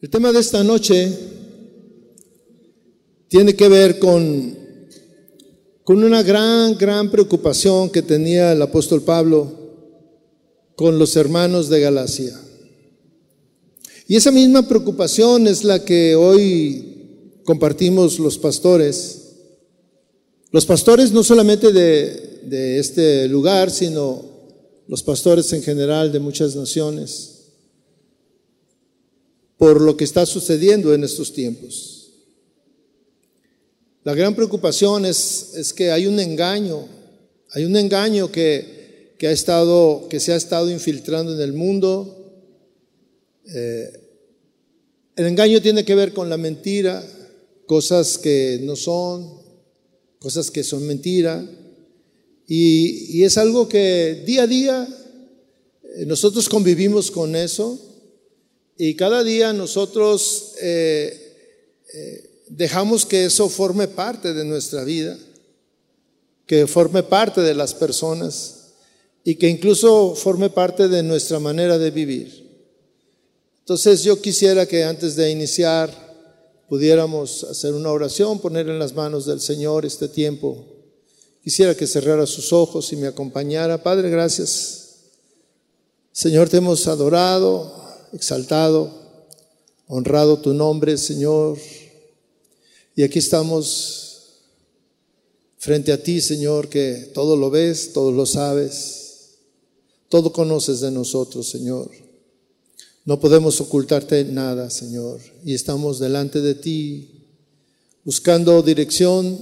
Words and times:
El 0.00 0.10
tema 0.10 0.30
de 0.30 0.38
esta 0.38 0.62
noche 0.62 1.12
tiene 3.26 3.56
que 3.56 3.68
ver 3.68 3.98
con, 3.98 4.56
con 5.82 6.04
una 6.04 6.22
gran, 6.22 6.78
gran 6.78 7.10
preocupación 7.10 7.90
que 7.90 8.02
tenía 8.02 8.52
el 8.52 8.62
apóstol 8.62 9.02
Pablo 9.02 9.52
con 10.76 11.00
los 11.00 11.16
hermanos 11.16 11.68
de 11.68 11.80
Galacia. 11.80 12.40
Y 14.06 14.14
esa 14.14 14.30
misma 14.30 14.68
preocupación 14.68 15.48
es 15.48 15.64
la 15.64 15.84
que 15.84 16.14
hoy 16.14 17.40
compartimos 17.44 18.20
los 18.20 18.38
pastores. 18.38 19.32
Los 20.52 20.64
pastores 20.64 21.10
no 21.10 21.24
solamente 21.24 21.72
de, 21.72 22.42
de 22.44 22.78
este 22.78 23.26
lugar, 23.26 23.72
sino 23.72 24.24
los 24.86 25.02
pastores 25.02 25.52
en 25.52 25.62
general 25.64 26.12
de 26.12 26.20
muchas 26.20 26.54
naciones 26.54 27.37
por 29.58 29.80
lo 29.80 29.96
que 29.96 30.04
está 30.04 30.24
sucediendo 30.24 30.94
en 30.94 31.02
estos 31.02 31.32
tiempos. 31.32 32.12
La 34.04 34.14
gran 34.14 34.34
preocupación 34.34 35.04
es, 35.04 35.52
es 35.56 35.74
que 35.74 35.90
hay 35.90 36.06
un 36.06 36.18
engaño, 36.20 36.86
hay 37.50 37.64
un 37.64 37.76
engaño 37.76 38.30
que, 38.30 39.14
que, 39.18 39.26
ha 39.26 39.32
estado, 39.32 40.06
que 40.08 40.20
se 40.20 40.32
ha 40.32 40.36
estado 40.36 40.70
infiltrando 40.70 41.34
en 41.34 41.40
el 41.40 41.52
mundo. 41.52 42.14
Eh, 43.52 43.90
el 45.16 45.26
engaño 45.26 45.60
tiene 45.60 45.84
que 45.84 45.96
ver 45.96 46.12
con 46.12 46.30
la 46.30 46.36
mentira, 46.36 47.04
cosas 47.66 48.16
que 48.16 48.60
no 48.62 48.76
son, 48.76 49.42
cosas 50.20 50.52
que 50.52 50.62
son 50.62 50.86
mentira. 50.86 51.44
Y, 52.46 53.18
y 53.18 53.24
es 53.24 53.36
algo 53.36 53.68
que 53.68 54.22
día 54.24 54.44
a 54.44 54.46
día 54.46 54.88
eh, 55.82 56.06
nosotros 56.06 56.48
convivimos 56.48 57.10
con 57.10 57.34
eso 57.34 57.87
y 58.78 58.94
cada 58.94 59.24
día 59.24 59.52
nosotros 59.52 60.54
eh, 60.62 61.36
eh, 61.92 62.30
dejamos 62.46 63.04
que 63.04 63.24
eso 63.24 63.48
forme 63.48 63.88
parte 63.88 64.32
de 64.32 64.44
nuestra 64.44 64.84
vida, 64.84 65.18
que 66.46 66.68
forme 66.68 67.02
parte 67.02 67.40
de 67.40 67.54
las 67.54 67.74
personas 67.74 68.68
y 69.24 69.34
que 69.34 69.48
incluso 69.48 70.14
forme 70.14 70.48
parte 70.48 70.86
de 70.86 71.02
nuestra 71.02 71.40
manera 71.40 71.76
de 71.76 71.90
vivir. 71.90 72.48
Entonces 73.58 74.04
yo 74.04 74.22
quisiera 74.22 74.64
que 74.64 74.84
antes 74.84 75.16
de 75.16 75.28
iniciar 75.28 75.90
pudiéramos 76.68 77.44
hacer 77.44 77.74
una 77.74 77.90
oración, 77.90 78.38
poner 78.38 78.68
en 78.68 78.78
las 78.78 78.94
manos 78.94 79.26
del 79.26 79.40
Señor 79.40 79.84
este 79.84 80.08
tiempo. 80.08 80.64
Quisiera 81.42 81.74
que 81.74 81.86
cerrara 81.86 82.26
sus 82.26 82.52
ojos 82.52 82.92
y 82.92 82.96
me 82.96 83.08
acompañara. 83.08 83.82
Padre, 83.82 84.08
gracias. 84.08 84.84
Señor, 86.12 86.48
te 86.48 86.58
hemos 86.58 86.86
adorado, 86.86 87.87
exaltado, 88.12 88.90
honrado 89.86 90.38
tu 90.38 90.54
nombre, 90.54 90.96
Señor. 90.96 91.58
Y 92.94 93.02
aquí 93.02 93.18
estamos 93.18 94.08
frente 95.58 95.92
a 95.92 96.02
ti, 96.02 96.20
Señor, 96.20 96.68
que 96.68 97.10
todo 97.14 97.36
lo 97.36 97.50
ves, 97.50 97.92
todo 97.92 98.12
lo 98.12 98.26
sabes, 98.26 99.38
todo 100.08 100.32
conoces 100.32 100.80
de 100.80 100.90
nosotros, 100.90 101.48
Señor. 101.48 101.90
No 103.04 103.20
podemos 103.20 103.60
ocultarte 103.60 104.24
nada, 104.24 104.68
Señor. 104.70 105.20
Y 105.44 105.54
estamos 105.54 105.98
delante 105.98 106.40
de 106.40 106.54
ti, 106.54 107.24
buscando 108.04 108.62
dirección, 108.62 109.38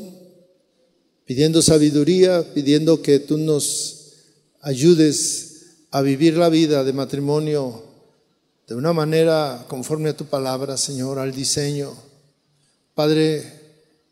pidiendo 1.25 1.61
sabiduría, 1.63 2.55
pidiendo 2.55 3.03
que 3.03 3.19
tú 3.19 3.39
nos 3.39 4.13
ayudes 4.61 5.57
a 5.91 6.03
vivir 6.03 6.37
la 6.37 6.49
vida 6.49 6.85
de 6.85 6.93
matrimonio 6.93 7.83
de 8.67 8.75
una 8.75 8.93
manera 8.93 9.65
conforme 9.69 10.11
a 10.11 10.17
tu 10.17 10.27
palabra, 10.27 10.77
Señor, 10.77 11.19
al 11.19 11.33
diseño. 11.33 11.95
Padre, 12.95 13.43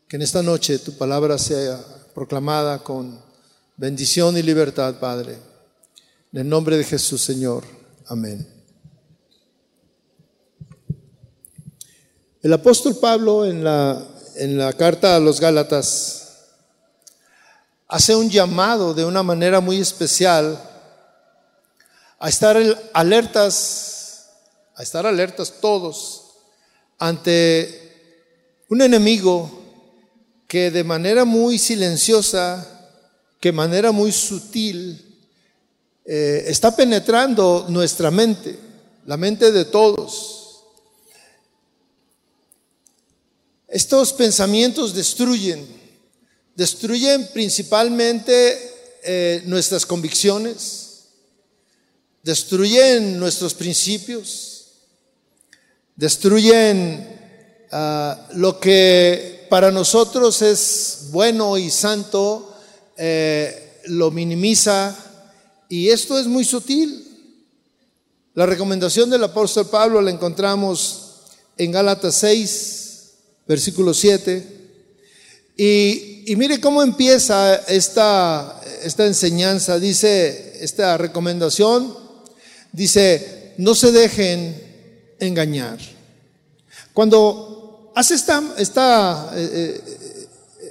que 0.07 0.15
en 0.15 0.21
esta 0.21 0.41
noche 0.41 0.79
tu 0.79 0.97
palabra 0.97 1.37
sea 1.37 1.83
proclamada 2.13 2.79
con 2.79 3.19
bendición 3.75 4.37
y 4.37 4.41
libertad, 4.41 4.95
Padre. 4.95 5.37
En 6.31 6.39
el 6.39 6.49
nombre 6.49 6.77
de 6.77 6.85
Jesús, 6.85 7.21
Señor. 7.21 7.63
Amén. 8.07 8.47
El 12.41 12.53
apóstol 12.53 12.95
Pablo 12.95 13.45
en 13.45 13.63
la, 13.63 14.07
en 14.35 14.57
la 14.57 14.71
carta 14.71 15.15
a 15.15 15.19
los 15.19 15.41
Gálatas 15.41 16.21
hace 17.87 18.15
un 18.15 18.29
llamado 18.29 18.93
de 18.93 19.03
una 19.03 19.23
manera 19.23 19.59
muy 19.59 19.81
especial 19.81 20.61
a 22.19 22.29
estar 22.29 22.57
alertas 22.93 23.94
a 24.75 24.83
estar 24.83 25.05
alertas 25.05 25.53
todos 25.61 26.23
ante 26.97 27.85
un 28.69 28.81
enemigo 28.81 29.63
que 30.47 30.69
de 30.69 30.83
manera 30.83 31.25
muy 31.25 31.57
silenciosa, 31.57 32.89
que 33.39 33.49
de 33.49 33.53
manera 33.53 33.91
muy 33.91 34.11
sutil, 34.11 35.01
eh, 36.05 36.45
está 36.47 36.75
penetrando 36.75 37.65
nuestra 37.69 38.11
mente, 38.11 38.59
la 39.05 39.17
mente 39.17 39.51
de 39.51 39.65
todos. 39.65 40.63
Estos 43.67 44.13
pensamientos 44.13 44.93
destruyen, 44.93 45.65
destruyen 46.55 47.27
principalmente 47.33 48.73
eh, 49.03 49.41
nuestras 49.45 49.85
convicciones, 49.85 50.85
destruyen 52.23 53.19
nuestros 53.19 53.53
principios, 53.53 54.54
destruyen 55.95 57.07
ah, 57.71 58.27
lo 58.33 58.59
que 58.59 59.45
para 59.49 59.71
nosotros 59.71 60.41
es 60.41 61.07
bueno 61.11 61.57
y 61.57 61.69
santo, 61.69 62.53
eh, 62.97 63.81
lo 63.85 64.11
minimiza 64.11 64.95
y 65.69 65.89
esto 65.89 66.17
es 66.17 66.27
muy 66.27 66.43
sutil. 66.43 67.03
La 68.33 68.45
recomendación 68.45 69.09
del 69.09 69.23
apóstol 69.23 69.67
Pablo 69.67 70.01
la 70.01 70.11
encontramos 70.11 71.21
en 71.57 71.71
Gálatas 71.71 72.15
6, 72.15 73.11
versículo 73.47 73.93
7. 73.93 74.55
Y, 75.57 76.23
y 76.31 76.35
mire 76.35 76.59
cómo 76.59 76.83
empieza 76.83 77.55
esta, 77.67 78.61
esta 78.83 79.05
enseñanza, 79.05 79.79
dice 79.79 80.57
esta 80.59 80.97
recomendación, 80.97 81.95
dice, 82.73 83.53
no 83.57 83.73
se 83.73 83.93
dejen 83.93 84.64
engañar. 85.19 85.79
Cuando 86.93 87.91
hace 87.95 88.15
esta, 88.15 88.43
esta, 88.57 89.31
eh, 89.35 89.81
eh, 89.85 90.27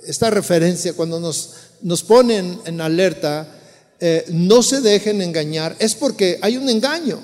esta 0.07 0.31
referencia, 0.31 0.93
cuando 0.93 1.19
nos, 1.21 1.51
nos 1.83 2.03
ponen 2.03 2.61
en 2.65 2.81
alerta, 2.81 3.47
eh, 4.01 4.27
no 4.29 4.63
se 4.63 4.81
dejen 4.81 5.23
engañar, 5.23 5.77
es 5.79 5.95
porque 5.95 6.39
hay 6.43 6.57
un 6.57 6.69
engaño. 6.69 7.21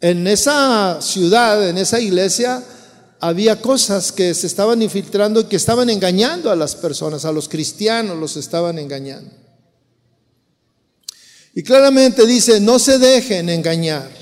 En 0.00 0.26
esa 0.26 0.98
ciudad, 1.02 1.68
en 1.68 1.78
esa 1.78 2.00
iglesia, 2.00 2.62
había 3.20 3.60
cosas 3.60 4.12
que 4.12 4.32
se 4.34 4.46
estaban 4.46 4.80
infiltrando 4.80 5.40
y 5.40 5.44
que 5.44 5.56
estaban 5.56 5.90
engañando 5.90 6.50
a 6.50 6.56
las 6.56 6.74
personas, 6.74 7.24
a 7.24 7.32
los 7.32 7.48
cristianos 7.48 8.16
los 8.16 8.36
estaban 8.36 8.78
engañando. 8.78 9.30
Y 11.54 11.62
claramente 11.62 12.26
dice, 12.26 12.60
no 12.60 12.78
se 12.78 12.98
dejen 12.98 13.48
engañar. 13.48 14.19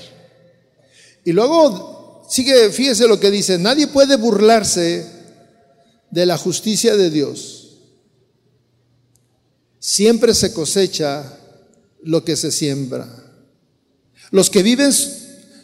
Y 1.25 1.31
luego 1.31 2.25
sigue, 2.29 2.69
fíjese 2.71 3.07
lo 3.07 3.19
que 3.19 3.31
dice, 3.31 3.57
nadie 3.57 3.87
puede 3.87 4.15
burlarse 4.15 5.05
de 6.11 6.25
la 6.25 6.37
justicia 6.37 6.95
de 6.95 7.09
Dios. 7.09 7.77
Siempre 9.79 10.33
se 10.33 10.53
cosecha 10.53 11.37
lo 12.03 12.23
que 12.23 12.35
se 12.35 12.51
siembra. 12.51 13.07
Los 14.31 14.49
que 14.49 14.63
viven 14.63 14.91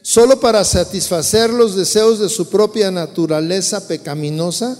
solo 0.01 0.39
para 0.39 0.63
satisfacer 0.63 1.49
los 1.49 1.75
deseos 1.75 2.19
de 2.19 2.29
su 2.29 2.49
propia 2.49 2.91
naturaleza 2.91 3.87
pecaminosa, 3.87 4.77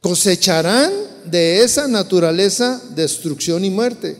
cosecharán 0.00 0.92
de 1.24 1.62
esa 1.62 1.88
naturaleza 1.88 2.80
destrucción 2.94 3.64
y 3.64 3.70
muerte. 3.70 4.16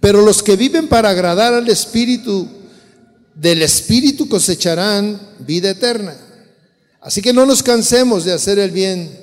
Pero 0.00 0.22
los 0.22 0.42
que 0.42 0.56
viven 0.56 0.88
para 0.88 1.10
agradar 1.10 1.54
al 1.54 1.68
Espíritu 1.68 2.48
del 3.34 3.62
Espíritu 3.62 4.28
cosecharán 4.28 5.20
vida 5.40 5.70
eterna. 5.70 6.16
Así 7.00 7.20
que 7.22 7.32
no 7.32 7.46
nos 7.46 7.62
cansemos 7.62 8.24
de 8.24 8.32
hacer 8.32 8.58
el 8.58 8.70
bien. 8.70 9.20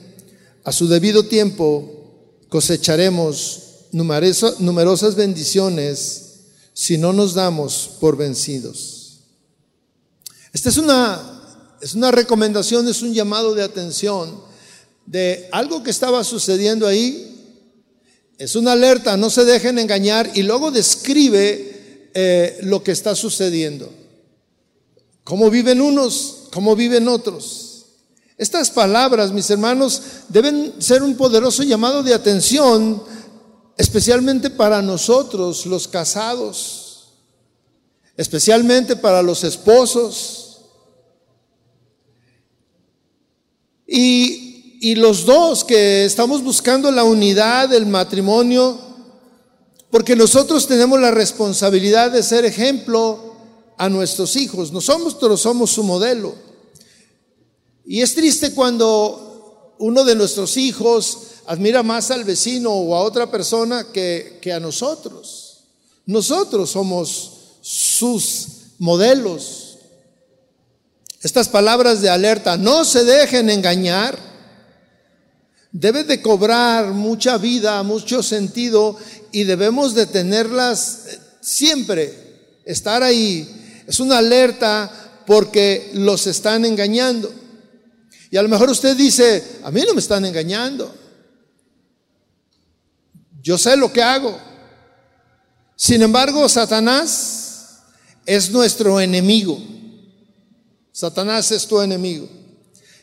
A 0.63 0.71
su 0.71 0.87
debido 0.87 1.23
tiempo 1.23 2.35
cosecharemos 2.49 3.63
numerosas 3.91 5.15
bendiciones 5.15 6.25
si 6.73 6.97
no 6.97 7.13
nos 7.13 7.33
damos 7.33 7.91
por 7.99 8.17
vencidos. 8.17 9.21
Esta 10.53 10.69
es 10.69 10.77
una, 10.77 11.77
es 11.81 11.93
una 11.93 12.11
recomendación, 12.11 12.87
es 12.87 13.01
un 13.01 13.13
llamado 13.13 13.53
de 13.53 13.63
atención 13.63 14.41
de 15.05 15.47
algo 15.51 15.83
que 15.83 15.91
estaba 15.91 16.23
sucediendo 16.23 16.87
ahí. 16.87 17.25
Es 18.37 18.55
una 18.55 18.73
alerta, 18.73 19.17
no 19.17 19.29
se 19.29 19.45
dejen 19.45 19.79
engañar 19.79 20.31
y 20.33 20.43
luego 20.43 20.71
describe 20.71 22.09
eh, 22.13 22.59
lo 22.63 22.83
que 22.83 22.91
está 22.91 23.15
sucediendo. 23.15 23.98
¿Cómo 25.23 25.49
viven 25.49 25.81
unos? 25.81 26.39
cómo 26.51 26.75
viven 26.75 27.07
otros. 27.07 27.85
Estas 28.37 28.71
palabras, 28.71 29.31
mis 29.31 29.49
hermanos, 29.49 30.01
deben 30.29 30.73
ser 30.79 31.03
un 31.03 31.15
poderoso 31.15 31.63
llamado 31.63 32.03
de 32.03 32.13
atención, 32.13 33.03
especialmente 33.77 34.49
para 34.49 34.81
nosotros, 34.81 35.65
los 35.65 35.87
casados, 35.87 37.09
especialmente 38.15 38.95
para 38.95 39.21
los 39.21 39.43
esposos. 39.43 40.61
Y, 43.85 44.77
y 44.81 44.95
los 44.95 45.25
dos 45.25 45.65
que 45.65 46.05
estamos 46.05 46.41
buscando 46.41 46.91
la 46.91 47.03
unidad 47.03 47.67
del 47.67 47.85
matrimonio, 47.85 48.79
porque 49.91 50.15
nosotros 50.15 50.67
tenemos 50.67 50.99
la 51.01 51.11
responsabilidad 51.11 52.11
de 52.11 52.23
ser 52.23 52.45
ejemplo 52.45 53.28
a 53.79 53.87
nuestros 53.87 54.35
hijos. 54.35 54.73
Nosotros 54.73 55.41
somos 55.41 55.71
su 55.71 55.83
modelo. 55.83 56.35
Y 57.85 58.01
es 58.01 58.13
triste 58.13 58.53
cuando 58.53 59.73
uno 59.79 60.03
de 60.03 60.15
nuestros 60.15 60.57
hijos 60.57 61.17
admira 61.47 61.81
más 61.81 62.11
al 62.11 62.25
vecino 62.25 62.71
o 62.71 62.93
a 62.93 63.01
otra 63.01 63.31
persona 63.31 63.87
que, 63.93 64.37
que 64.41 64.51
a 64.51 64.59
nosotros. 64.59 65.61
Nosotros 66.05 66.69
somos 66.69 67.31
sus 67.61 68.47
modelos. 68.79 69.77
Estas 71.21 71.47
palabras 71.47 72.01
de 72.01 72.09
alerta, 72.09 72.57
no 72.57 72.83
se 72.83 73.05
dejen 73.05 73.49
engañar, 73.49 74.19
debe 75.71 76.03
de 76.03 76.21
cobrar 76.21 76.91
mucha 76.91 77.37
vida, 77.37 77.81
mucho 77.83 78.23
sentido 78.23 78.97
y 79.31 79.45
debemos 79.45 79.95
de 79.95 80.05
tenerlas 80.05 81.05
eh, 81.07 81.19
siempre, 81.39 82.59
estar 82.65 83.03
ahí. 83.03 83.55
Es 83.89 83.99
una 83.99 84.19
alerta 84.19 85.23
porque 85.25 85.89
los 85.95 86.27
están 86.27 86.63
engañando. 86.63 87.33
Y 88.29 88.37
a 88.37 88.43
lo 88.43 88.47
mejor 88.47 88.69
usted 88.69 88.95
dice, 88.95 89.43
a 89.63 89.71
mí 89.71 89.81
no 89.81 89.95
me 89.95 89.99
están 89.99 90.23
engañando. 90.25 90.93
Yo 93.41 93.57
sé 93.57 93.75
lo 93.75 93.91
que 93.91 94.03
hago. 94.03 94.39
Sin 95.75 96.03
embargo, 96.03 96.47
Satanás 96.47 97.79
es 98.27 98.51
nuestro 98.51 98.99
enemigo. 98.99 99.59
Satanás 100.91 101.51
es 101.51 101.65
tu 101.65 101.81
enemigo. 101.81 102.29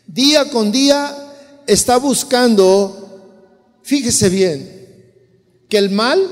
Día 0.06 0.49
con 0.50 0.71
día 0.71 1.35
está 1.67 1.97
buscando, 1.97 3.43
fíjese 3.83 4.29
bien, 4.29 5.65
que 5.69 5.79
el 5.79 5.91
mal 5.91 6.25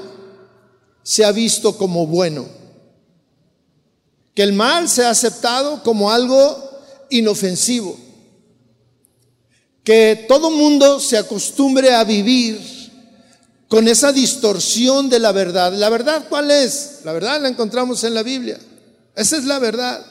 se 1.03 1.25
ha 1.25 1.33
visto 1.33 1.77
como 1.77 2.07
bueno, 2.07 2.47
que 4.35 4.43
el 4.43 4.53
mal 4.53 4.89
se 4.89 5.05
ha 5.05 5.11
aceptado 5.11 5.83
como 5.83 6.11
algo 6.11 6.71
inofensivo, 7.11 7.97
que 9.85 10.25
todo 10.29 10.51
mundo 10.51 10.99
se 10.99 11.17
acostumbre 11.17 11.95
a 11.95 12.03
vivir 12.05 12.61
con 13.69 13.87
esa 13.87 14.13
distorsión 14.13 15.09
de 15.09 15.19
la 15.19 15.33
verdad. 15.33 15.73
¿La 15.73 15.89
verdad 15.89 16.27
cuál 16.29 16.51
es? 16.51 17.01
La 17.05 17.13
verdad 17.13 17.41
la 17.41 17.49
encontramos 17.49 18.03
en 18.05 18.15
la 18.15 18.23
Biblia. 18.23 18.59
Esa 19.15 19.37
es 19.37 19.45
la 19.45 19.59
verdad. 19.59 20.05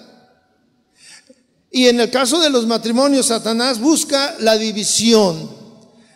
Y 1.71 1.87
en 1.87 1.99
el 1.99 2.09
caso 2.11 2.39
de 2.39 2.49
los 2.49 2.67
matrimonios, 2.67 3.27
Satanás 3.27 3.79
busca 3.79 4.35
la 4.39 4.57
división, 4.57 5.49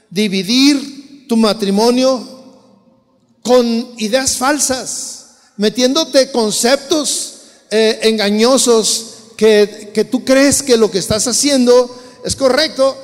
dividir 0.09 1.25
tu 1.27 1.35
matrimonio 1.35 2.35
con 3.41 3.65
ideas 3.97 4.37
falsas, 4.37 5.25
metiéndote 5.57 6.31
conceptos 6.31 7.36
eh, 7.71 7.99
engañosos 8.03 9.15
que, 9.37 9.91
que 9.93 10.05
tú 10.05 10.23
crees 10.23 10.63
que 10.63 10.77
lo 10.77 10.89
que 10.89 10.99
estás 10.99 11.27
haciendo 11.27 11.95
es 12.23 12.35
correcto 12.35 12.97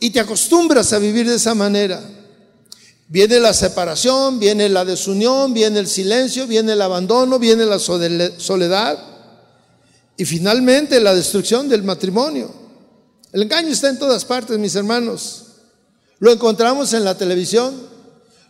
y 0.00 0.10
te 0.10 0.20
acostumbras 0.20 0.92
a 0.92 0.98
vivir 0.98 1.28
de 1.28 1.36
esa 1.36 1.54
manera. 1.54 2.02
Viene 3.12 3.40
la 3.40 3.52
separación, 3.52 4.38
viene 4.38 4.68
la 4.70 4.86
desunión, 4.86 5.52
viene 5.52 5.78
el 5.78 5.86
silencio, 5.86 6.46
viene 6.46 6.72
el 6.72 6.80
abandono, 6.80 7.38
viene 7.38 7.66
la 7.66 7.78
soledad. 7.78 8.98
Y 10.16 10.24
finalmente 10.24 10.98
la 10.98 11.14
destrucción 11.14 11.68
del 11.68 11.82
matrimonio. 11.82 12.50
El 13.32 13.42
engaño 13.42 13.68
está 13.68 13.90
en 13.90 13.98
todas 13.98 14.24
partes, 14.24 14.58
mis 14.58 14.74
hermanos. 14.74 15.44
Lo 16.18 16.32
encontramos 16.32 16.94
en 16.94 17.04
la 17.04 17.16
televisión, 17.16 17.74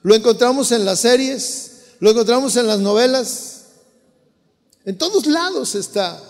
lo 0.02 0.14
encontramos 0.14 0.72
en 0.72 0.84
las 0.84 1.00
series, 1.00 1.72
lo 1.98 2.10
encontramos 2.10 2.56
en 2.56 2.66
las 2.66 2.78
novelas. 2.78 3.61
En 4.84 4.98
todos 4.98 5.26
lados 5.26 5.74
está. 5.74 6.20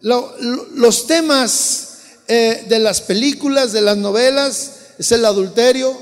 los 0.00 1.06
temas 1.06 1.88
eh, 2.28 2.64
de 2.68 2.78
las 2.78 3.00
películas, 3.00 3.72
de 3.72 3.80
las 3.80 3.96
novelas, 3.96 4.72
es 4.98 5.10
el 5.12 5.24
adulterio. 5.24 5.96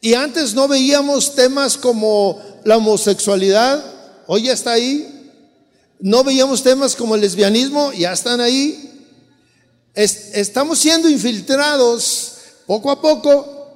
Y 0.00 0.14
antes 0.14 0.54
no 0.54 0.66
veíamos 0.66 1.34
temas 1.34 1.76
como 1.76 2.42
la 2.64 2.76
homosexualidad, 2.76 3.84
hoy 4.26 4.44
ya 4.44 4.52
está 4.52 4.72
ahí. 4.72 5.30
No 6.00 6.24
veíamos 6.24 6.64
temas 6.64 6.96
como 6.96 7.14
el 7.14 7.20
lesbianismo, 7.20 7.92
ya 7.92 8.12
están 8.12 8.40
ahí. 8.40 9.06
estamos 9.94 10.80
siendo 10.80 11.08
infiltrados 11.08 12.32
poco 12.66 12.90
a 12.90 13.00
poco 13.00 13.68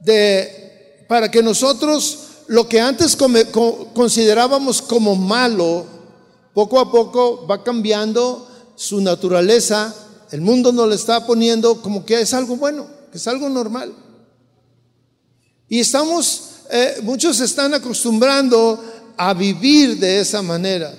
de, 0.00 1.04
para 1.08 1.30
que 1.30 1.42
nosotros 1.42 2.18
lo 2.48 2.68
que 2.68 2.80
antes 2.80 3.16
considerábamos 3.94 4.82
como 4.82 5.14
malo, 5.14 5.86
poco 6.54 6.80
a 6.80 6.90
poco 6.90 7.46
va 7.46 7.62
cambiando 7.62 8.48
su 8.76 9.00
naturaleza. 9.00 9.94
El 10.30 10.40
mundo 10.40 10.72
nos 10.72 10.88
lo 10.88 10.94
está 10.94 11.26
poniendo 11.26 11.80
como 11.82 12.04
que 12.04 12.20
es 12.20 12.34
algo 12.34 12.56
bueno, 12.56 12.86
que 13.10 13.18
es 13.18 13.26
algo 13.26 13.48
normal. 13.48 13.94
Y 15.68 15.80
estamos, 15.80 16.50
eh, 16.70 17.00
muchos 17.02 17.40
están 17.40 17.74
acostumbrando 17.74 18.82
a 19.16 19.34
vivir 19.34 19.98
de 19.98 20.20
esa 20.20 20.42
manera. 20.42 20.94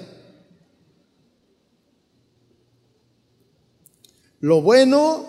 Lo 4.41 4.61
bueno 4.61 5.25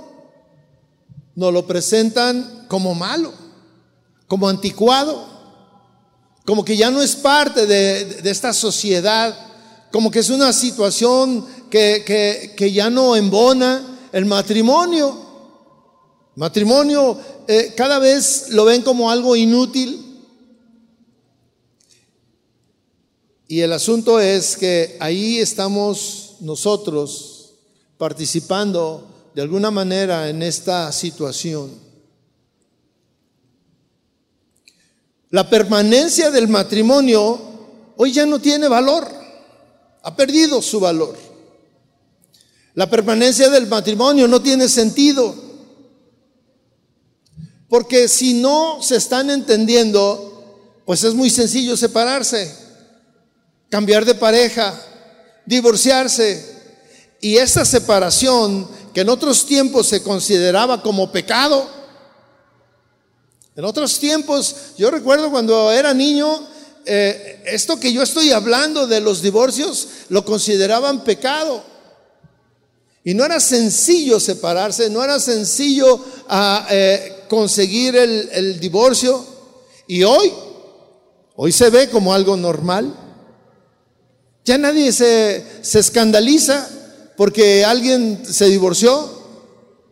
nos 1.34 1.52
lo 1.52 1.66
presentan 1.66 2.66
como 2.68 2.94
malo, 2.94 3.32
como 4.28 4.48
anticuado, 4.48 5.26
como 6.44 6.64
que 6.64 6.76
ya 6.76 6.90
no 6.90 7.00
es 7.02 7.16
parte 7.16 7.66
de, 7.66 8.20
esta 8.30 8.52
sociedad, 8.52 9.36
como 9.90 10.10
que 10.10 10.20
es 10.20 10.30
una 10.30 10.52
situación 10.52 11.46
que, 11.70 12.54
que, 12.56 12.72
ya 12.72 12.90
no 12.90 13.16
embona 13.16 14.08
el 14.12 14.24
matrimonio. 14.24 15.28
Matrimonio 16.36 17.18
eh, 17.46 17.74
cada 17.76 17.98
vez 17.98 18.50
lo 18.50 18.64
ven 18.64 18.82
como 18.82 19.10
algo 19.10 19.34
inútil. 19.34 20.06
Y 23.48 23.60
el 23.60 23.72
asunto 23.72 24.20
es 24.20 24.56
que 24.56 24.96
ahí 25.00 25.38
estamos 25.38 26.36
nosotros 26.40 27.54
participando 27.98 29.06
de 29.34 29.42
alguna 29.42 29.70
manera 29.70 30.28
en 30.28 30.42
esta 30.42 30.92
situación. 30.92 31.70
La 35.30 35.48
permanencia 35.48 36.30
del 36.30 36.48
matrimonio 36.48 37.40
hoy 37.96 38.12
ya 38.12 38.26
no 38.26 38.40
tiene 38.40 38.68
valor, 38.68 39.19
ha 40.02 40.14
perdido 40.16 40.62
su 40.62 40.80
valor. 40.80 41.16
La 42.74 42.88
permanencia 42.88 43.50
del 43.50 43.66
matrimonio 43.66 44.28
no 44.28 44.40
tiene 44.40 44.68
sentido, 44.68 45.34
porque 47.68 48.08
si 48.08 48.34
no 48.34 48.82
se 48.82 48.96
están 48.96 49.30
entendiendo, 49.30 50.82
pues 50.86 51.04
es 51.04 51.14
muy 51.14 51.30
sencillo 51.30 51.76
separarse, 51.76 52.54
cambiar 53.68 54.04
de 54.04 54.14
pareja, 54.14 54.80
divorciarse, 55.46 56.58
y 57.20 57.36
esa 57.36 57.64
separación 57.64 58.68
que 58.94 59.02
en 59.02 59.08
otros 59.08 59.44
tiempos 59.46 59.86
se 59.88 60.02
consideraba 60.02 60.82
como 60.82 61.12
pecado, 61.12 61.68
en 63.56 63.64
otros 63.64 63.98
tiempos, 63.98 64.54
yo 64.78 64.90
recuerdo 64.90 65.30
cuando 65.30 65.70
era 65.70 65.92
niño, 65.92 66.48
eh, 66.86 67.42
esto 67.46 67.78
que 67.78 67.92
yo 67.92 68.02
estoy 68.02 68.32
hablando 68.32 68.86
de 68.86 69.00
los 69.00 69.22
divorcios, 69.22 69.88
lo 70.08 70.24
consideraban 70.24 71.04
pecado. 71.04 71.62
Y 73.02 73.14
no 73.14 73.24
era 73.24 73.40
sencillo 73.40 74.20
separarse, 74.20 74.90
no 74.90 75.02
era 75.02 75.18
sencillo 75.18 76.04
ah, 76.28 76.66
eh, 76.70 77.24
conseguir 77.28 77.96
el, 77.96 78.28
el 78.32 78.60
divorcio. 78.60 79.24
Y 79.86 80.02
hoy, 80.04 80.32
hoy 81.36 81.52
se 81.52 81.70
ve 81.70 81.88
como 81.88 82.12
algo 82.12 82.36
normal. 82.36 82.94
Ya 84.44 84.58
nadie 84.58 84.92
se, 84.92 85.44
se 85.62 85.78
escandaliza 85.78 86.68
porque 87.16 87.64
alguien 87.64 88.22
se 88.24 88.46
divorció? 88.46 89.20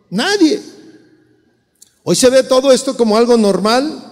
Nadie. 0.09 0.59
Hoy 2.03 2.15
se 2.15 2.29
ve 2.29 2.43
todo 2.43 2.71
esto 2.71 2.97
como 2.97 3.17
algo 3.17 3.37
normal. 3.37 4.08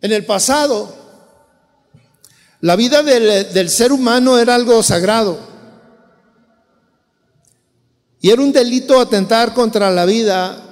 En 0.00 0.12
el 0.12 0.24
pasado, 0.24 1.04
La 2.60 2.74
vida 2.74 3.02
del, 3.02 3.70
ser 3.70 3.92
humano 3.92 4.38
era 4.38 4.54
algo 4.54 4.82
sagrado. 4.82 5.38
Y 8.20 8.30
era 8.30 8.42
un 8.42 8.50
delito 8.50 8.98
atentar 8.98 9.54
contra 9.54 9.90
la 9.90 10.04
vida 10.04 10.62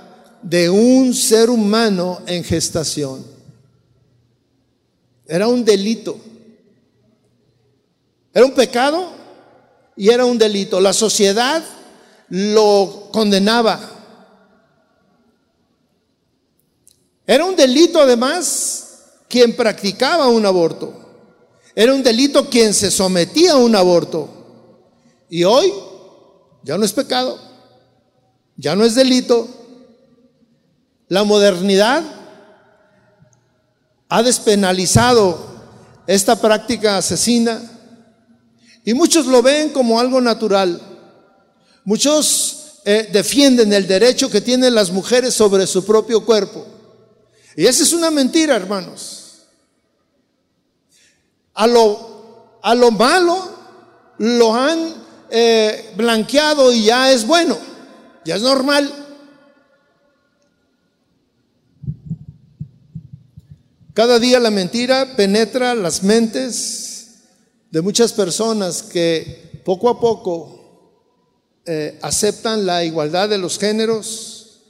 de 0.43 0.71
un 0.71 1.15
ser 1.15 1.51
humano 1.51 2.23
en 2.27 2.43
gestación. 2.43 3.25
Era 5.27 5.47
un 5.47 5.65
delito. 5.65 6.19
Era 8.33 8.45
un 8.45 8.55
pecado 8.55 9.13
y 9.95 10.09
era 10.09 10.25
un 10.25 10.39
delito. 10.39 10.81
La 10.81 10.93
sociedad 10.93 11.63
lo 12.29 13.09
condenaba. 13.13 13.79
Era 17.27 17.45
un 17.45 17.55
delito 17.55 18.01
además 18.01 18.84
quien 19.35 19.57
practicaba 19.57 20.29
un 20.29 20.47
aborto. 20.47 20.95
Era 21.75 21.93
un 21.93 22.05
delito 22.05 22.49
quien 22.49 22.73
se 22.73 22.89
sometía 22.89 23.55
a 23.55 23.57
un 23.57 23.75
aborto. 23.75 24.29
Y 25.29 25.43
hoy 25.43 25.75
ya 26.63 26.79
no 26.79 26.85
es 26.85 26.93
pecado, 26.93 27.37
ya 28.57 28.77
no 28.77 28.85
es 28.85 28.95
delito. 28.95 29.49
La 31.09 31.25
modernidad 31.25 32.05
ha 34.09 34.23
despenalizado 34.23 35.37
esta 36.07 36.41
práctica 36.41 36.99
asesina 36.99 37.61
y 38.85 38.95
muchos 38.95 39.27
lo 39.27 39.43
ven 39.43 39.71
como 39.71 39.99
algo 39.99 40.21
natural. 40.21 40.81
Muchos 41.85 42.83
eh, 42.85 43.09
defienden 43.13 43.73
el 43.73 43.89
derecho 43.89 44.31
que 44.31 44.41
tienen 44.41 44.77
las 44.77 44.93
mujeres 44.93 45.35
sobre 45.35 45.67
su 45.67 45.85
propio 45.85 46.25
cuerpo. 46.25 46.65
Y 47.57 47.67
esa 47.67 47.83
es 47.83 47.93
una 47.93 48.13
mentira, 48.13 48.55
hermanos. 48.55 49.24
A 51.55 51.67
lo, 51.67 52.59
a 52.63 52.75
lo 52.75 52.91
malo 52.91 53.39
lo 54.19 54.55
han 54.55 54.95
eh, 55.31 55.93
blanqueado 55.97 56.73
y 56.73 56.85
ya 56.85 57.11
es 57.13 57.27
bueno, 57.27 57.57
ya 58.25 58.37
es 58.37 58.43
normal. 58.43 58.93
Cada 63.95 64.19
día 64.19 64.41
la 64.41 64.51
mentira 64.51 65.15
penetra 65.17 65.75
las 65.75 66.03
mentes 66.03 67.23
de 67.71 67.81
muchas 67.81 68.13
personas 68.13 68.83
que 68.83 69.61
poco 69.65 69.89
a 69.89 70.01
poco 70.01 70.55
eh, 71.65 71.99
aceptan 72.03 72.67
la 72.67 72.85
igualdad 72.85 73.29
de 73.29 73.39
los 73.39 73.59
géneros. 73.59 74.63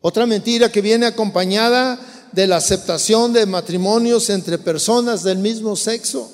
Otra 0.00 0.26
mentira 0.26 0.70
que 0.70 0.80
viene 0.80 1.06
acompañada 1.06 1.98
de 2.34 2.46
la 2.46 2.56
aceptación 2.56 3.32
de 3.32 3.46
matrimonios 3.46 4.28
entre 4.30 4.58
personas 4.58 5.22
del 5.22 5.38
mismo 5.38 5.76
sexo. 5.76 6.30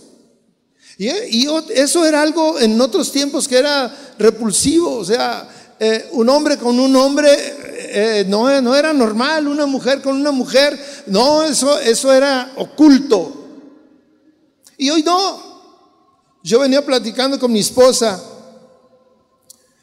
Y, 0.96 1.46
eso 1.74 2.04
era 2.04 2.22
algo 2.22 2.58
en 2.58 2.80
otros 2.80 3.12
tiempos 3.12 3.46
que 3.46 3.58
era 3.58 3.94
repulsivo, 4.18 4.96
o 4.96 5.04
sea, 5.04 5.48
eh, 5.78 6.08
un 6.12 6.28
hombre 6.28 6.58
con 6.58 6.78
un 6.78 6.94
hombre 6.96 7.28
eh, 7.92 8.24
no, 8.28 8.60
no, 8.60 8.76
era 8.76 8.92
normal, 8.92 9.48
una 9.48 9.66
mujer 9.66 10.02
con 10.02 10.14
una 10.14 10.30
mujer, 10.30 10.78
no, 11.06 11.42
eso, 11.42 11.78
eso 11.80 12.12
era 12.12 12.52
oculto. 12.56 13.36
Y 14.76 14.90
hoy 14.90 15.02
no. 15.02 15.50
Yo 16.42 16.60
venía 16.60 16.84
platicando 16.84 17.38
con 17.38 17.52
mi 17.52 17.60
esposa 17.60 18.22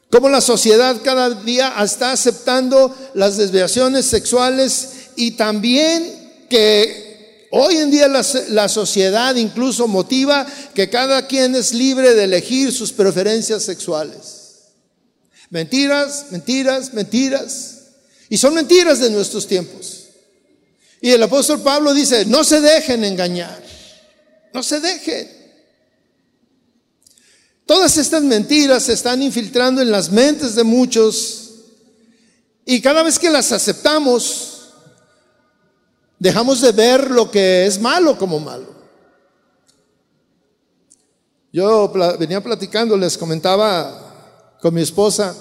cómo 0.09 0.29
la 0.29 0.41
sociedad 0.41 0.95
cada 1.03 1.29
día 1.29 1.73
está 1.83 2.11
aceptando 2.11 2.95
las 3.13 3.37
desviaciones 3.37 4.05
sexuales 4.05 4.96
y 5.17 5.31
también 5.31 6.45
que 6.49 7.07
Hoy 7.49 7.77
en 7.77 7.91
día 7.91 8.07
la, 8.09 8.67
sociedad 8.67 9.35
incluso 9.35 9.87
motiva 9.87 10.45
que 10.73 10.89
cada 10.89 11.27
quien 11.27 11.55
es 11.55 11.73
libre 11.73 12.13
de 12.13 12.25
elegir 12.25 12.73
sus 12.73 12.91
preferencias 12.91 13.63
sexuales. 13.63 14.65
Mentiras, 15.49 16.25
mentiras, 16.31 16.93
mentiras. 16.93 17.75
Y 18.29 18.37
son 18.37 18.53
mentiras 18.53 18.99
de 18.99 19.09
nuestros 19.09 19.47
tiempos. 19.47 20.03
Y 20.99 21.11
el 21.11 21.23
apóstol 21.23 21.61
Pablo 21.61 21.93
dice, 21.93 22.25
no 22.25 22.43
se 22.43 22.59
dejen 22.59 23.05
engañar, 23.05 23.63
no 24.53 24.61
se 24.61 24.81
dejen. 24.81 25.29
Todas 27.65 27.97
estas 27.97 28.23
mentiras 28.23 28.83
se 28.83 28.93
están 28.93 29.21
infiltrando 29.21 29.81
en 29.81 29.91
las 29.91 30.11
mentes 30.11 30.55
de 30.55 30.63
muchos 30.63 31.43
y 32.65 32.81
cada 32.81 33.03
vez 33.03 33.19
que 33.19 33.29
las 33.29 33.53
aceptamos, 33.53 34.56
Dejamos 36.19 36.61
de 36.61 36.71
ver 36.71 37.11
lo 37.11 37.29
que 37.29 37.65
es 37.65 37.79
malo 37.79 38.17
como 38.17 38.39
malo. 38.39 38.75
Yo 41.53 41.91
venía 42.19 42.41
platicando, 42.41 42.97
les 42.97 43.17
comentaba 43.17 44.57
con 44.61 44.73
mi 44.73 44.81
esposa 44.81 45.35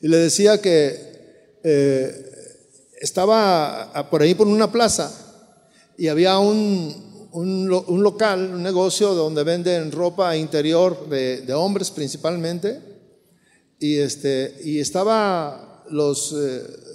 y 0.00 0.08
le 0.08 0.16
decía 0.18 0.60
que 0.60 1.58
eh, 1.62 2.30
estaba 3.00 4.08
por 4.10 4.22
ahí 4.22 4.34
por 4.34 4.46
una 4.46 4.70
plaza 4.70 5.10
y 5.96 6.08
había 6.08 6.38
un, 6.38 7.28
un, 7.32 8.02
local, 8.02 8.54
un 8.54 8.62
negocio 8.62 9.14
donde 9.14 9.42
venden 9.42 9.92
ropa 9.92 10.36
interior 10.36 11.08
de, 11.08 11.52
hombres 11.54 11.90
principalmente 11.90 12.80
y, 13.78 13.98
este, 13.98 14.60
y 14.64 14.80
estaba 14.80 15.84
los... 15.90 16.32
Eh, 16.32 16.89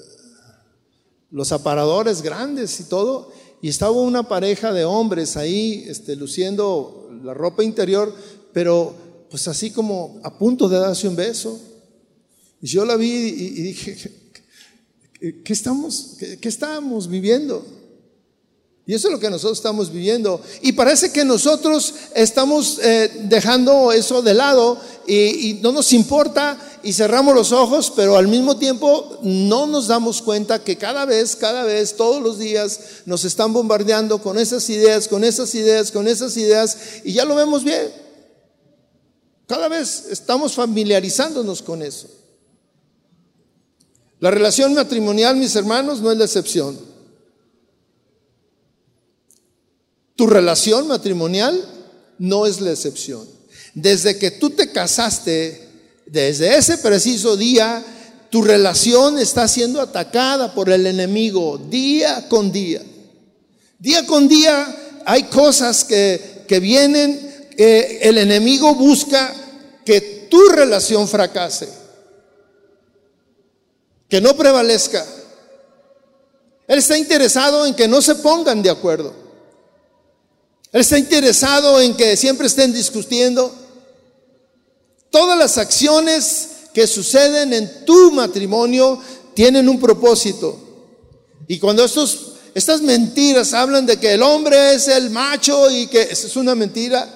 los 1.32 1.51
aparadores 1.51 2.22
grandes 2.22 2.79
y 2.79 2.84
todo, 2.86 3.32
y 3.62 3.70
estaba 3.70 3.91
una 3.91 4.27
pareja 4.27 4.72
de 4.74 4.86
hombres 4.86 5.38
ahí 5.38 5.86
este, 5.88 6.15
luciendo 6.15 7.10
la 7.24 7.34
ropa 7.34 7.63
interior, 7.63 8.13
pero 8.53 8.96
pues 9.29 9.48
así 9.48 9.72
como 9.72 10.20
a 10.24 10.38
punto 10.38 10.70
de 10.70 10.77
darse 10.77 11.08
un 11.08 11.15
beso. 11.15 11.60
Y 12.62 12.67
yo 12.67 12.86
la 12.86 12.96
vi 12.96 13.12
y, 13.12 13.62
dije, 13.62 14.32
¿qué, 15.44 15.53
estamos, 15.53 16.17
qué, 16.39 16.48
estamos 16.48 17.10
viviendo? 17.10 17.65
Y 18.88 18.94
eso 18.94 19.08
es 19.08 19.13
lo 19.13 19.20
que 19.20 19.32
nosotros 19.32 19.58
estamos 19.58 19.92
viviendo. 19.92 20.39
Y 20.62 20.74
parece 20.74 21.12
que 21.12 21.25
nosotros 21.25 21.94
estamos 22.13 22.80
eh, 22.84 23.12
dejando 23.24 23.92
eso 23.92 24.22
de 24.22 24.36
lado 24.36 24.80
y, 25.08 25.60
no 25.63 25.72
nos 25.72 25.92
importa 25.92 26.58
y 26.84 26.94
cerramos 26.94 27.34
los 27.34 27.51
ojos, 27.51 27.92
pero 27.96 28.15
al 28.15 28.27
mismo 28.27 28.58
tiempo 28.58 29.18
no 29.24 29.65
nos 29.65 29.88
damos 29.88 30.22
cuenta 30.22 30.63
que 30.63 30.77
cada 30.77 31.06
vez, 31.06 31.36
cada 31.36 31.63
vez, 31.63 31.96
todos 31.96 32.22
los 32.22 32.38
días 32.38 32.80
nos 33.06 33.25
están 33.25 33.54
bombardeando 33.54 34.22
con 34.22 34.38
esas 34.38 34.70
ideas, 34.70 35.08
con 35.08 35.24
esas 35.24 35.56
ideas, 35.56 35.92
con 35.92 36.08
esas 36.08 36.38
ideas 36.38 36.77
y 37.04 37.13
ya 37.13 37.25
lo 37.25 37.34
vemos 37.34 37.63
bien. 37.63 37.92
Cada 39.48 39.68
vez 39.68 40.06
estamos 40.12 40.54
familiarizándonos 40.54 41.63
con 41.63 41.82
eso. 41.82 42.08
La 44.20 44.30
relación 44.30 44.75
matrimonial, 44.75 45.36
mis 45.36 45.56
hermanos, 45.56 46.01
no 46.01 46.12
es 46.12 46.18
la 46.20 46.25
excepción. 46.25 46.95
Tu 50.15 50.27
relación 50.27 50.88
matrimonial 50.88 51.63
no 52.17 52.45
es 52.45 52.62
la 52.62 52.72
excepción. 52.72 53.27
Desde 53.74 54.17
que 54.17 54.31
tú 54.31 54.51
te 54.51 54.72
casaste, 54.72 55.67
desde 56.05 56.55
ese 56.55 56.77
preciso 56.77 57.36
día, 57.36 57.84
tu 58.29 58.41
relación 58.41 59.19
está 59.19 59.48
siendo 59.48 59.81
atacada 59.81 60.53
por 60.53 60.69
el 60.69 60.88
enemigo 60.88 61.57
día 61.57 62.27
con 62.29 62.51
día. 62.51 62.81
Día 63.79 64.05
con 64.05 64.27
día 64.27 65.01
hay 65.05 65.24
cosas 65.24 65.84
que, 65.84 66.45
que 66.48 66.60
vienen, 66.60 67.50
el 67.57 68.17
enemigo 68.17 68.74
busca 68.75 69.34
que 69.86 70.27
tu 70.29 70.50
relación 70.50 71.07
fracase, 71.07 71.67
que 74.10 74.22
no 74.22 74.36
prevalezca. 74.36 75.05
Él 76.67 76.79
está 76.79 76.98
interesado 76.98 77.65
en 77.65 77.75
que 77.75 77.88
no 77.88 78.01
se 78.01 78.15
pongan 78.15 78.63
de 78.63 78.69
acuerdo. 78.69 79.25
Él 80.75 80.82
está 80.82 80.98
interesado 80.98 81.79
en 81.79 81.96
que 81.96 82.17
siempre 82.17 82.48
estén 82.48 82.74
discutiendo. 82.74 83.50
Todas 85.10 85.39
las 85.39 85.58
acciones 85.58 86.50
que 86.74 86.86
suceden 86.86 87.53
en 87.53 87.86
tu 87.86 88.12
matrimonio 88.12 89.00
tienen 89.34 89.70
un 89.70 89.79
propósito. 89.79 90.60
Y 91.48 91.60
cuando 91.60 91.86
estos, 91.86 92.34
estas 92.53 92.82
mentiras 92.82 93.53
hablan 93.53 93.86
de 93.86 93.96
que 93.96 94.15
el 94.15 94.22
hombre 94.22 94.74
es 94.74 94.89
el 94.89 95.12
macho 95.12 95.72
y 95.72 95.88
que 95.88 96.01
esa 96.01 96.27
es 96.27 96.36
una 96.36 96.55
mentira. 96.55 97.08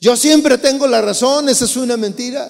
Yo 0.00 0.16
siempre 0.16 0.56
tengo 0.56 0.86
la 0.86 1.02
razón, 1.02 1.48
esa 1.48 1.64
es 1.64 1.76
una 1.76 1.96
mentira. 1.96 2.48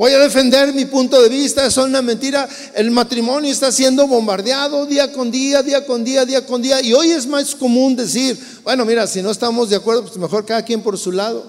Voy 0.00 0.12
a 0.12 0.18
defender 0.18 0.72
mi 0.72 0.86
punto 0.86 1.20
de 1.20 1.28
vista, 1.28 1.66
es 1.66 1.76
una 1.76 2.00
mentira. 2.00 2.48
El 2.74 2.90
matrimonio 2.90 3.52
está 3.52 3.70
siendo 3.70 4.06
bombardeado 4.06 4.86
día 4.86 5.12
con 5.12 5.30
día, 5.30 5.62
día 5.62 5.84
con 5.84 6.02
día, 6.02 6.24
día 6.24 6.46
con 6.46 6.62
día. 6.62 6.80
Y 6.80 6.94
hoy 6.94 7.10
es 7.10 7.26
más 7.26 7.54
común 7.54 7.96
decir, 7.96 8.40
bueno, 8.64 8.86
mira, 8.86 9.06
si 9.06 9.20
no 9.20 9.30
estamos 9.30 9.68
de 9.68 9.76
acuerdo, 9.76 10.06
pues 10.06 10.16
mejor 10.16 10.46
cada 10.46 10.64
quien 10.64 10.82
por 10.82 10.96
su 10.96 11.12
lado. 11.12 11.44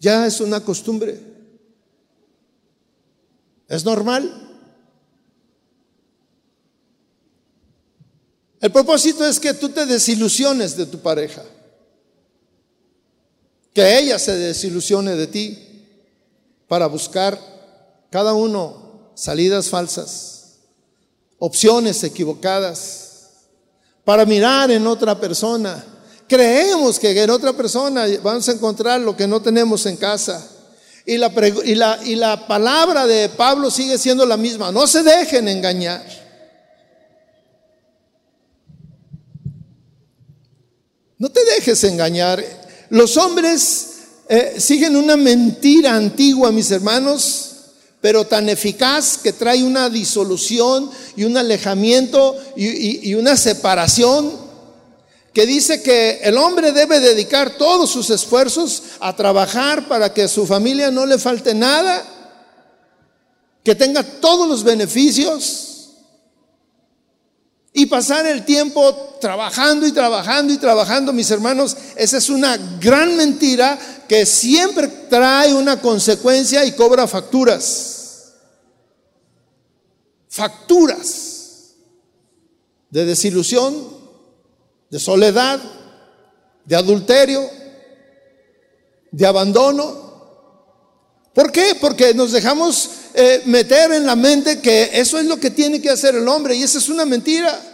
Ya 0.00 0.26
es 0.26 0.40
una 0.40 0.64
costumbre. 0.64 1.20
Es 3.68 3.84
normal. 3.84 4.58
El 8.60 8.72
propósito 8.72 9.24
es 9.24 9.38
que 9.38 9.54
tú 9.54 9.68
te 9.68 9.86
desilusiones 9.86 10.76
de 10.76 10.86
tu 10.86 10.98
pareja. 10.98 11.44
Que 13.72 13.98
ella 13.98 14.18
se 14.18 14.36
desilusione 14.36 15.16
de 15.16 15.26
ti 15.26 15.86
para 16.66 16.86
buscar 16.86 17.38
cada 18.10 18.32
uno 18.34 19.12
salidas 19.14 19.68
falsas, 19.68 20.56
opciones 21.38 22.02
equivocadas, 22.02 23.10
para 24.04 24.24
mirar 24.24 24.70
en 24.70 24.86
otra 24.86 25.18
persona. 25.20 25.84
Creemos 26.26 26.98
que 26.98 27.10
en 27.22 27.30
otra 27.30 27.52
persona 27.52 28.06
vamos 28.22 28.48
a 28.48 28.52
encontrar 28.52 29.00
lo 29.00 29.16
que 29.16 29.26
no 29.26 29.40
tenemos 29.40 29.86
en 29.86 29.96
casa. 29.96 30.48
Y 31.06 31.16
la, 31.16 31.32
y 31.64 31.74
la, 31.74 32.00
y 32.04 32.14
la 32.14 32.46
palabra 32.46 33.06
de 33.06 33.28
Pablo 33.30 33.70
sigue 33.70 33.98
siendo 33.98 34.24
la 34.26 34.36
misma. 34.36 34.70
No 34.70 34.86
se 34.86 35.02
dejen 35.02 35.48
engañar. 35.48 36.04
No 41.18 41.28
te 41.28 41.44
dejes 41.44 41.82
engañar. 41.84 42.42
Los 42.90 43.16
hombres 43.16 43.86
eh, 44.28 44.56
siguen 44.58 44.96
una 44.96 45.16
mentira 45.16 45.94
antigua, 45.94 46.50
mis 46.50 46.70
hermanos, 46.70 47.46
pero 48.00 48.26
tan 48.26 48.48
eficaz 48.48 49.18
que 49.18 49.32
trae 49.32 49.62
una 49.62 49.88
disolución 49.88 50.90
y 51.16 51.24
un 51.24 51.36
alejamiento 51.36 52.36
y, 52.56 53.08
y 53.08 53.14
una 53.14 53.36
separación 53.36 54.50
que 55.32 55.46
dice 55.46 55.82
que 55.82 56.20
el 56.24 56.36
hombre 56.36 56.72
debe 56.72 56.98
dedicar 56.98 57.56
todos 57.56 57.90
sus 57.90 58.10
esfuerzos 58.10 58.82
a 58.98 59.14
trabajar 59.14 59.86
para 59.86 60.12
que 60.12 60.22
a 60.22 60.28
su 60.28 60.44
familia 60.44 60.90
no 60.90 61.06
le 61.06 61.18
falte 61.18 61.54
nada, 61.54 62.04
que 63.62 63.76
tenga 63.76 64.02
todos 64.02 64.48
los 64.48 64.64
beneficios 64.64 65.69
y 67.80 67.86
pasar 67.86 68.26
el 68.26 68.44
tiempo 68.44 69.16
trabajando 69.22 69.86
y 69.86 69.92
trabajando 69.92 70.52
y 70.52 70.58
trabajando, 70.58 71.14
mis 71.14 71.30
hermanos, 71.30 71.74
esa 71.96 72.18
es 72.18 72.28
una 72.28 72.58
gran 72.78 73.16
mentira 73.16 73.78
que 74.06 74.26
siempre 74.26 74.86
trae 75.08 75.54
una 75.54 75.80
consecuencia 75.80 76.62
y 76.66 76.72
cobra 76.72 77.06
facturas. 77.06 78.34
Facturas 80.28 81.70
de 82.90 83.06
desilusión, 83.06 83.88
de 84.90 84.98
soledad, 84.98 85.58
de 86.66 86.76
adulterio, 86.76 87.48
de 89.10 89.26
abandono. 89.26 90.10
¿Por 91.32 91.50
qué? 91.50 91.78
Porque 91.80 92.12
nos 92.12 92.32
dejamos 92.32 92.90
eh, 93.14 93.40
meter 93.46 93.92
en 93.92 94.04
la 94.04 94.16
mente 94.16 94.60
que 94.60 94.90
eso 94.92 95.18
es 95.18 95.24
lo 95.24 95.40
que 95.40 95.50
tiene 95.50 95.80
que 95.80 95.88
hacer 95.88 96.14
el 96.14 96.28
hombre 96.28 96.54
y 96.54 96.62
esa 96.62 96.76
es 96.76 96.90
una 96.90 97.06
mentira. 97.06 97.68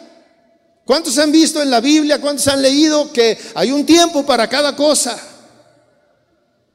¿Cuántos 0.87 1.19
han 1.19 1.33
visto 1.33 1.61
en 1.61 1.69
la 1.69 1.81
Biblia, 1.81 2.21
cuántos 2.21 2.47
han 2.47 2.63
leído 2.63 3.13
que 3.13 3.37
hay 3.57 3.73
un 3.73 3.85
tiempo 3.85 4.25
para 4.25 4.49
cada 4.49 4.77
cosa? 4.77 5.21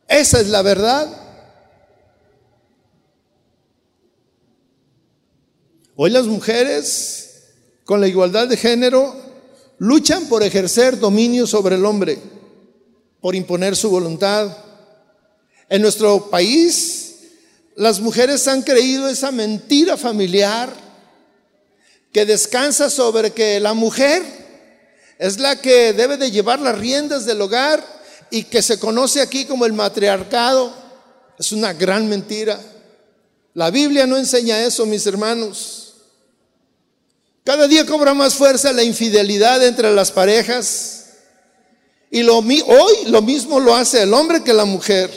Esa 0.05 0.41
es 0.41 0.49
la 0.49 0.61
verdad. 0.61 1.07
Hoy 5.95 6.09
las 6.09 6.25
mujeres, 6.25 7.53
con 7.85 8.01
la 8.01 8.09
igualdad 8.09 8.49
de 8.49 8.57
género, 8.57 9.15
luchan 9.77 10.25
por 10.25 10.43
ejercer 10.43 10.99
dominio 10.99 11.47
sobre 11.47 11.75
el 11.75 11.85
hombre, 11.85 12.19
por 13.21 13.33
imponer 13.33 13.77
su 13.77 13.89
voluntad. 13.89 14.57
En 15.69 15.81
nuestro 15.81 16.29
país 16.29 17.15
las 17.77 18.01
mujeres 18.01 18.45
han 18.49 18.61
creído 18.61 19.07
esa 19.07 19.31
mentira 19.31 19.95
familiar 19.95 20.90
que 22.11 22.25
descansa 22.25 22.89
sobre 22.89 23.31
que 23.31 23.59
la 23.59 23.73
mujer 23.73 24.23
es 25.17 25.39
la 25.39 25.61
que 25.61 25.93
debe 25.93 26.17
de 26.17 26.31
llevar 26.31 26.59
las 26.59 26.77
riendas 26.77 27.25
del 27.25 27.41
hogar 27.41 27.83
y 28.29 28.43
que 28.43 28.61
se 28.61 28.79
conoce 28.79 29.21
aquí 29.21 29.45
como 29.45 29.65
el 29.65 29.73
matriarcado. 29.73 30.73
Es 31.37 31.51
una 31.51 31.73
gran 31.73 32.07
mentira. 32.09 32.59
La 33.53 33.69
Biblia 33.69 34.07
no 34.07 34.17
enseña 34.17 34.63
eso, 34.63 34.85
mis 34.85 35.05
hermanos. 35.05 35.93
Cada 37.43 37.67
día 37.67 37.85
cobra 37.85 38.13
más 38.13 38.35
fuerza 38.35 38.71
la 38.71 38.83
infidelidad 38.83 39.63
entre 39.65 39.93
las 39.93 40.11
parejas. 40.11 41.05
Y 42.09 42.27
hoy 42.27 42.93
lo 43.07 43.21
mismo 43.21 43.59
lo 43.59 43.75
hace 43.75 44.03
el 44.03 44.13
hombre 44.13 44.43
que 44.43 44.53
la 44.53 44.65
mujer. 44.65 45.09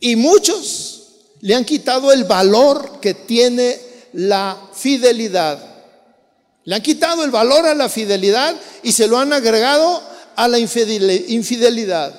Y 0.00 0.14
muchos 0.16 1.06
le 1.40 1.54
han 1.54 1.64
quitado 1.64 2.12
el 2.12 2.24
valor 2.24 3.00
que 3.00 3.14
tiene 3.14 3.87
la 4.12 4.56
fidelidad. 4.72 5.58
Le 6.64 6.74
han 6.74 6.82
quitado 6.82 7.24
el 7.24 7.30
valor 7.30 7.66
a 7.66 7.74
la 7.74 7.88
fidelidad 7.88 8.54
y 8.82 8.92
se 8.92 9.06
lo 9.06 9.18
han 9.18 9.32
agregado 9.32 10.02
a 10.36 10.48
la 10.48 10.58
infidelidad. 10.58 12.14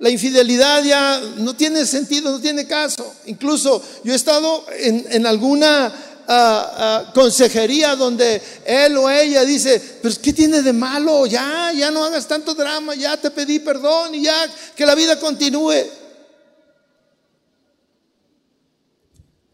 La 0.00 0.08
infidelidad 0.08 0.82
ya 0.82 1.20
no 1.36 1.54
tiene 1.54 1.84
sentido, 1.84 2.30
no 2.30 2.40
tiene 2.40 2.66
caso. 2.66 3.14
Incluso 3.26 3.82
yo 4.02 4.14
he 4.14 4.16
estado 4.16 4.64
en, 4.78 5.26
alguna 5.26 5.92
ah, 6.26 6.72
ah, 7.06 7.12
consejería 7.12 7.94
donde 7.96 8.40
él 8.64 8.96
o 8.96 9.10
ella 9.10 9.44
dice, 9.44 9.80
pero 10.00 10.14
¿qué 10.22 10.32
tiene 10.32 10.62
de 10.62 10.72
malo? 10.72 11.26
Ya, 11.26 11.70
ya 11.76 11.90
no 11.90 12.02
hagas 12.02 12.26
tanto 12.26 12.54
drama, 12.54 12.94
ya 12.94 13.18
te 13.18 13.30
pedí 13.30 13.58
perdón 13.58 14.14
y 14.14 14.22
ya 14.22 14.48
que 14.74 14.86
la 14.86 14.94
vida 14.94 15.20
continúe. 15.20 15.84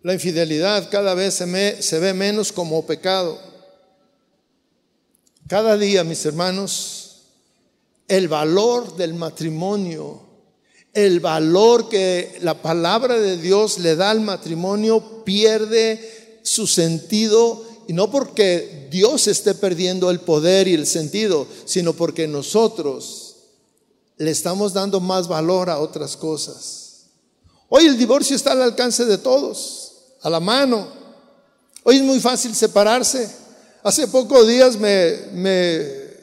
La 0.06 0.14
infidelidad 0.14 0.88
cada 0.88 1.14
vez 1.14 1.34
se, 1.34 1.98
ve 1.98 2.14
menos 2.14 2.52
como 2.52 2.86
pecado. 2.86 3.40
Cada 5.48 5.76
día, 5.76 6.04
mis 6.04 6.24
hermanos, 6.24 7.22
el 8.06 8.28
valor 8.28 8.94
del 8.94 9.14
matrimonio, 9.14 10.20
el 10.92 11.18
valor 11.18 11.88
que 11.88 12.38
la 12.40 12.62
palabra 12.62 13.18
de 13.18 13.36
Dios 13.36 13.80
le 13.80 13.96
da 13.96 14.10
al 14.12 14.20
matrimonio 14.20 15.24
pierde 15.24 16.38
su 16.44 16.68
sentido 16.68 17.64
y 17.88 17.92
no 17.92 18.08
porque 18.08 18.86
Dios 18.92 19.26
esté 19.26 19.56
perdiendo 19.56 20.08
el 20.12 20.20
poder 20.20 20.68
y 20.68 20.74
el 20.74 20.86
sentido, 20.86 21.48
sino 21.64 21.94
porque 21.94 22.28
nosotros 22.28 23.38
le 24.18 24.30
estamos 24.30 24.72
dando 24.72 25.00
más 25.00 25.26
valor 25.26 25.68
a 25.68 25.80
otras 25.80 26.16
cosas. 26.16 27.06
Hoy 27.68 27.86
el 27.86 27.98
divorcio 27.98 28.36
está 28.36 28.52
al 28.52 28.62
alcance 28.62 29.04
de 29.04 29.18
todos 29.18 29.85
a 30.22 30.30
la 30.30 30.40
mano. 30.40 30.88
Hoy 31.82 31.96
es 31.96 32.02
muy 32.02 32.20
fácil 32.20 32.54
separarse. 32.54 33.30
Hace 33.82 34.08
pocos 34.08 34.48
días 34.48 34.76
me, 34.76 35.14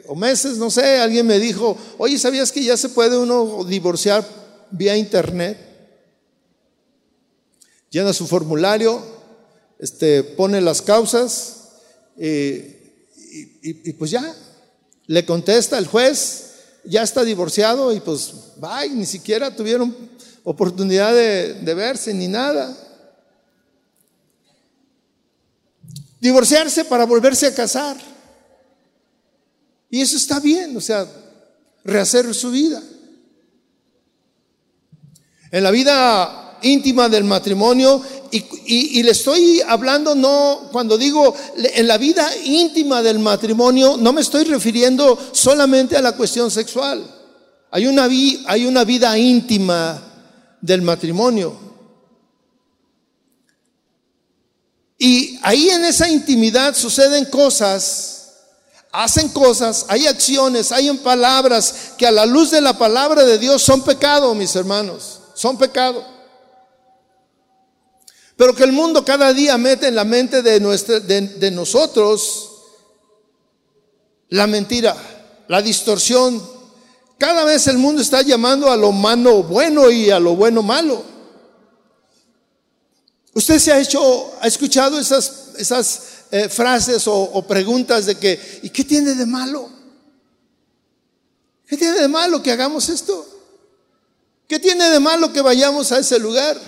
o 0.06 0.14
meses, 0.14 0.58
no 0.58 0.70
sé, 0.70 0.98
alguien 0.98 1.26
me 1.26 1.38
dijo, 1.38 1.76
oye, 1.96 2.18
¿sabías 2.18 2.52
que 2.52 2.62
ya 2.62 2.76
se 2.76 2.90
puede 2.90 3.16
uno 3.16 3.64
divorciar 3.64 4.22
vía 4.70 4.96
internet? 4.96 5.58
Llena 7.88 8.12
su 8.12 8.26
formulario, 8.26 9.00
este, 9.78 10.22
pone 10.22 10.60
las 10.60 10.82
causas 10.82 11.68
eh, 12.18 13.08
y, 13.62 13.92
pues 13.94 14.10
ya, 14.10 14.34
le 15.06 15.24
contesta 15.24 15.78
el 15.78 15.86
juez, 15.86 16.50
ya 16.84 17.02
está 17.02 17.24
divorciado 17.24 17.92
y 17.92 18.00
pues, 18.00 18.34
bye, 18.56 18.90
ni 18.90 19.06
siquiera 19.06 19.56
tuvieron 19.56 19.96
oportunidad 20.42 21.14
de 21.14 21.74
verse 21.74 22.12
ni 22.12 22.28
nada. 22.28 22.83
Divorciarse 26.24 26.86
para 26.86 27.04
volverse 27.04 27.46
a 27.46 27.54
casar. 27.54 27.98
Y 29.90 30.00
eso 30.00 30.16
está 30.16 30.40
bien, 30.40 30.74
o 30.74 30.80
sea, 30.80 31.06
rehacer 31.84 32.34
su 32.34 32.50
vida. 32.50 32.82
En 35.50 35.62
la 35.62 35.70
vida 35.70 36.58
íntima 36.62 37.10
del 37.10 37.24
matrimonio, 37.24 38.00
y, 38.32 39.02
le 39.02 39.10
estoy 39.10 39.60
hablando 39.68 40.14
no, 40.14 40.70
cuando 40.72 40.96
digo 40.96 41.36
en 41.56 41.86
la 41.86 41.98
vida 41.98 42.26
íntima 42.42 43.02
del 43.02 43.18
matrimonio, 43.18 43.98
no 43.98 44.14
me 44.14 44.22
estoy 44.22 44.44
refiriendo 44.44 45.18
solamente 45.30 45.94
a 45.94 46.00
la 46.00 46.12
cuestión 46.12 46.50
sexual. 46.50 47.04
Hay 47.70 47.86
una, 47.86 48.08
hay 48.46 48.64
una 48.64 48.84
vida 48.84 49.16
íntima 49.18 50.02
del 50.62 50.80
matrimonio. 50.80 51.73
Y 54.98 55.38
ahí 55.42 55.70
en 55.70 55.84
esa 55.84 56.08
intimidad 56.08 56.74
suceden 56.74 57.24
cosas, 57.26 58.32
hacen 58.92 59.28
cosas, 59.28 59.86
hay 59.88 60.06
acciones, 60.06 60.70
hay 60.72 60.90
palabras 60.98 61.92
que 61.98 62.06
a 62.06 62.12
la 62.12 62.26
luz 62.26 62.50
de 62.50 62.60
la 62.60 62.78
palabra 62.78 63.24
de 63.24 63.38
Dios 63.38 63.62
son 63.62 63.82
pecado, 63.82 64.34
mis 64.34 64.54
hermanos, 64.54 65.20
son 65.34 65.58
pecado. 65.58 66.04
Pero 68.36 68.54
que 68.54 68.64
el 68.64 68.72
mundo 68.72 69.04
cada 69.04 69.32
día 69.32 69.56
mete 69.58 69.88
en 69.88 69.94
la 69.94 70.04
mente 70.04 70.42
de, 70.42 70.58
nuestra, 70.60 71.00
de 71.00 71.50
nosotros 71.50 72.50
la 74.34 74.46
mentira, 74.48 74.96
la 75.46 75.62
distorsión. 75.62 76.42
Cada 77.18 77.44
vez 77.44 77.68
el 77.68 77.78
mundo 77.78 78.02
está 78.02 78.22
llamando 78.22 78.70
a 78.70 78.76
lo 78.76 78.90
malo 78.90 79.44
bueno 79.44 79.90
y 79.90 80.10
a 80.10 80.18
lo 80.18 80.34
bueno 80.34 80.62
malo. 80.62 81.13
Usted 83.34 83.58
se 83.58 83.72
ha 83.72 83.80
hecho, 83.80 84.32
ha 84.40 84.46
escuchado 84.46 84.98
esas, 84.98 85.48
esas 85.58 86.02
eh, 86.30 86.48
frases 86.48 87.06
o, 87.08 87.14
o 87.14 87.46
preguntas 87.46 88.06
de 88.06 88.16
que, 88.16 88.60
¿y 88.62 88.70
qué 88.70 88.84
tiene 88.84 89.14
de 89.14 89.26
malo? 89.26 89.68
¿Qué 91.66 91.76
tiene 91.76 92.00
de 92.00 92.08
malo 92.08 92.42
que 92.42 92.52
hagamos 92.52 92.88
esto? 92.88 93.26
¿Qué 94.46 94.58
tiene 94.60 94.88
de 94.88 95.00
malo 95.00 95.32
que 95.32 95.40
vayamos 95.40 95.90
a 95.90 95.98
ese 95.98 96.18
lugar? 96.18 96.60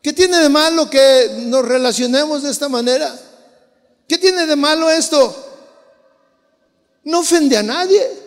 ¿Qué 0.00 0.12
tiene 0.12 0.38
de 0.38 0.48
malo 0.48 0.88
que 0.88 1.30
nos 1.46 1.64
relacionemos 1.64 2.42
de 2.42 2.50
esta 2.50 2.68
manera? 2.68 3.18
¿Qué 4.06 4.18
tiene 4.18 4.46
de 4.46 4.54
malo 4.54 4.90
esto? 4.90 5.34
No 7.04 7.20
ofende 7.20 7.56
a 7.56 7.62
nadie. 7.62 8.22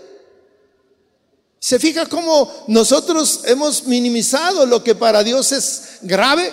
¿Se 1.59 1.79
fija 1.79 2.07
cómo 2.07 2.65
nosotros 2.67 3.41
hemos 3.45 3.85
minimizado 3.85 4.65
lo 4.65 4.83
que 4.83 4.95
para 4.95 5.23
Dios 5.23 5.51
es 5.51 5.83
grave? 6.01 6.51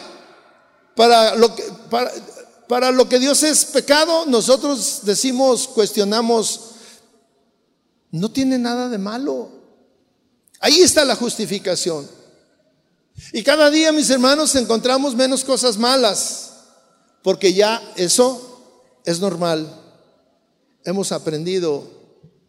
Para 0.95 1.35
lo 1.35 1.55
que, 1.55 1.63
para, 1.91 2.13
para 2.69 2.91
lo 2.91 3.09
que 3.09 3.19
Dios 3.19 3.43
es 3.43 3.65
pecado, 3.65 4.27
nosotros 4.27 5.01
decimos, 5.03 5.69
cuestionamos, 5.69 6.61
no 8.11 8.31
tiene 8.31 8.59
nada 8.59 8.89
de 8.89 8.99
malo. 8.99 9.51
Ahí 10.61 10.81
está 10.81 11.05
la 11.05 11.17
justificación. 11.17 12.09
Y 13.33 13.43
cada 13.43 13.71
día, 13.71 13.93
mis 13.93 14.11
hermanos, 14.11 14.55
encontramos 14.55 15.15
menos 15.15 15.45
cosas 15.45 15.77
malas, 15.77 16.53
porque 17.23 17.53
ya 17.53 17.83
eso 17.97 18.63
es 19.05 19.21
normal. 19.21 19.81
Hemos 20.85 21.13
aprendido 21.13 21.89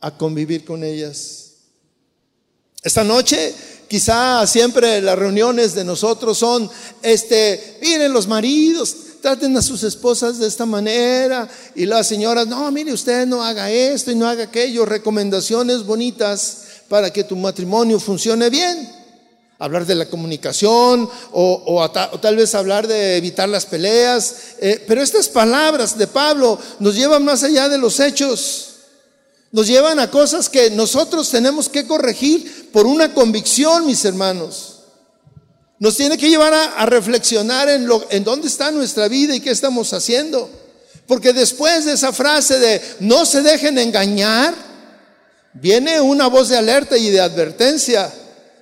a 0.02 0.18
convivir 0.18 0.66
con 0.66 0.84
ellas. 0.84 1.54
Esta 2.84 3.04
noche 3.04 3.56
quizá 3.96 4.46
siempre 4.46 5.02
las 5.02 5.18
reuniones 5.18 5.74
de 5.74 5.86
nosotros 5.86 6.38
son, 6.38 6.70
este, 7.02 7.78
miren 7.82 8.12
los 8.12 8.28
maridos, 8.28 8.94
traten 9.22 9.56
a 9.56 9.62
sus 9.62 9.84
esposas 9.84 10.38
de 10.38 10.48
esta 10.48 10.66
manera 10.66 11.48
y 11.76 11.86
las 11.86 12.06
señoras, 12.06 12.46
no, 12.46 12.70
mire 12.74 12.92
usted 12.92 13.26
no 13.26 13.42
haga 13.42 13.72
esto 13.72 14.12
y 14.12 14.16
no 14.16 14.28
haga 14.28 14.44
aquello, 14.44 14.86
recomendaciones 14.86 15.86
bonitas 15.86 16.64
para 16.90 17.10
que 17.14 17.24
tu 17.24 17.38
matrimonio 17.38 17.98
funcione 17.98 18.50
bien. 18.50 18.92
Hablar 19.60 19.86
de 19.86 19.96
la 19.96 20.10
comunicación 20.10 21.10
o, 21.32 21.92
tal 22.22 22.36
vez 22.36 22.54
hablar 22.54 22.88
de 22.88 23.16
evitar 23.16 23.48
las 23.48 23.66
peleas. 23.66 24.36
Eh, 24.60 24.84
pero 24.86 25.02
estas 25.02 25.30
palabras 25.30 25.98
de 25.98 26.08
Pablo 26.08 26.60
nos 26.80 26.96
llevan 26.96 27.24
más 27.24 27.44
allá 27.44 27.70
de 27.70 27.78
los 27.78 28.02
hechos 28.02 28.65
nos 29.52 29.68
llevan 29.68 30.00
a 30.00 30.12
cosas 30.12 30.50
que 30.50 30.70
nosotros 30.70 31.30
tenemos 31.30 31.70
que 31.70 31.88
corregir 31.88 32.70
por 32.72 32.86
una 32.86 33.14
convicción, 33.14 33.86
mis 33.86 34.04
hermanos. 34.04 34.80
Nos 35.80 35.98
tiene 35.98 36.18
que 36.18 36.30
llevar 36.30 36.54
a, 36.54 36.86
reflexionar 36.86 37.70
en, 37.70 37.88
lo, 37.88 38.06
en 38.10 38.24
dónde 38.24 38.48
está 38.48 38.72
nuestra 38.72 39.08
vida 39.08 39.36
y 39.36 39.42
qué 39.42 39.52
estamos 39.52 39.94
haciendo. 39.94 40.50
Porque 41.08 41.34
después 41.34 41.86
de 41.86 41.94
esa 41.94 42.12
frase 42.14 42.60
de 42.60 42.82
no 43.00 43.26
se 43.26 43.42
dejen 43.42 43.78
engañar, 43.78 44.56
viene 45.54 46.02
una 46.02 46.28
voz 46.28 46.50
de 46.50 46.58
alerta 46.58 46.98
y 46.98 47.10
de 47.10 47.22
advertencia. 47.22 48.12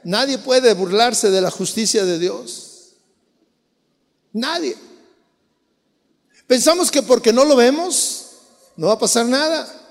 Nadie 0.04 0.38
puede 0.38 0.74
burlarse 0.74 1.32
de 1.32 1.42
la 1.42 1.52
justicia 1.52 2.04
de 2.04 2.20
Dios. 2.20 2.96
Nadie. 4.34 4.76
Pensamos 6.48 6.92
que 6.92 7.02
porque 7.02 7.32
no 7.32 7.46
lo 7.46 7.56
vemos, 7.56 8.26
no 8.76 8.88
va 8.88 8.94
a 8.94 9.00
pasar 9.00 9.26
nada. 9.26 9.83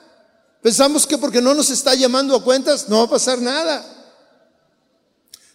Pensamos 0.62 1.09
que 1.09 1.18
porque 1.18 1.42
no 1.42 1.55
nos 1.55 1.70
está 1.70 1.94
llamando 1.94 2.37
a 2.37 2.42
cuentas 2.42 2.88
no 2.88 2.98
va 2.98 3.05
a 3.05 3.11
pasar 3.11 3.40
nada. 3.40 3.85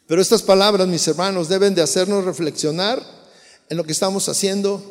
Pero 0.06 0.22
estas 0.22 0.41
palabras, 0.41 0.88
mis 0.88 1.08
hermanos, 1.08 1.48
deben 1.48 1.74
de 1.74 1.82
hacernos 1.82 2.26
reflexionar 2.26 3.02
en 3.70 3.78
lo 3.78 3.86
que 3.86 3.93
estamos 3.93 4.28
haciendo, 4.28 4.82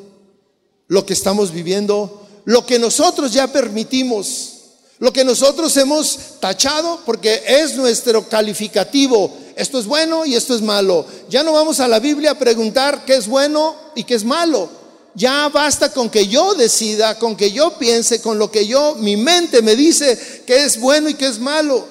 lo 0.89 1.05
que 1.05 1.13
estamos 1.13 1.53
viviendo, 1.53 2.27
lo 2.45 2.65
que 2.65 2.79
nosotros 2.79 3.33
ya 3.33 3.47
permitimos, 3.53 4.53
lo 4.99 5.13
que 5.13 5.25
nosotros 5.25 5.77
hemos 5.77 6.19
tachado 6.41 7.01
porque 7.05 7.43
es 7.47 7.77
nuestro 7.77 8.27
calificativo. 8.27 9.37
Esto 9.55 9.79
es 9.79 9.87
bueno 9.87 10.25
y 10.25 10.35
esto 10.35 10.55
es 10.55 10.63
malo. 10.63 11.07
Ya 11.29 11.43
no 11.43 11.53
vamos 11.53 11.81
a 11.81 11.89
la 11.89 11.99
Biblia 11.99 12.33
a 12.33 12.39
preguntar 12.39 13.05
qué 13.05 13.17
es 13.17 13.27
bueno 13.27 13.75
y 13.95 14.05
qué 14.05 14.15
es 14.15 14.25
malo 14.25 14.71
ya 15.17 15.49
basta 15.49 15.91
con 15.91 16.11
que 16.11 16.29
yo 16.29 16.55
decida, 16.55 17.19
con 17.19 17.37
que 17.37 17.51
yo 17.51 17.79
piense, 17.79 18.21
con 18.21 18.39
lo 18.39 18.51
que 18.51 18.67
yo, 18.67 18.97
mi 18.97 19.17
mente 19.17 19.63
me 19.63 19.75
dice 19.75 20.45
que 20.47 20.65
es 20.65 20.79
bueno 20.79 21.09
y 21.09 21.15
que 21.15 21.27
es 21.27 21.39
malo. 21.39 21.89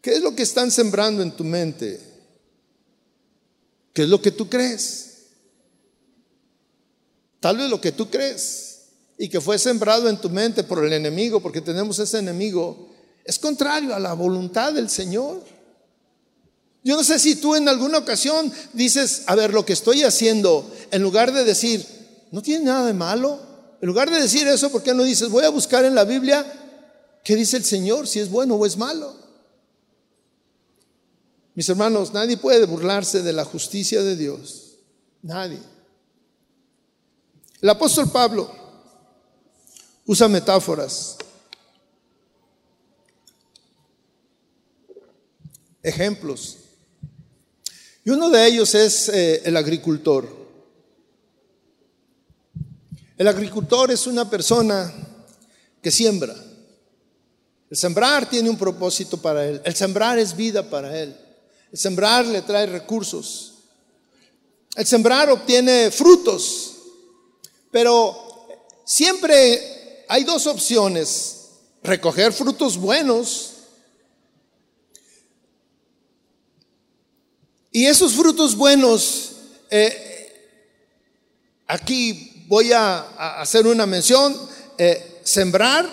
¿Qué 0.00 0.12
es 0.14 0.22
lo 0.22 0.36
que 0.36 0.44
están 0.44 0.70
sembrando 0.70 1.24
en 1.24 1.32
tu 1.32 1.42
mente? 1.42 2.00
¿Qué 3.92 4.02
es 4.02 4.08
lo 4.08 4.22
que 4.22 4.30
tú 4.30 4.48
crees? 4.48 5.24
Tal 7.40 7.56
vez 7.56 7.68
lo 7.68 7.80
que 7.80 7.90
tú 7.90 8.08
crees 8.08 8.84
y 9.18 9.28
que 9.28 9.40
fue 9.40 9.58
sembrado 9.58 10.08
en 10.08 10.20
tu 10.20 10.30
mente 10.30 10.62
por 10.62 10.84
el 10.84 10.92
enemigo, 10.92 11.40
porque 11.40 11.60
tenemos 11.60 11.98
ese 11.98 12.18
enemigo, 12.18 12.90
es 13.24 13.40
contrario 13.40 13.92
a 13.92 13.98
la 13.98 14.12
voluntad 14.12 14.72
del 14.72 14.88
Señor. 14.88 15.42
Yo 16.84 16.96
no 16.96 17.04
sé 17.04 17.18
si 17.18 17.36
tú 17.36 17.54
en 17.54 17.68
alguna 17.68 17.98
ocasión 17.98 18.52
dices, 18.72 19.22
a 19.26 19.36
ver, 19.36 19.52
lo 19.52 19.64
que 19.64 19.72
estoy 19.72 20.02
haciendo, 20.02 20.68
en 20.90 21.02
lugar 21.02 21.32
de 21.32 21.44
decir, 21.44 21.86
no 22.32 22.42
tiene 22.42 22.64
nada 22.64 22.86
de 22.86 22.92
malo, 22.92 23.38
en 23.80 23.86
lugar 23.86 24.10
de 24.10 24.20
decir 24.20 24.48
eso, 24.48 24.70
¿por 24.70 24.82
qué 24.82 24.92
no 24.92 25.04
dices, 25.04 25.28
voy 25.28 25.44
a 25.44 25.50
buscar 25.50 25.84
en 25.84 25.94
la 25.94 26.04
Biblia 26.04 26.44
qué 27.24 27.36
dice 27.36 27.56
el 27.56 27.64
Señor, 27.64 28.08
si 28.08 28.18
es 28.18 28.30
bueno 28.30 28.56
o 28.56 28.66
es 28.66 28.76
malo? 28.76 29.14
Mis 31.54 31.68
hermanos, 31.68 32.12
nadie 32.12 32.36
puede 32.36 32.66
burlarse 32.66 33.22
de 33.22 33.32
la 33.32 33.44
justicia 33.44 34.02
de 34.02 34.16
Dios. 34.16 34.78
Nadie. 35.22 35.60
El 37.60 37.68
apóstol 37.68 38.10
Pablo 38.10 38.50
usa 40.06 40.26
metáforas. 40.26 41.16
Ejemplos. 45.82 46.61
Y 48.04 48.10
uno 48.10 48.30
de 48.30 48.46
ellos 48.46 48.74
es 48.74 49.08
eh, 49.08 49.42
el 49.44 49.56
agricultor. 49.56 50.28
El 53.16 53.28
agricultor 53.28 53.92
es 53.92 54.06
una 54.06 54.28
persona 54.28 54.92
que 55.80 55.90
siembra. 55.90 56.34
El 57.70 57.76
sembrar 57.76 58.28
tiene 58.28 58.50
un 58.50 58.58
propósito 58.58 59.16
para 59.16 59.46
él. 59.46 59.62
El 59.64 59.76
sembrar 59.76 60.18
es 60.18 60.34
vida 60.34 60.68
para 60.68 60.98
él. 60.98 61.16
El 61.70 61.78
sembrar 61.78 62.26
le 62.26 62.42
trae 62.42 62.66
recursos. 62.66 63.54
El 64.74 64.84
sembrar 64.84 65.30
obtiene 65.30 65.90
frutos. 65.92 66.74
Pero 67.70 68.46
siempre 68.84 70.04
hay 70.08 70.24
dos 70.24 70.48
opciones. 70.48 71.38
Recoger 71.84 72.32
frutos 72.32 72.76
buenos 72.76 73.52
Y 77.72 77.86
esos 77.86 78.12
frutos 78.12 78.54
buenos, 78.54 79.32
eh, 79.70 80.60
aquí 81.66 82.44
voy 82.46 82.70
a, 82.70 83.40
hacer 83.40 83.66
una 83.66 83.86
mención, 83.86 84.36
eh, 84.76 85.20
sembrar 85.24 85.88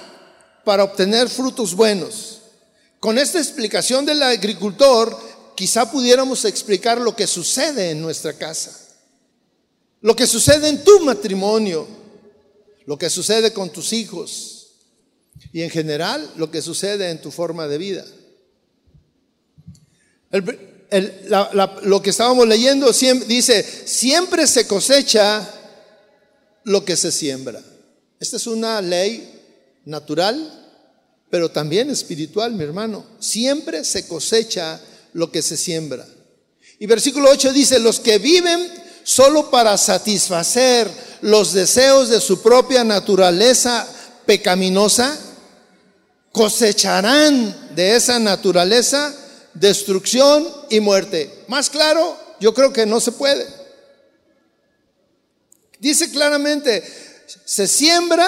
para 0.65 0.83
obtener 0.83 1.29
frutos 1.29 1.73
buenos. 1.73 2.41
Con 2.99 3.17
esta 3.17 3.39
explicación 3.39 4.05
del 4.05 4.21
agricultor, 4.21 5.17
quizá 5.55 5.89
pudiéramos 5.89 6.43
explicar 6.43 6.99
lo 6.99 7.15
que 7.15 7.27
sucede 7.27 7.91
en 7.91 8.01
nuestra 8.01 8.33
casa, 8.33 8.77
lo 10.01 10.17
que 10.17 10.27
sucede 10.27 10.67
en 10.67 10.83
tu 10.83 10.99
matrimonio, 10.99 11.87
lo 12.85 12.97
que 12.97 13.09
sucede 13.09 13.53
con 13.53 13.69
tus 13.69 13.93
hijos 13.93 14.67
y 15.53 15.61
en 15.61 15.69
general 15.69 16.29
lo 16.35 16.51
que 16.51 16.61
sucede 16.61 17.09
en 17.09 17.21
tu 17.21 17.31
forma 17.31 17.69
de 17.69 17.77
vida. 17.77 18.05
El, 20.31 20.43
lo 20.91 22.01
que 22.01 22.09
estábamos 22.09 22.47
leyendo 22.47 22.91
dice, 22.91 23.63
siempre 23.85 24.47
se 24.47 24.67
cosecha 24.67 25.47
lo 26.63 26.83
que 26.85 26.95
se 26.95 27.11
siembra. 27.11 27.61
Esta 28.19 28.37
es 28.37 28.47
una 28.47 28.81
ley 28.81 29.81
natural, 29.85 30.55
pero 31.29 31.49
también 31.49 31.89
espiritual, 31.89 32.53
mi 32.53 32.63
hermano. 32.63 33.05
Siempre 33.19 33.83
se 33.85 34.07
cosecha 34.07 34.79
lo 35.13 35.31
que 35.31 35.41
se 35.41 35.57
siembra. 35.57 36.05
Y 36.79 36.85
versículo 36.85 37.29
8 37.29 37.53
dice, 37.53 37.79
los 37.79 37.99
que 37.99 38.17
viven 38.17 38.71
solo 39.03 39.49
para 39.49 39.77
satisfacer 39.77 40.89
los 41.21 41.53
deseos 41.53 42.09
de 42.09 42.21
su 42.21 42.41
propia 42.41 42.83
naturaleza 42.83 43.87
pecaminosa, 44.25 45.17
cosecharán 46.31 47.75
de 47.75 47.95
esa 47.95 48.19
naturaleza 48.19 49.13
destrucción 49.59 50.47
y 50.69 50.79
muerte. 50.79 51.43
Más 51.47 51.69
claro, 51.69 52.17
yo 52.39 52.53
creo 52.53 52.71
que 52.71 52.85
no 52.85 52.99
se 52.99 53.11
puede. 53.11 53.45
Dice 55.79 56.11
claramente, 56.11 56.83
se 57.45 57.67
siembra 57.67 58.27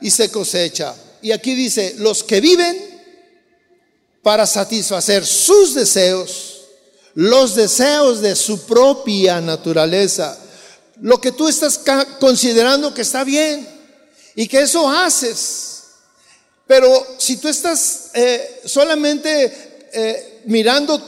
y 0.00 0.10
se 0.10 0.30
cosecha. 0.30 0.94
Y 1.22 1.32
aquí 1.32 1.54
dice, 1.54 1.94
los 1.98 2.22
que 2.22 2.40
viven 2.40 2.94
para 4.22 4.46
satisfacer 4.46 5.24
sus 5.24 5.74
deseos, 5.74 6.62
los 7.14 7.54
deseos 7.54 8.20
de 8.20 8.36
su 8.36 8.66
propia 8.66 9.40
naturaleza, 9.40 10.38
lo 11.00 11.20
que 11.20 11.32
tú 11.32 11.48
estás 11.48 11.80
considerando 12.20 12.94
que 12.94 13.02
está 13.02 13.24
bien 13.24 13.66
y 14.34 14.46
que 14.46 14.60
eso 14.60 14.88
haces. 14.88 15.82
Pero 16.66 17.06
si 17.18 17.36
tú 17.36 17.48
estás 17.48 18.10
eh, 18.14 18.62
solamente 18.64 19.88
eh, 19.92 20.33
mirando 20.46 21.00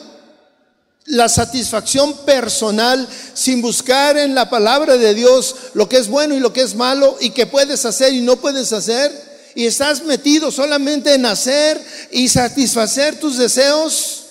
la 1.07 1.29
satisfacción 1.29 2.25
personal 2.25 3.09
sin 3.35 3.63
buscar 3.63 4.17
en 4.17 4.35
la 4.35 4.51
palabra 4.51 4.97
de 4.97 5.15
Dios 5.15 5.55
lo 5.75 5.89
que 5.89 5.99
es 5.99 6.09
bueno 6.09 6.35
y 6.35 6.41
lo 6.41 6.53
que 6.53 6.63
es 6.63 6.75
malo 6.75 7.17
y 7.21 7.31
que 7.31 7.47
puedes 7.47 7.85
hacer 7.85 8.13
y 8.13 8.21
no 8.21 8.37
puedes 8.37 8.73
hacer, 8.73 9.13
y 9.55 9.67
estás 9.67 10.03
metido 10.05 10.51
solamente 10.51 11.15
en 11.15 11.25
hacer 11.25 11.81
y 12.11 12.29
satisfacer 12.29 13.19
tus 13.19 13.39
deseos, 13.39 14.25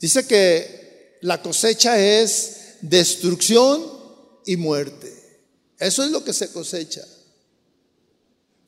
dice 0.00 0.26
que 0.26 1.18
la 1.20 1.40
cosecha 1.40 1.96
es 1.98 2.56
destrucción 2.80 3.86
y 4.44 4.56
muerte. 4.56 5.12
Eso 5.78 6.02
es 6.02 6.10
lo 6.10 6.24
que 6.24 6.32
se 6.32 6.50
cosecha. 6.50 7.02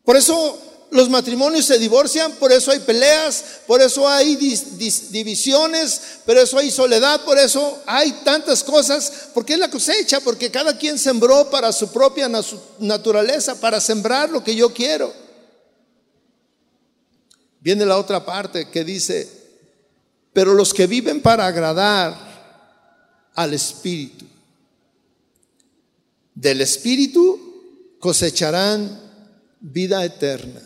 Por 0.04 0.16
eso 0.16 0.60
los 0.94 1.10
matrimonios 1.10 1.64
se 1.64 1.76
divorcian, 1.76 2.30
por 2.36 2.52
eso 2.52 2.70
hay 2.70 2.78
peleas, 2.78 3.44
por 3.66 3.82
eso 3.82 4.08
hay 4.08 4.36
divisiones, 4.36 6.00
por 6.24 6.36
eso 6.36 6.56
hay 6.56 6.70
soledad, 6.70 7.20
por 7.24 7.36
eso 7.36 7.82
hay 7.84 8.12
tantas 8.24 8.62
cosas, 8.62 9.30
porque 9.34 9.54
es 9.54 9.58
la 9.58 9.68
cosecha, 9.68 10.20
porque 10.20 10.52
cada 10.52 10.78
quien 10.78 10.96
sembró 10.96 11.50
para 11.50 11.72
su 11.72 11.90
propia 11.90 12.30
naturaleza, 12.78 13.60
para 13.60 13.80
sembrar 13.80 14.30
lo 14.30 14.44
que 14.44 14.54
yo 14.54 14.72
quiero. 14.72 15.12
Viene 17.58 17.84
la 17.84 17.98
otra 17.98 18.24
parte 18.24 18.70
que 18.70 18.84
dice, 18.84 19.28
pero 20.32 20.54
los 20.54 20.72
que 20.72 20.86
viven 20.86 21.20
para 21.20 21.48
agradar 21.48 23.32
al 23.34 23.52
Espíritu, 23.52 24.26
del 26.36 26.60
Espíritu 26.60 27.96
cosecharán 27.98 29.00
vida 29.58 30.04
eterna. 30.04 30.60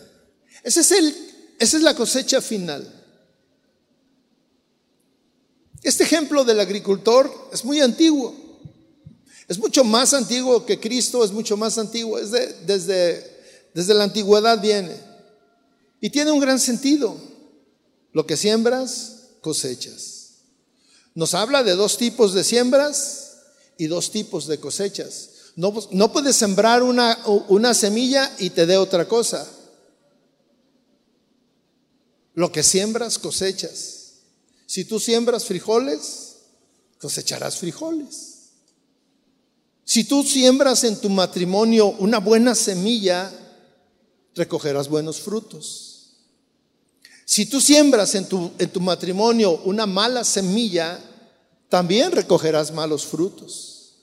Es 0.76 0.92
el, 0.92 1.14
esa 1.59 1.76
es 1.78 1.83
la 1.83 1.94
cosecha 1.94 2.42
final. 2.42 2.94
Este 5.83 6.04
ejemplo 6.04 6.44
del 6.44 6.61
agricultor 6.61 7.33
es 7.52 7.64
muy 7.64 7.81
antiguo. 7.81 8.35
Es 9.46 9.59
mucho 9.59 9.83
más 9.83 10.12
antiguo 10.12 10.66
que 10.66 10.78
Cristo, 10.78 11.24
es 11.24 11.31
mucho 11.31 11.57
más 11.57 11.78
antiguo. 11.78 12.18
Es 12.18 12.31
desde, 12.66 13.40
desde 13.72 13.94
la 13.94 14.04
antigüedad 14.04 14.61
viene. 14.61 14.94
Y 16.02 16.11
tiene 16.11 16.33
un 16.33 16.40
gran 16.40 16.61
sentido. 16.61 17.16
Lo 18.12 18.26
que 18.26 18.37
siembras, 18.37 19.28
cosechas. 19.40 20.33
Nos 21.14 21.33
habla 21.33 21.62
de 21.62 21.76
dos 21.76 21.96
tipos 21.96 22.35
de 22.35 22.44
siembras 22.44 23.38
y 23.78 23.87
dos 23.87 24.11
tipos 24.11 24.46
de 24.46 24.61
cosechas. 24.61 25.31
No, 25.57 25.72
no 25.92 26.12
puedes 26.12 26.37
sembrar 26.37 26.83
una, 26.83 27.18
una 27.48 27.72
semilla 27.72 28.31
y 28.38 28.50
te 28.50 28.66
dé 28.66 28.76
otra 28.76 29.09
cosa. 29.09 29.48
Lo 32.38 32.53
que 32.53 32.62
siembras, 32.62 33.18
cosechas. 33.18 34.12
Si 34.64 34.85
tú 34.85 35.01
siembras 35.01 35.44
frijoles, 35.44 36.37
cosecharás 37.01 37.57
frijoles. 37.57 38.51
Si 39.83 40.05
tú 40.05 40.22
siembras 40.22 40.85
en 40.85 41.01
tu 41.01 41.09
matrimonio 41.09 41.88
una 41.98 42.18
buena 42.18 42.55
semilla, 42.55 43.33
recogerás 44.37 44.88
buenos 44.88 45.20
frutos. 45.20 46.12
Si 47.24 47.46
tú 47.46 47.61
siembras 47.61 48.14
en 48.14 48.29
tu, 48.29 48.53
en 48.61 48.70
tu 48.70 48.81
matrimonio 48.81 49.61
una 49.64 49.87
mala 49.87 50.22
semilla, 50.22 51.01
también 51.68 52.12
recogerás 52.12 52.70
malos 52.72 53.05
frutos. 53.05 53.96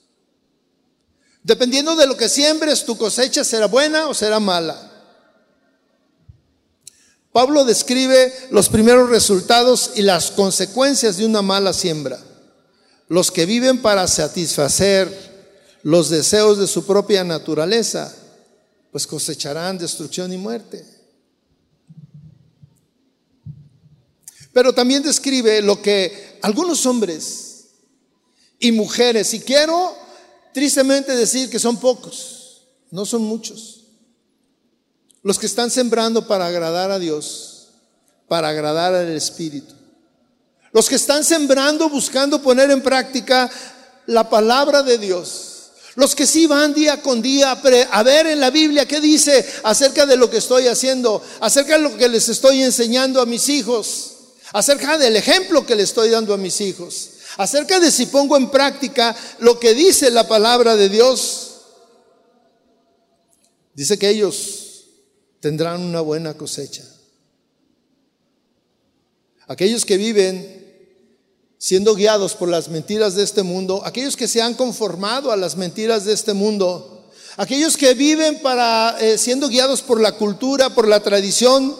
Dependiendo 1.42 1.96
de 1.96 2.06
lo 2.06 2.18
que 2.18 2.28
siembres, 2.28 2.84
tu 2.84 2.98
cosecha 2.98 3.46
será 3.46 3.68
buena 3.68 4.10
o 4.10 4.14
será 4.14 4.42
mala. 4.42 4.92
Pablo 7.36 7.66
describe 7.66 8.32
los 8.50 8.70
primeros 8.70 9.10
resultados 9.10 9.92
y 9.96 10.04
las 10.04 10.32
consecuencias 10.32 11.18
de 11.18 11.26
una 11.26 11.42
mala 11.42 11.74
siembra. 11.74 12.18
Los 13.10 13.30
que 13.30 13.46
viven 13.46 13.82
para 13.82 14.08
satisfacer 14.08 15.12
los 15.84 16.10
deseos 16.10 16.58
de 16.58 16.66
su 16.66 16.86
propia 16.86 17.26
naturaleza, 17.26 18.16
pues 18.90 19.06
cosecharán 19.06 19.78
destrucción 19.78 20.32
y 20.32 20.38
muerte. 20.38 20.86
Pero 24.54 24.74
también 24.74 25.04
describe 25.04 25.62
lo 25.62 25.82
que 25.82 26.40
algunos 26.42 26.86
hombres 26.86 27.66
y 28.60 28.72
mujeres, 28.72 29.34
y 29.34 29.42
quiero 29.42 29.94
tristemente 30.54 31.14
decir 31.14 31.50
que 31.50 31.60
son 31.60 31.82
pocos, 31.82 32.62
no 32.92 33.06
son 33.06 33.24
muchos, 33.24 33.85
los 35.26 35.40
que 35.40 35.48
están 35.48 35.72
sembrando 35.72 36.28
para 36.28 36.46
agradar 36.46 36.92
a 36.92 37.00
Dios, 37.00 37.70
para 38.28 38.50
agradar 38.50 38.94
al 38.94 39.10
Espíritu. 39.10 39.74
Los 40.72 40.88
que 40.88 40.94
están 40.94 41.24
sembrando 41.24 41.90
buscando 41.90 42.44
poner 42.44 42.70
en 42.70 42.84
práctica 42.84 43.50
la 44.06 44.30
palabra 44.30 44.84
de 44.84 45.00
Dios. 45.00 45.72
Los 45.96 46.14
que 46.14 46.28
sí 46.28 46.46
van 46.46 46.76
día 46.76 47.02
con 47.02 47.24
día 47.24 47.54
a 47.54 48.04
ver 48.04 48.28
en 48.28 48.40
la 48.40 48.52
Biblia 48.52 48.88
qué 48.88 49.02
dice 49.02 49.44
acerca 49.64 50.06
de 50.06 50.16
lo 50.16 50.30
que 50.30 50.38
estoy 50.38 50.68
haciendo, 50.68 51.24
acerca 51.40 51.78
de 51.78 51.82
lo 51.82 51.98
que 51.98 52.08
les 52.08 52.30
estoy 52.30 52.62
enseñando 52.62 53.20
a 53.20 53.26
mis 53.26 53.50
hijos, 53.50 54.12
acerca 54.54 54.96
del 55.00 55.16
ejemplo 55.16 55.66
que 55.66 55.76
le 55.76 55.84
estoy 55.84 56.12
dando 56.12 56.36
a 56.36 56.38
mis 56.38 56.62
hijos, 56.62 57.10
acerca 57.38 57.80
de 57.80 57.90
si 57.90 58.06
pongo 58.06 58.38
en 58.38 58.52
práctica 58.52 59.16
lo 59.40 59.60
que 59.60 59.74
dice 59.74 60.12
la 60.12 60.28
palabra 60.28 60.76
de 60.76 60.88
Dios. 60.88 61.54
Dice 63.74 63.98
que 63.98 64.10
ellos 64.10 64.65
tendrán 65.46 65.80
una 65.80 66.02
buena 66.02 66.34
cosecha. 66.34 66.82
Aquellos 69.46 69.86
que 69.86 69.96
viven 69.96 70.90
siendo 71.60 71.94
guiados 71.94 72.34
por 72.34 72.50
las 72.50 72.70
mentiras 72.70 73.14
de 73.14 73.22
este 73.22 73.44
mundo, 73.44 73.84
aquellos 73.86 74.18
que 74.18 74.28
se 74.28 74.42
han 74.42 74.56
conformado 74.56 75.32
a 75.32 75.38
las 75.38 75.56
mentiras 75.56 76.04
de 76.04 76.14
este 76.14 76.34
mundo, 76.34 77.12
aquellos 77.38 77.78
que 77.78 77.94
viven 77.94 78.42
para 78.42 78.98
eh, 79.00 79.20
siendo 79.20 79.48
guiados 79.48 79.84
por 79.84 80.02
la 80.02 80.14
cultura, 80.14 80.72
por 80.72 80.88
la 80.88 81.02
tradición, 81.02 81.76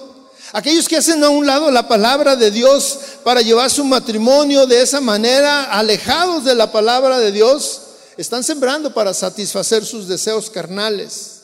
aquellos 0.54 0.88
que 0.88 0.98
hacen 0.98 1.24
a 1.24 1.30
un 1.30 1.48
lado 1.48 1.72
la 1.72 1.88
palabra 1.88 2.36
de 2.36 2.52
Dios 2.52 3.00
para 3.24 3.42
llevar 3.42 3.72
su 3.72 3.84
matrimonio 3.84 4.68
de 4.68 4.84
esa 4.84 5.02
manera, 5.02 5.64
alejados 5.64 6.44
de 6.46 6.54
la 6.54 6.72
palabra 6.72 7.18
de 7.18 7.32
Dios, 7.32 7.82
están 8.16 8.44
sembrando 8.44 8.94
para 8.94 9.12
satisfacer 9.16 9.84
sus 9.84 10.08
deseos 10.08 10.52
carnales. 10.52 11.35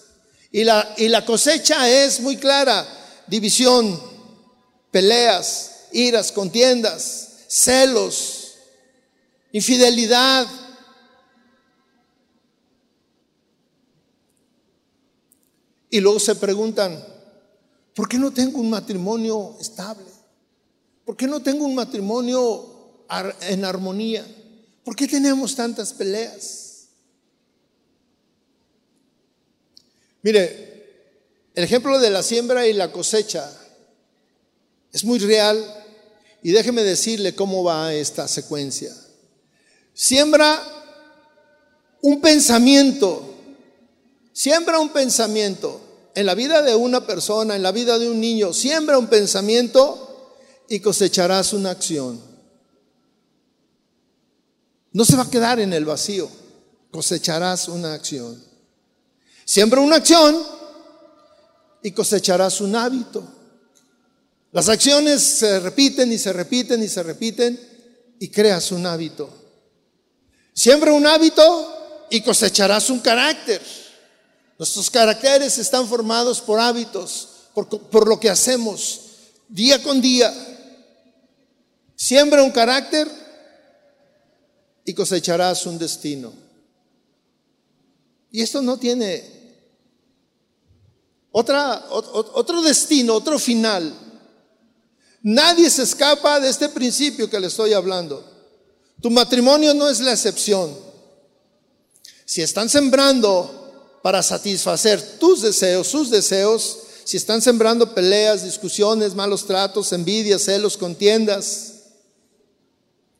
Y 0.51 0.63
la, 0.63 0.93
y 0.97 1.07
la 1.07 1.25
cosecha 1.25 1.89
es 1.89 2.19
muy 2.19 2.37
clara, 2.37 2.85
división, 3.27 3.99
peleas, 4.91 5.87
iras, 5.93 6.31
contiendas, 6.31 7.45
celos, 7.47 8.55
infidelidad. 9.51 10.47
Y 15.89 15.99
luego 15.99 16.19
se 16.19 16.35
preguntan, 16.35 17.01
¿por 17.95 18.07
qué 18.07 18.17
no 18.17 18.31
tengo 18.31 18.59
un 18.59 18.69
matrimonio 18.69 19.55
estable? 19.59 20.11
¿Por 21.05 21.17
qué 21.17 21.27
no 21.27 21.41
tengo 21.41 21.65
un 21.65 21.75
matrimonio 21.75 23.05
en 23.41 23.65
armonía? 23.65 24.25
¿Por 24.83 24.95
qué 24.95 25.07
tenemos 25.07 25.55
tantas 25.55 25.93
peleas? 25.93 26.70
Mire, 30.23 30.71
el 31.53 31.63
ejemplo 31.63 31.99
de 31.99 32.09
la 32.09 32.23
siembra 32.23 32.67
y 32.67 32.73
la 32.73 32.91
cosecha 32.91 33.51
es 34.91 35.03
muy 35.03 35.19
real 35.19 35.63
y 36.43 36.51
déjeme 36.51 36.83
decirle 36.83 37.35
cómo 37.35 37.63
va 37.63 37.93
esta 37.93 38.27
secuencia. 38.27 38.93
Siembra 39.93 40.61
un 42.01 42.21
pensamiento, 42.21 43.35
siembra 44.33 44.79
un 44.79 44.89
pensamiento 44.89 45.81
en 46.15 46.25
la 46.25 46.35
vida 46.35 46.61
de 46.61 46.75
una 46.75 47.05
persona, 47.05 47.55
en 47.55 47.63
la 47.63 47.71
vida 47.71 47.99
de 47.99 48.09
un 48.09 48.19
niño, 48.19 48.53
siembra 48.53 48.97
un 48.97 49.07
pensamiento 49.07 50.35
y 50.69 50.79
cosecharás 50.79 51.53
una 51.53 51.71
acción. 51.71 52.21
No 54.93 55.05
se 55.05 55.15
va 55.15 55.23
a 55.23 55.29
quedar 55.29 55.59
en 55.59 55.73
el 55.73 55.85
vacío, 55.85 56.29
cosecharás 56.91 57.67
una 57.67 57.93
acción. 57.93 58.50
Siembra 59.51 59.81
una 59.81 59.97
acción 59.97 60.41
y 61.83 61.91
cosecharás 61.91 62.61
un 62.61 62.73
hábito. 62.73 63.21
Las 64.53 64.69
acciones 64.69 65.21
se 65.21 65.59
repiten 65.59 66.09
y 66.09 66.17
se 66.17 66.31
repiten 66.31 66.81
y 66.81 66.87
se 66.87 67.03
repiten 67.03 67.59
y 68.17 68.29
creas 68.29 68.71
un 68.71 68.85
hábito. 68.85 69.29
Siembra 70.53 70.93
un 70.93 71.05
hábito 71.05 72.07
y 72.09 72.21
cosecharás 72.21 72.89
un 72.89 73.01
carácter. 73.01 73.61
Nuestros 74.57 74.89
caracteres 74.89 75.57
están 75.57 75.85
formados 75.85 76.39
por 76.39 76.57
hábitos, 76.57 77.49
por, 77.53 77.67
por 77.67 78.07
lo 78.07 78.17
que 78.21 78.29
hacemos 78.29 79.01
día 79.49 79.83
con 79.83 79.99
día. 79.99 80.33
Siembra 81.97 82.41
un 82.41 82.51
carácter 82.51 83.05
y 84.85 84.93
cosecharás 84.93 85.65
un 85.65 85.77
destino. 85.77 86.31
Y 88.31 88.41
esto 88.41 88.61
no 88.61 88.77
tiene 88.77 89.40
otra, 91.31 91.85
otro 91.89 92.61
destino, 92.61 93.15
otro 93.15 93.39
final. 93.39 93.93
Nadie 95.23 95.69
se 95.69 95.83
escapa 95.83 96.39
de 96.39 96.49
este 96.49 96.69
principio 96.69 97.29
que 97.29 97.39
le 97.39 97.47
estoy 97.47 97.73
hablando. 97.73 98.23
Tu 99.01 99.09
matrimonio 99.09 99.73
no 99.73 99.87
es 99.87 99.99
la 99.99 100.11
excepción. 100.11 100.75
Si 102.25 102.41
están 102.41 102.69
sembrando 102.69 103.99
para 104.01 104.23
satisfacer 104.23 105.19
tus 105.19 105.41
deseos, 105.41 105.87
sus 105.87 106.09
deseos, 106.09 106.77
si 107.03 107.17
están 107.17 107.41
sembrando 107.41 107.93
peleas, 107.93 108.43
discusiones, 108.43 109.15
malos 109.15 109.45
tratos, 109.45 109.91
envidias, 109.91 110.43
celos, 110.43 110.77
contiendas, 110.77 111.73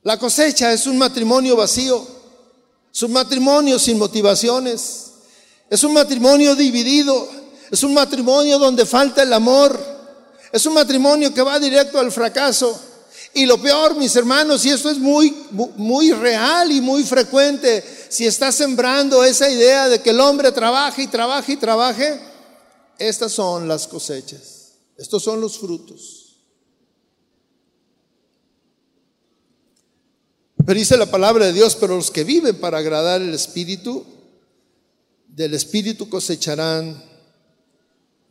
la 0.04 0.18
cosecha 0.18 0.74
es 0.74 0.88
un 0.88 0.98
matrimonio 0.98 1.56
vacío, 1.56 2.06
es 2.94 3.04
un 3.04 3.12
matrimonio 3.12 3.78
sin 3.78 3.98
motivaciones, 4.00 5.12
es 5.70 5.84
un 5.84 5.94
matrimonio 5.94 6.56
dividido, 6.56 7.41
es 7.72 7.84
un 7.84 7.94
matrimonio 7.94 8.60
donde 8.60 8.86
falta 8.86 9.24
el 9.24 9.32
amor, 9.32 9.80
es 10.52 10.66
un 10.66 10.74
matrimonio 10.74 11.34
que 11.34 11.42
va 11.42 11.58
directo 11.58 11.98
al 11.98 12.12
fracaso. 12.12 12.78
Y 13.34 13.46
lo 13.46 13.62
peor, 13.62 13.96
mis 13.96 14.14
hermanos, 14.18 14.66
y 14.66 14.72
esto 14.72 14.90
es 14.90 14.98
muy, 14.98 15.34
muy 15.78 16.12
real 16.12 16.70
y 16.70 16.82
muy 16.82 17.04
frecuente, 17.06 17.82
si 18.10 18.28
está 18.28 18.52
sembrando 18.52 19.24
esa 19.24 19.50
idea 19.50 19.88
de 19.88 20.02
que 20.02 20.10
el 20.10 20.20
hombre 20.20 20.52
trabaje 20.52 21.04
y 21.04 21.08
trabaje 21.08 21.54
y 21.54 21.58
trabaje, 21.58 22.20
estas 23.00 23.32
son 23.32 23.70
las 23.70 23.88
cosechas, 23.88 24.74
estos 24.98 25.24
son 25.24 25.40
los 25.40 25.58
frutos. 25.58 26.36
Pero 30.66 30.78
dice 30.78 30.98
la 30.98 31.10
palabra 31.10 31.46
de 31.46 31.54
Dios, 31.54 31.78
pero 31.78 31.96
los 31.96 32.12
que 32.12 32.26
viven 32.26 32.60
para 32.60 32.80
agradar 32.80 33.22
el 33.22 33.34
Espíritu, 33.34 34.06
del 35.30 35.54
Espíritu 35.54 36.10
cosecharán 36.10 37.11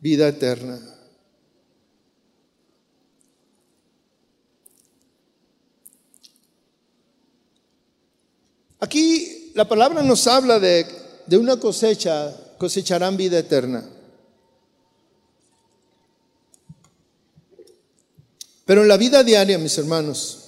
vida 0.01 0.27
eterna. 0.27 0.79
Aquí 8.79 9.51
la 9.55 9.69
palabra 9.69 10.03
nos 10.03 10.27
habla 10.27 10.59
de, 10.59 10.85
de 11.27 11.37
una 11.37 11.57
cosecha, 11.57 12.35
cosecharán 12.57 13.15
vida 13.15 13.39
eterna. 13.39 13.87
Pero 18.65 18.81
en 18.81 18.89
la 18.89 18.97
vida 18.97 19.23
diaria, 19.23 19.57
mis 19.57 19.77
hermanos, 19.77 20.41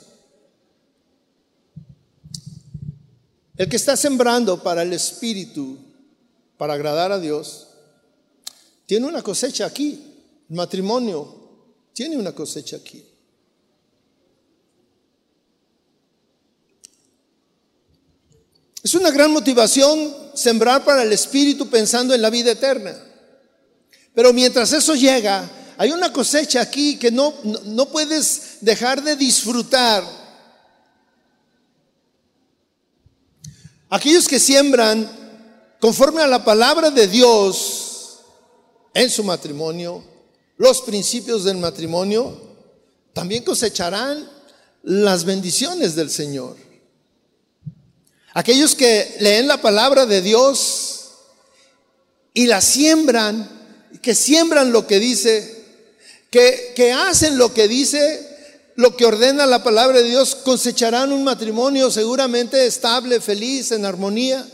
El 3.55 3.69
que 3.69 3.75
está 3.75 3.95
sembrando 3.95 4.63
para 4.63 4.81
el 4.81 4.93
Espíritu, 4.93 5.77
para 6.57 6.73
agradar 6.73 7.11
a 7.11 7.19
Dios, 7.19 7.67
tiene 8.85 9.07
una 9.07 9.21
cosecha 9.21 9.65
aquí. 9.65 10.01
El 10.49 10.55
matrimonio 10.55 11.67
tiene 11.93 12.17
una 12.17 12.33
cosecha 12.33 12.77
aquí. 12.77 13.03
Es 18.83 18.93
una 18.95 19.11
gran 19.11 19.31
motivación 19.31 20.13
sembrar 20.33 20.83
para 20.83 21.03
el 21.03 21.13
Espíritu 21.13 21.69
pensando 21.69 22.13
en 22.13 22.21
la 22.21 22.29
vida 22.29 22.51
eterna. 22.51 22.93
Pero 24.13 24.33
mientras 24.33 24.73
eso 24.73 24.93
llega, 24.95 25.49
hay 25.77 25.91
una 25.91 26.11
cosecha 26.11 26.61
aquí 26.61 26.99
que 26.99 27.09
no, 27.09 27.33
no, 27.43 27.87
puedes 27.89 28.57
dejar 28.61 29.01
de 29.01 29.15
disfrutar 29.15 30.03
Aquellos 33.93 34.27
que 34.27 34.39
siembran 34.39 35.07
conforme 35.79 36.23
a 36.23 36.25
la 36.25 36.43
palabra 36.43 36.89
de 36.89 37.07
Dios 37.07 37.82
en 38.93 39.09
su 39.09 39.23
matrimonio, 39.23 40.03
los 40.57 40.81
principios 40.81 41.43
del 41.43 41.57
matrimonio, 41.57 42.39
también 43.13 43.43
cosecharán 43.43 44.29
las 44.83 45.23
bendiciones 45.23 45.95
del 45.95 46.09
Señor. 46.09 46.57
Aquellos 48.33 48.75
que 48.75 49.15
leen 49.19 49.47
la 49.47 49.61
palabra 49.61 50.05
de 50.05 50.21
Dios 50.21 51.11
y 52.33 52.47
la 52.47 52.61
siembran, 52.61 53.89
que 54.01 54.15
siembran 54.15 54.71
lo 54.71 54.87
que 54.87 54.99
dice, 54.99 55.63
que, 56.31 56.73
que 56.75 56.91
hacen 56.91 57.37
lo 57.37 57.53
que 57.53 57.67
dice, 57.67 58.29
lo 58.75 58.95
que 58.95 59.05
ordena 59.05 59.45
la 59.45 59.63
palabra 59.63 59.99
de 59.99 60.09
Dios, 60.09 60.33
cosecharán 60.35 61.11
un 61.11 61.23
matrimonio 61.23 61.91
seguramente 61.91 62.65
estable, 62.65 63.21
feliz, 63.21 63.71
en 63.71 63.85
armonía. 63.85 64.45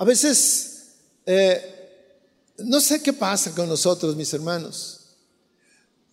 A 0.00 0.04
veces, 0.06 0.94
eh, 1.26 1.60
no 2.56 2.80
sé 2.80 3.02
qué 3.02 3.12
pasa 3.12 3.54
con 3.54 3.68
nosotros, 3.68 4.16
mis 4.16 4.32
hermanos, 4.32 5.00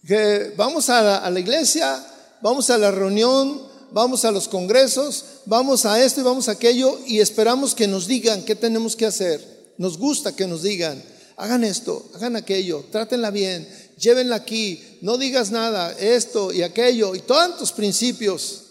que 0.06 0.54
vamos 0.58 0.90
a 0.90 1.30
la 1.30 1.40
iglesia, 1.40 2.06
vamos 2.42 2.70
a 2.70 2.78
la 2.78 2.92
reunión, 2.92 3.66
vamos 3.94 4.26
a 4.26 4.32
los 4.32 4.50
congresos, 4.50 5.24
vamos 5.46 5.86
a 5.86 6.04
esto 6.04 6.20
y 6.20 6.26
vamos 6.26 6.50
a 6.50 6.52
aquello 6.52 7.00
y 7.08 7.22
esperamos 7.22 7.74
que 7.74 7.88
nos 7.88 8.08
digan 8.08 8.44
qué 8.44 8.56
tenemos 8.56 8.98
que 8.98 9.06
hacer. 9.06 9.74
Nos 9.78 9.98
gusta 9.98 10.36
que 10.36 10.48
nos 10.48 10.64
digan, 10.64 11.02
hagan 11.38 11.64
esto, 11.64 12.10
hagan 12.14 12.36
aquello, 12.36 12.84
trátenla 12.92 13.32
bien, 13.32 13.66
llévenla 13.98 14.36
aquí, 14.36 15.00
no 15.00 15.18
digas 15.18 15.50
nada, 15.50 15.94
esto 15.94 16.52
y 16.52 16.62
aquello, 16.62 17.16
y 17.16 17.22
tantos 17.22 17.72
principios. 17.72 18.64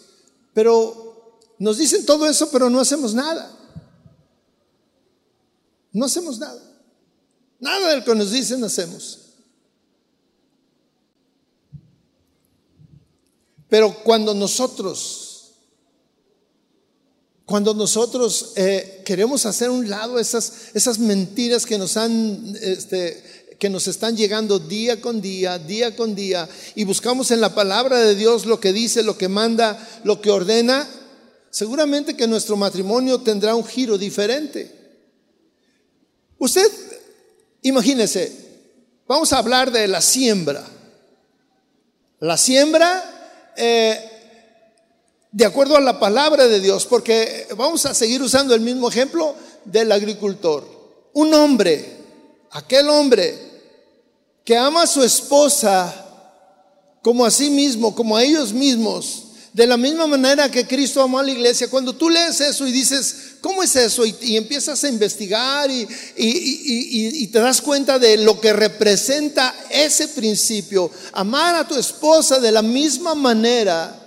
Pero 0.52 1.40
nos 1.59 1.79
dicen 1.79 2.05
todo 2.05 2.29
eso, 2.29 2.50
pero 2.50 2.68
no 2.68 2.81
hacemos 2.81 3.14
nada. 3.14 3.56
No 5.97 6.05
hacemos 6.05 6.39
nada. 6.39 6.61
Nada 7.59 7.89
del 7.89 8.05
que 8.05 8.15
nos 8.15 8.31
dicen 8.31 8.63
hacemos. 8.63 9.19
Pero 13.71 14.05
cuando 14.05 14.35
nosotros 14.35 15.23
cuando 17.47 17.73
nosotros 17.73 18.53
eh, 18.57 19.03
queremos 19.07 19.47
hacer 19.47 19.71
un 19.71 19.89
lado 19.89 20.19
esas, 20.19 20.75
esas 20.75 20.99
mentiras 20.99 21.65
que 21.65 21.79
nos 21.79 21.97
han, 21.97 22.55
este, 22.61 23.57
que 23.59 23.71
nos 23.71 23.89
están 23.89 24.17
llegando 24.17 24.59
día 24.59 25.01
con 25.01 25.23
día, 25.23 25.59
día 25.59 25.97
con 25.97 26.15
día, 26.15 26.47
y 26.75 26.85
buscamos 26.85 27.31
en 27.31 27.41
la 27.41 27.55
palabra 27.55 28.01
de 28.01 28.17
Dios 28.17 28.45
lo 28.45 28.61
que 28.61 28.73
dice, 28.75 29.03
lo 29.03 29.17
que 29.17 29.29
manda, 29.29 29.79
lo 30.05 30.21
que 30.21 30.31
ordena, 30.31 30.87
seguramente 31.49 32.17
que 32.17 32.27
nuestro 32.27 32.57
matrimonio 32.57 33.21
tendrá 33.21 33.55
un 33.55 33.65
giro 33.65 33.97
diferente. 33.97 34.76
Usted, 36.38 36.70
imagínese, 37.62 38.33
vamos 39.07 39.33
a 39.33 39.38
hablar 39.38 39.70
de 39.70 39.88
la 39.88 40.01
siembra. 40.01 40.64
La 42.20 42.37
siembra 42.37 43.53
eh, 43.57 44.16
de 45.33 45.44
acuerdo 45.44 45.77
a 45.77 45.81
la 45.81 46.01
palabra 46.01 46.46
de 46.49 46.61
Dios, 46.61 46.87
porque 46.87 47.46
vamos 47.57 47.87
a 47.87 47.94
seguir 47.94 48.22
usando 48.22 48.55
el 48.55 48.61
mismo 48.61 48.88
ejemplo 48.88 49.35
del 49.64 49.92
agricultor. 49.92 50.66
Un 51.12 51.35
hombre, 51.35 51.96
aquel 52.51 52.88
hombre 52.88 53.38
que 54.44 54.57
ama 54.57 54.83
a 54.83 54.87
su 54.87 55.03
esposa 55.03 56.05
como 57.03 57.25
a 57.25 57.31
sí 57.31 57.51
mismo, 57.51 57.94
como 57.94 58.16
a 58.16 58.22
ellos 58.22 58.53
mismos, 58.53 59.26
de 59.57 59.66
la 59.66 59.79
misma 59.79 60.07
manera 60.07 60.51
que 60.51 60.66
Cristo 60.66 61.01
amó 61.01 61.19
a 61.19 61.23
la 61.23 61.31
iglesia. 61.31 61.71
Cuando 61.71 61.95
tú 61.95 62.11
lees 62.11 62.42
eso 62.42 62.66
y 62.66 62.73
dices, 62.73 63.37
¿cómo 63.40 63.62
es 63.62 63.75
eso? 63.75 64.05
Y, 64.05 64.37
empiezas 64.37 64.85
a 64.85 64.88
investigar 64.90 65.71
y, 65.71 65.88
y, 66.14 67.27
te 67.29 67.38
das 67.38 67.62
cuenta 67.62 67.99
de 67.99 68.19
lo 68.19 68.38
que 68.38 68.53
representa 68.53 69.55
ese 69.71 70.09
principio. 70.09 70.90
Amar 71.14 71.55
a 71.55 71.66
tu 71.66 71.75
esposa 71.75 72.38
de 72.38 72.53
la 72.53 72.61
misma 72.61 73.15
manera 73.15 74.02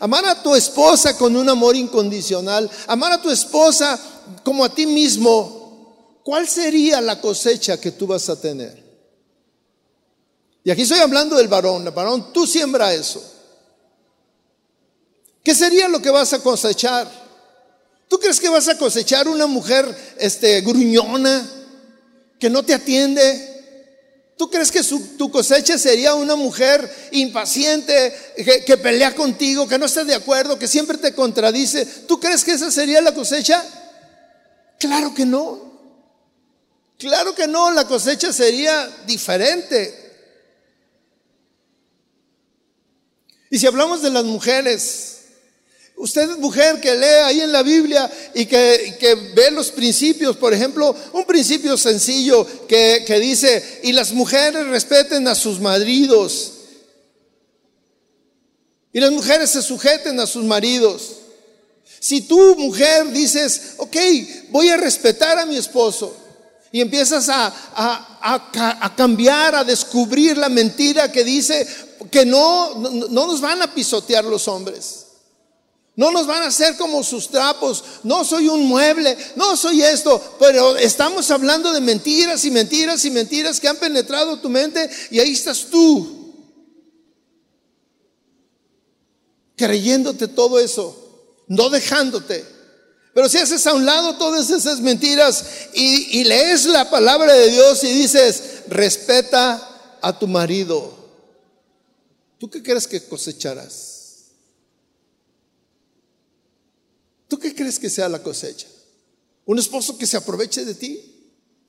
Amar 0.00 0.24
a 0.26 0.42
tu 0.42 0.54
esposa 0.54 1.16
con 1.16 1.34
un 1.34 1.48
amor 1.48 1.74
incondicional. 1.74 2.70
Amar 2.86 3.12
a 3.12 3.22
tu 3.22 3.30
esposa 3.30 3.98
como 4.44 4.64
a 4.64 4.72
ti 4.72 4.86
mismo. 4.86 6.20
¿Cuál 6.22 6.46
sería 6.46 7.00
la 7.00 7.20
cosecha 7.20 7.80
que 7.80 7.90
tú 7.90 8.06
vas 8.06 8.28
a 8.28 8.40
tener? 8.40 8.84
Y 10.62 10.70
aquí 10.70 10.82
estoy 10.82 11.00
hablando 11.00 11.36
del 11.36 11.48
varón. 11.48 11.86
El 11.86 11.92
varón, 11.92 12.32
tú 12.32 12.46
siembra 12.46 12.92
eso. 12.94 13.39
¿Qué 15.42 15.54
sería 15.54 15.88
lo 15.88 16.02
que 16.02 16.10
vas 16.10 16.32
a 16.32 16.42
cosechar? 16.42 17.10
¿Tú 18.08 18.18
crees 18.18 18.40
que 18.40 18.48
vas 18.48 18.68
a 18.68 18.76
cosechar 18.76 19.28
una 19.28 19.46
mujer 19.46 19.86
este, 20.18 20.60
gruñona 20.60 21.48
que 22.38 22.50
no 22.50 22.62
te 22.62 22.74
atiende, 22.74 23.50
¿Tú 24.40 24.48
crees 24.48 24.72
que 24.72 24.82
tu 25.18 25.30
cosecha 25.30 25.76
sería 25.76 26.14
una 26.14 26.34
mujer 26.34 26.90
impaciente, 27.10 28.16
que, 28.64 28.78
pelea 28.78 29.14
contigo, 29.14 29.68
que 29.68 29.76
no 29.76 29.84
está 29.84 30.02
de 30.02 30.14
acuerdo, 30.14 30.58
que 30.58 30.66
siempre 30.66 30.96
te 30.96 31.14
contradice? 31.14 31.84
¿Tú 31.84 32.18
crees 32.18 32.42
que 32.42 32.52
esa 32.52 32.70
sería 32.70 33.02
la 33.02 33.12
cosecha? 33.12 33.62
Claro 34.78 35.12
que 35.12 35.26
no. 35.26 35.70
Claro 36.96 37.34
que 37.34 37.46
no, 37.46 37.70
la 37.70 37.86
cosecha 37.86 38.32
sería 38.32 38.88
diferente. 39.04 39.94
Y 43.50 43.58
si 43.58 43.66
hablamos 43.66 44.00
de 44.00 44.08
las 44.08 44.24
mujeres, 44.24 45.09
Usted, 46.00 46.38
mujer 46.38 46.80
que 46.80 46.94
lee 46.96 47.20
ahí 47.26 47.40
en 47.42 47.52
la 47.52 47.62
Biblia 47.62 48.10
y 48.32 48.46
que, 48.46 48.96
que 48.98 49.14
ve 49.34 49.50
los 49.50 49.70
principios, 49.70 50.34
por 50.34 50.54
ejemplo, 50.54 50.96
un 51.12 51.26
principio 51.26 51.76
sencillo 51.76 52.46
que, 52.66 53.04
que 53.06 53.20
dice, 53.20 53.80
y 53.82 53.92
las 53.92 54.12
mujeres 54.12 54.66
respeten 54.68 55.28
a 55.28 55.34
sus 55.34 55.60
maridos. 55.60 56.52
Y 58.94 59.00
las 59.00 59.10
mujeres 59.10 59.50
se 59.50 59.60
sujeten 59.60 60.18
a 60.20 60.26
sus 60.26 60.42
maridos. 60.42 61.16
Si 61.98 62.22
tú, 62.22 62.56
mujer, 62.56 63.10
dices, 63.10 63.74
ok, 63.76 63.96
voy 64.48 64.70
a 64.70 64.78
respetar 64.78 65.38
a 65.38 65.44
mi 65.44 65.58
esposo, 65.58 66.16
y 66.72 66.80
empiezas 66.80 67.28
a, 67.28 67.48
a, 67.74 68.78
a, 68.80 68.96
cambiar, 68.96 69.54
a 69.54 69.64
descubrir 69.64 70.38
la 70.38 70.48
mentira 70.48 71.12
que 71.12 71.24
dice 71.24 71.66
que 72.10 72.24
no, 72.24 72.76
no, 72.76 72.90
no 72.90 73.26
nos 73.26 73.42
van 73.42 73.60
a 73.60 73.74
pisotear 73.74 74.24
los 74.24 74.48
hombres. 74.48 75.09
No 76.00 76.10
nos 76.10 76.26
van 76.26 76.42
a 76.42 76.46
hacer 76.46 76.78
como 76.78 77.04
sus 77.04 77.28
trapos. 77.28 77.84
No 78.04 78.24
soy 78.24 78.48
un 78.48 78.64
mueble. 78.64 79.14
No 79.36 79.54
soy 79.54 79.82
esto. 79.82 80.18
Pero 80.38 80.74
estamos 80.78 81.30
hablando 81.30 81.74
de 81.74 81.82
mentiras 81.82 82.42
y 82.46 82.50
mentiras 82.50 83.04
y 83.04 83.10
mentiras 83.10 83.60
que 83.60 83.68
han 83.68 83.76
penetrado 83.76 84.40
tu 84.40 84.48
mente 84.48 84.88
y 85.10 85.20
ahí 85.20 85.32
estás 85.32 85.66
tú. 85.66 86.32
Creyéndote 89.56 90.26
todo 90.28 90.58
eso. 90.58 91.36
No 91.48 91.68
dejándote. 91.68 92.46
Pero 93.12 93.28
si 93.28 93.36
haces 93.36 93.66
a 93.66 93.74
un 93.74 93.84
lado 93.84 94.16
todas 94.16 94.48
esas 94.48 94.80
mentiras 94.80 95.44
y, 95.74 96.18
y 96.18 96.24
lees 96.24 96.64
la 96.64 96.88
palabra 96.88 97.34
de 97.34 97.50
Dios 97.50 97.84
y 97.84 97.92
dices, 97.92 98.62
respeta 98.68 99.98
a 100.00 100.18
tu 100.18 100.26
marido. 100.26 100.94
¿Tú 102.38 102.48
qué 102.48 102.62
crees 102.62 102.86
que 102.86 103.06
cosecharás? 103.06 103.89
¿Tú 107.30 107.38
qué 107.38 107.54
crees 107.54 107.78
que 107.78 107.88
sea 107.88 108.08
la 108.08 108.20
cosecha? 108.24 108.66
¿Un 109.46 109.60
esposo 109.60 109.96
que 109.96 110.04
se 110.04 110.16
aproveche 110.16 110.64
de 110.64 110.74
ti? 110.74 111.00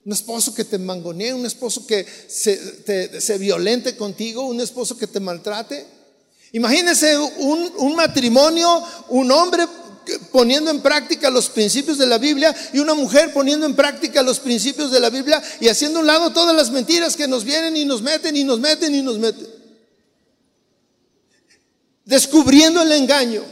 ¿Un 0.04 0.12
esposo 0.12 0.52
que 0.52 0.64
te 0.64 0.76
mangonee? 0.76 1.32
¿Un 1.32 1.46
esposo 1.46 1.86
que 1.86 2.04
se, 2.26 3.20
se 3.20 3.38
violente 3.38 3.96
contigo? 3.96 4.44
¿Un 4.44 4.60
esposo 4.60 4.98
que 4.98 5.06
te 5.06 5.20
maltrate? 5.20 5.86
Imagínese 6.50 7.16
un, 7.16 7.72
un 7.78 7.94
matrimonio, 7.94 8.82
un 9.10 9.30
hombre 9.30 9.68
poniendo 10.32 10.68
en 10.72 10.80
práctica 10.80 11.30
los 11.30 11.48
principios 11.48 11.96
de 11.96 12.06
la 12.06 12.18
Biblia 12.18 12.52
y 12.72 12.80
una 12.80 12.94
mujer 12.94 13.32
poniendo 13.32 13.64
en 13.64 13.76
práctica 13.76 14.20
los 14.20 14.40
principios 14.40 14.90
de 14.90 14.98
la 14.98 15.10
Biblia 15.10 15.40
y 15.60 15.68
haciendo 15.68 16.00
a 16.00 16.02
un 16.02 16.08
lado 16.08 16.32
todas 16.32 16.56
las 16.56 16.72
mentiras 16.72 17.14
que 17.14 17.28
nos 17.28 17.44
vienen 17.44 17.76
y 17.76 17.84
nos 17.84 18.02
meten 18.02 18.36
y 18.36 18.42
nos 18.42 18.58
meten 18.58 18.92
y 18.96 19.00
nos 19.00 19.16
meten. 19.16 19.46
Descubriendo 22.04 22.82
el 22.82 22.90
engaño. 22.90 23.44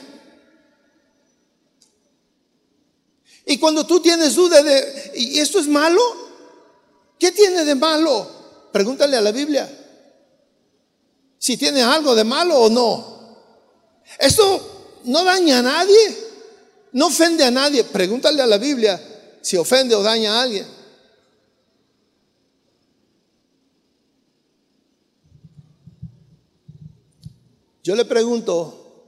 Y 3.46 3.58
cuando 3.58 3.86
tú 3.86 4.00
tienes 4.00 4.34
duda 4.34 4.62
de, 4.62 5.12
¿y 5.14 5.38
esto 5.38 5.58
es 5.58 5.66
malo? 5.66 6.00
¿Qué 7.18 7.32
tiene 7.32 7.64
de 7.64 7.74
malo? 7.74 8.28
Pregúntale 8.72 9.16
a 9.16 9.20
la 9.20 9.32
Biblia. 9.32 9.68
Si 11.38 11.56
tiene 11.56 11.82
algo 11.82 12.14
de 12.14 12.24
malo 12.24 12.58
o 12.58 12.70
no. 12.70 13.36
Esto 14.18 15.00
no 15.04 15.24
daña 15.24 15.58
a 15.58 15.62
nadie. 15.62 16.16
No 16.92 17.06
ofende 17.06 17.44
a 17.44 17.50
nadie. 17.50 17.84
Pregúntale 17.84 18.42
a 18.42 18.46
la 18.46 18.58
Biblia 18.58 19.00
si 19.40 19.56
ofende 19.56 19.94
o 19.94 20.02
daña 20.02 20.38
a 20.38 20.42
alguien. 20.42 20.66
Yo 27.82 27.94
le 27.96 28.04
pregunto 28.04 29.06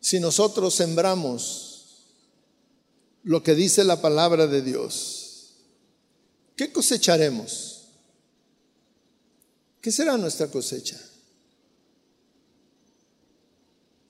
si 0.00 0.18
nosotros 0.18 0.74
sembramos 0.74 1.67
lo 3.28 3.42
que 3.42 3.54
dice 3.54 3.84
la 3.84 4.00
palabra 4.00 4.46
de 4.46 4.62
Dios, 4.62 5.50
¿qué 6.56 6.72
cosecharemos? 6.72 7.88
¿Qué 9.82 9.92
será 9.92 10.16
nuestra 10.16 10.46
cosecha? 10.50 10.98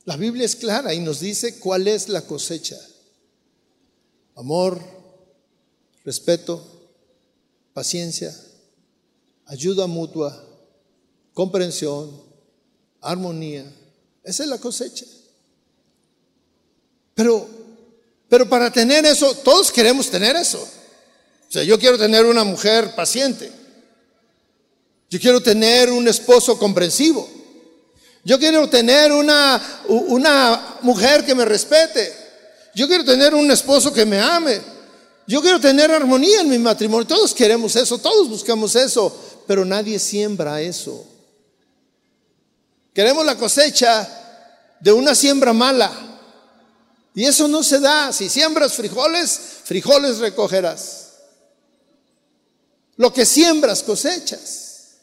La 0.05 0.17
Biblia 0.17 0.47
es 0.47 0.55
clara 0.55 0.95
y 0.95 1.01
nos 1.01 1.19
dice 1.19 1.59
cuál 1.59 1.89
es 1.89 2.09
la 2.09 2.23
cosecha. 2.29 2.79
Amor, 4.37 4.81
respeto, 6.05 6.65
paciencia, 7.73 8.33
ayuda 9.47 9.89
mutua, 9.89 10.47
comprensión, 11.35 12.23
armonía. 13.01 13.69
Esa 14.23 14.45
es 14.45 14.49
la 14.49 14.59
cosecha. 14.59 15.07
Pero 17.17 17.58
pero 18.29 18.49
para 18.49 18.71
tener 18.71 19.07
eso, 19.07 19.35
todos 19.35 19.73
queremos 19.73 20.11
tener 20.11 20.37
eso. 20.37 20.61
O 20.61 21.53
sea, 21.53 21.63
yo 21.63 21.79
quiero 21.79 21.97
tener 21.97 22.27
una 22.27 22.45
mujer 22.45 22.95
paciente. 22.95 23.51
Yo 25.09 25.19
quiero 25.19 25.41
tener 25.41 25.91
un 25.91 26.07
esposo 26.07 26.59
comprensivo. 26.59 27.29
Yo 28.25 28.39
quiero 28.39 28.69
tener 28.69 29.11
una, 29.13 29.83
una 29.89 30.77
mujer 30.83 31.25
que 31.25 31.35
me 31.35 31.47
respete. 31.47 32.13
Yo 32.75 32.87
quiero 32.87 33.05
tener 33.05 33.35
un 33.35 33.51
esposo 33.51 33.93
que 33.93 34.05
me 34.05 34.21
ame. 34.21 34.61
Yo 35.27 35.41
quiero 35.41 35.59
tener 35.59 35.91
armonía 35.91 36.43
en 36.43 36.51
mi 36.51 36.59
matrimonio. 36.59 37.07
Todos 37.07 37.33
queremos 37.33 37.75
eso, 37.77 37.99
todos 37.99 38.29
buscamos 38.29 38.77
eso, 38.77 39.43
pero 39.47 39.65
nadie 39.65 39.99
siembra 39.99 40.61
eso. 40.61 41.07
Queremos 42.93 43.25
la 43.25 43.37
cosecha 43.37 44.07
de 44.81 44.93
una 44.93 45.15
siembra 45.15 45.53
mala. 45.53 46.18
Y 47.15 47.25
eso 47.25 47.49
no 47.49 47.63
se 47.63 47.81
da. 47.81 48.13
Si 48.13 48.29
siembras 48.29 48.75
frijoles, 48.75 49.41
frijoles 49.65 50.19
recogerás. 50.19 51.13
Lo 52.97 53.13
que 53.13 53.25
siembras 53.25 53.83
cosechas. 53.83 54.97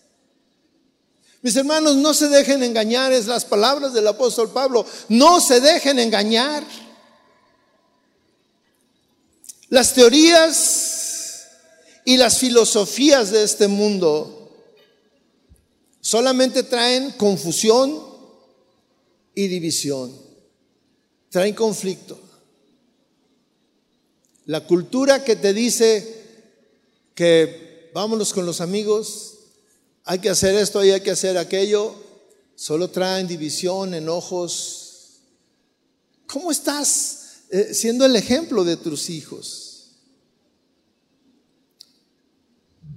Mis 1.41 1.55
hermanos, 1.55 1.95
no 1.95 2.13
se 2.13 2.27
dejen 2.27 2.63
engañar, 2.63 3.11
es 3.11 3.27
las 3.27 3.45
palabras 3.45 3.93
del 3.93 4.07
apóstol 4.07 4.49
Pablo. 4.51 4.85
No 5.09 5.39
se 5.39 5.61
dejen 5.61 5.99
engañar. 5.99 6.63
Las 9.69 9.93
teorías 9.93 11.45
y 12.03 12.17
las 12.17 12.37
filosofías 12.37 13.31
de 13.31 13.43
este 13.43 13.67
mundo 13.67 14.51
solamente 16.01 16.63
traen 16.63 17.11
confusión 17.11 18.03
y 19.33 19.47
división 19.47 20.24
traen 21.35 21.53
conflicto. 21.53 22.17
La 24.45 24.65
cultura 24.65 25.21
que 25.21 25.35
te 25.35 25.53
dice 25.53 26.23
que 27.13 27.91
vámonos 27.93 28.31
con 28.31 28.45
los 28.45 28.61
amigos, 28.61 29.33
hay 30.05 30.19
que 30.19 30.29
hacer 30.29 30.55
esto 30.55 30.81
y 30.85 30.91
hay 30.91 31.01
que 31.01 31.11
hacer 31.11 31.37
aquello, 31.37 31.93
solo 32.55 32.89
traen 32.89 33.27
división, 33.27 33.93
enojos. 33.93 35.23
¿Cómo 36.25 36.53
estás 36.53 37.41
eh, 37.49 37.73
siendo 37.73 38.05
el 38.05 38.15
ejemplo 38.15 38.63
de 38.63 38.77
tus 38.77 39.09
hijos? 39.09 39.89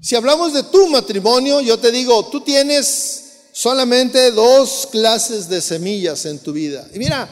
Si 0.01 0.15
hablamos 0.15 0.53
de 0.53 0.63
tu 0.63 0.87
matrimonio, 0.87 1.61
yo 1.61 1.77
te 1.81 1.91
digo, 1.91 2.25
tú 2.31 2.43
tienes 2.43 3.25
solamente 3.51 4.31
dos 4.31 4.87
clases 4.93 5.49
de 5.49 5.61
semillas 5.61 6.25
en 6.25 6.39
tu 6.39 6.53
vida. 6.53 6.89
Y 6.95 7.01
mira, 7.01 7.29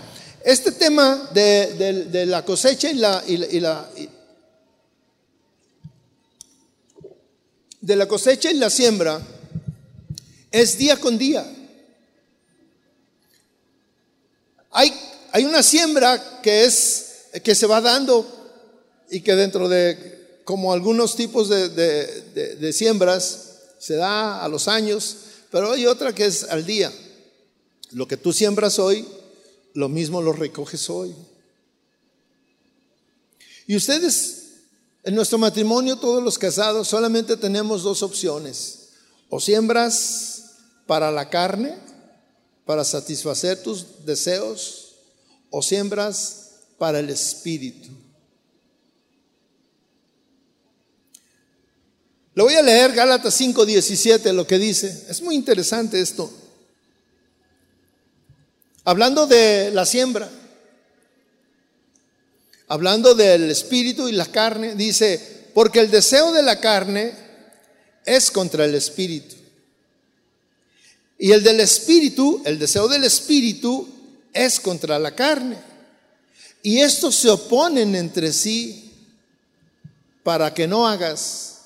este 0.46 0.70
tema 0.70 1.28
de, 1.34 2.24
la 2.24 2.44
cosecha 2.44 2.88
y 2.88 2.94
la, 2.94 3.20
de 7.80 7.96
la 7.96 8.06
cosecha 8.06 8.52
y 8.52 8.54
la 8.54 8.70
siembra 8.70 9.20
es 10.52 10.78
día 10.78 11.00
con 11.00 11.18
día. 11.18 11.44
Hay, 14.70 15.44
una 15.44 15.64
siembra 15.64 16.40
que 16.42 16.64
es 16.64 17.24
que 17.42 17.56
se 17.56 17.66
va 17.66 17.80
dando 17.80 18.24
y 19.10 19.22
que 19.22 19.34
dentro 19.34 19.68
de 19.68 20.42
como 20.44 20.72
algunos 20.72 21.16
tipos 21.16 21.48
de 21.48 22.72
siembras 22.72 23.62
se 23.80 23.96
da 23.96 24.44
a 24.44 24.48
los 24.48 24.68
años, 24.68 25.16
pero 25.50 25.72
hay 25.72 25.86
otra 25.86 26.14
que 26.14 26.26
es 26.26 26.44
al 26.44 26.64
día. 26.64 26.92
Lo 27.90 28.06
que 28.06 28.16
tú 28.16 28.32
siembras 28.32 28.78
hoy 28.78 29.04
lo 29.76 29.88
mismo 29.90 30.22
lo 30.22 30.32
recoges 30.32 30.88
hoy. 30.88 31.14
Y 33.66 33.76
ustedes, 33.76 34.54
en 35.02 35.14
nuestro 35.14 35.38
matrimonio, 35.38 35.96
todos 35.96 36.22
los 36.22 36.38
casados, 36.38 36.88
solamente 36.88 37.36
tenemos 37.36 37.82
dos 37.82 38.02
opciones. 38.02 38.88
O 39.28 39.38
siembras 39.38 40.44
para 40.86 41.10
la 41.10 41.28
carne, 41.28 41.76
para 42.64 42.84
satisfacer 42.84 43.62
tus 43.62 44.04
deseos, 44.06 44.94
o 45.50 45.62
siembras 45.62 46.52
para 46.78 47.00
el 47.00 47.10
espíritu. 47.10 47.88
Le 52.34 52.42
voy 52.42 52.54
a 52.54 52.62
leer 52.62 52.92
Gálatas 52.92 53.34
5:17, 53.34 54.32
lo 54.32 54.46
que 54.46 54.58
dice. 54.58 55.06
Es 55.08 55.20
muy 55.20 55.34
interesante 55.34 56.00
esto. 56.00 56.30
Hablando 58.88 59.26
de 59.26 59.72
la 59.72 59.84
siembra, 59.84 60.30
hablando 62.68 63.16
del 63.16 63.50
espíritu 63.50 64.08
y 64.08 64.12
la 64.12 64.26
carne, 64.26 64.76
dice, 64.76 65.50
porque 65.54 65.80
el 65.80 65.90
deseo 65.90 66.30
de 66.30 66.44
la 66.44 66.60
carne 66.60 67.12
es 68.04 68.30
contra 68.30 68.64
el 68.64 68.76
espíritu. 68.76 69.34
Y 71.18 71.32
el 71.32 71.42
del 71.42 71.58
espíritu, 71.58 72.40
el 72.44 72.60
deseo 72.60 72.86
del 72.86 73.02
espíritu 73.02 73.88
es 74.32 74.60
contra 74.60 75.00
la 75.00 75.16
carne. 75.16 75.58
Y 76.62 76.78
estos 76.78 77.16
se 77.16 77.28
oponen 77.28 77.96
entre 77.96 78.32
sí 78.32 78.92
para 80.22 80.54
que 80.54 80.68
no 80.68 80.86
hagas 80.86 81.62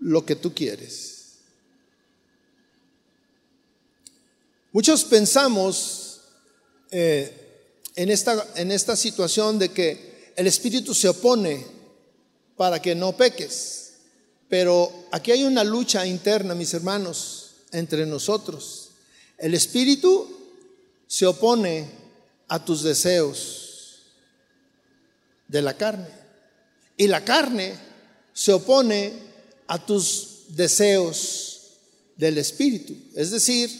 lo 0.00 0.26
que 0.26 0.34
tú 0.34 0.52
quieres. 0.52 1.34
Muchos 4.72 5.04
pensamos 5.04 6.07
eh, 6.90 7.32
en, 7.96 8.10
esta, 8.10 8.46
en 8.56 8.72
esta 8.72 8.96
situación 8.96 9.58
de 9.58 9.70
que 9.70 10.32
el 10.36 10.46
Espíritu 10.46 10.94
se 10.94 11.08
opone 11.08 11.66
para 12.56 12.80
que 12.80 12.94
no 12.94 13.16
peques, 13.16 13.92
pero 14.48 14.92
aquí 15.10 15.32
hay 15.32 15.44
una 15.44 15.64
lucha 15.64 16.06
interna, 16.06 16.54
mis 16.54 16.72
hermanos, 16.74 17.50
entre 17.72 18.06
nosotros. 18.06 18.90
El 19.36 19.54
Espíritu 19.54 20.28
se 21.06 21.26
opone 21.26 21.88
a 22.48 22.64
tus 22.64 22.82
deseos 22.82 24.02
de 25.46 25.62
la 25.62 25.76
carne 25.76 26.08
y 26.96 27.06
la 27.06 27.24
carne 27.24 27.74
se 28.32 28.52
opone 28.52 29.12
a 29.66 29.84
tus 29.84 30.46
deseos 30.48 31.60
del 32.16 32.38
Espíritu. 32.38 32.96
Es 33.14 33.30
decir, 33.30 33.70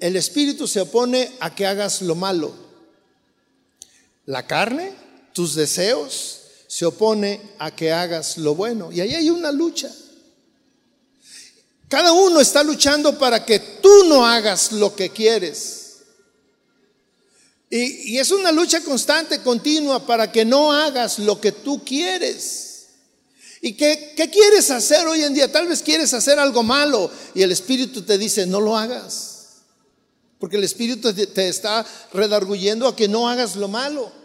el 0.00 0.16
espíritu 0.16 0.66
se 0.66 0.80
opone 0.80 1.32
a 1.40 1.54
que 1.54 1.66
hagas 1.66 2.02
lo 2.02 2.14
malo. 2.14 2.54
La 4.26 4.46
carne, 4.46 4.92
tus 5.32 5.54
deseos, 5.54 6.40
se 6.66 6.86
opone 6.86 7.40
a 7.58 7.74
que 7.74 7.92
hagas 7.92 8.38
lo 8.38 8.54
bueno. 8.54 8.90
Y 8.90 9.00
ahí 9.00 9.14
hay 9.14 9.30
una 9.30 9.52
lucha. 9.52 9.90
Cada 11.88 12.12
uno 12.12 12.40
está 12.40 12.62
luchando 12.62 13.18
para 13.18 13.44
que 13.44 13.58
tú 13.58 14.04
no 14.08 14.26
hagas 14.26 14.72
lo 14.72 14.96
que 14.96 15.10
quieres. 15.10 15.84
Y, 17.70 18.18
es 18.18 18.30
una 18.30 18.52
lucha 18.52 18.80
constante, 18.82 19.42
continua, 19.42 20.06
para 20.06 20.30
que 20.30 20.44
no 20.44 20.72
hagas 20.72 21.18
lo 21.18 21.40
que 21.40 21.52
tú 21.52 21.84
quieres. 21.84 22.86
¿Y 23.60 23.72
qué, 23.72 24.12
qué, 24.16 24.30
quieres 24.30 24.70
hacer 24.70 25.06
hoy 25.06 25.22
en 25.24 25.34
día? 25.34 25.50
Tal 25.50 25.66
vez 25.66 25.82
quieres 25.82 26.14
hacer 26.14 26.38
algo 26.38 26.62
malo 26.62 27.10
y 27.34 27.42
el 27.42 27.50
Espíritu 27.50 28.02
te 28.02 28.16
dice, 28.16 28.46
no 28.46 28.60
lo 28.60 28.76
hagas. 28.76 29.33
Porque 30.38 30.56
el 30.56 30.64
Espíritu 30.64 31.12
te 31.12 31.48
está 31.48 31.84
redarguyendo 32.12 32.86
a 32.86 32.96
que 32.96 33.08
no 33.08 33.28
hagas 33.28 33.56
lo 33.56 33.68
malo. 33.68 34.24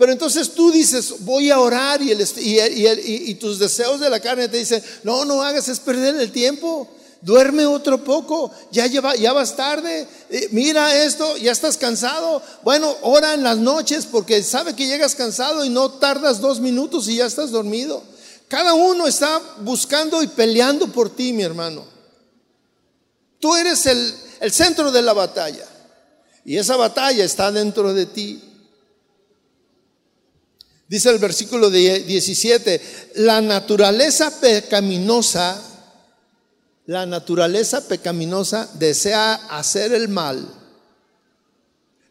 Pero 0.00 0.12
entonces 0.12 0.54
tú 0.54 0.72
dices, 0.72 1.26
voy 1.26 1.50
a 1.50 1.60
orar 1.60 2.00
y, 2.00 3.34
tus 3.34 3.58
deseos 3.58 4.00
de 4.00 4.08
la 4.08 4.18
carne 4.18 4.48
te 4.48 4.56
dicen, 4.56 4.82
no, 5.02 5.26
no 5.26 5.42
hagas, 5.42 5.68
es 5.68 5.78
perder 5.78 6.16
el 6.16 6.32
tiempo. 6.32 6.88
Duerme 7.20 7.66
otro 7.66 8.02
poco, 8.02 8.50
ya, 8.72 8.86
lleva, 8.86 9.14
ya 9.14 9.34
vas 9.34 9.54
tarde, 9.54 10.08
eh, 10.30 10.48
mira 10.52 11.04
esto, 11.04 11.36
ya 11.36 11.52
estás 11.52 11.76
cansado. 11.76 12.42
Bueno, 12.62 12.96
ora 13.02 13.34
en 13.34 13.42
las 13.42 13.58
noches 13.58 14.06
porque 14.06 14.42
sabe 14.42 14.74
que 14.74 14.86
llegas 14.86 15.14
cansado 15.14 15.62
y 15.66 15.68
no 15.68 15.90
tardas 15.90 16.40
dos 16.40 16.60
minutos 16.60 17.06
y 17.08 17.16
ya 17.16 17.26
estás 17.26 17.50
dormido. 17.50 18.02
Cada 18.48 18.72
uno 18.72 19.06
está 19.06 19.38
buscando 19.60 20.22
y 20.22 20.28
peleando 20.28 20.86
por 20.88 21.14
ti, 21.14 21.34
mi 21.34 21.42
hermano. 21.42 21.84
Tú 23.38 23.54
eres 23.54 23.84
el, 23.84 24.14
el 24.40 24.50
centro 24.50 24.90
de 24.90 25.02
la 25.02 25.12
batalla. 25.12 25.66
Y 26.44 26.56
esa 26.56 26.76
batalla 26.76 27.24
está 27.24 27.52
dentro 27.52 27.92
de 27.92 28.06
ti. 28.06 28.42
Dice 30.88 31.10
el 31.10 31.18
versículo 31.18 31.70
17, 31.70 33.12
la 33.16 33.40
naturaleza 33.40 34.40
pecaminosa, 34.40 35.62
la 36.86 37.06
naturaleza 37.06 37.86
pecaminosa 37.86 38.68
desea 38.74 39.34
hacer 39.50 39.92
el 39.92 40.08
mal, 40.08 40.52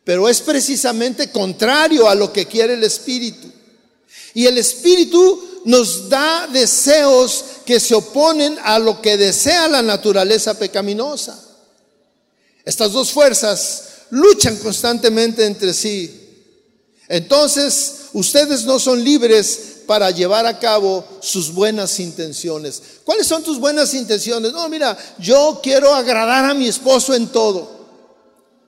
pero 0.05 0.29
es 0.29 0.39
precisamente 0.39 1.29
contrario 1.29 2.07
a 2.07 2.15
lo 2.15 2.31
que 2.31 2.45
quiere 2.45 2.75
el 2.75 2.83
Espíritu. 2.85 3.51
Y 4.33 4.45
el 4.45 4.57
Espíritu 4.57 5.61
nos 5.65 6.07
da 6.07 6.47
deseos 6.47 7.43
que 7.65 7.81
se 7.81 7.95
oponen 7.95 8.57
a 8.63 8.79
lo 8.79 9.01
que 9.01 9.17
desea 9.17 9.67
la 9.67 9.81
naturaleza 9.81 10.57
pecaminosa. 10.57 11.48
Estas 12.65 12.91
dos 12.91 13.11
fuerzas 13.11 13.83
luchan 14.11 14.57
constantemente 14.57 15.45
entre 15.45 15.73
sí. 15.73 16.27
Entonces, 17.07 18.09
ustedes 18.13 18.65
no 18.65 18.79
son 18.79 19.03
libres 19.03 19.79
para 19.87 20.11
llevar 20.11 20.45
a 20.45 20.59
cabo 20.59 21.03
sus 21.19 21.51
buenas 21.51 21.99
intenciones. 21.99 22.81
¿Cuáles 23.03 23.25
son 23.25 23.41
tus 23.43 23.59
buenas 23.59 23.93
intenciones? 23.95 24.53
No, 24.53 24.69
mira, 24.69 24.95
yo 25.17 25.59
quiero 25.63 25.93
agradar 25.93 26.45
a 26.45 26.53
mi 26.53 26.67
esposo 26.67 27.15
en 27.15 27.27
todo. 27.27 27.79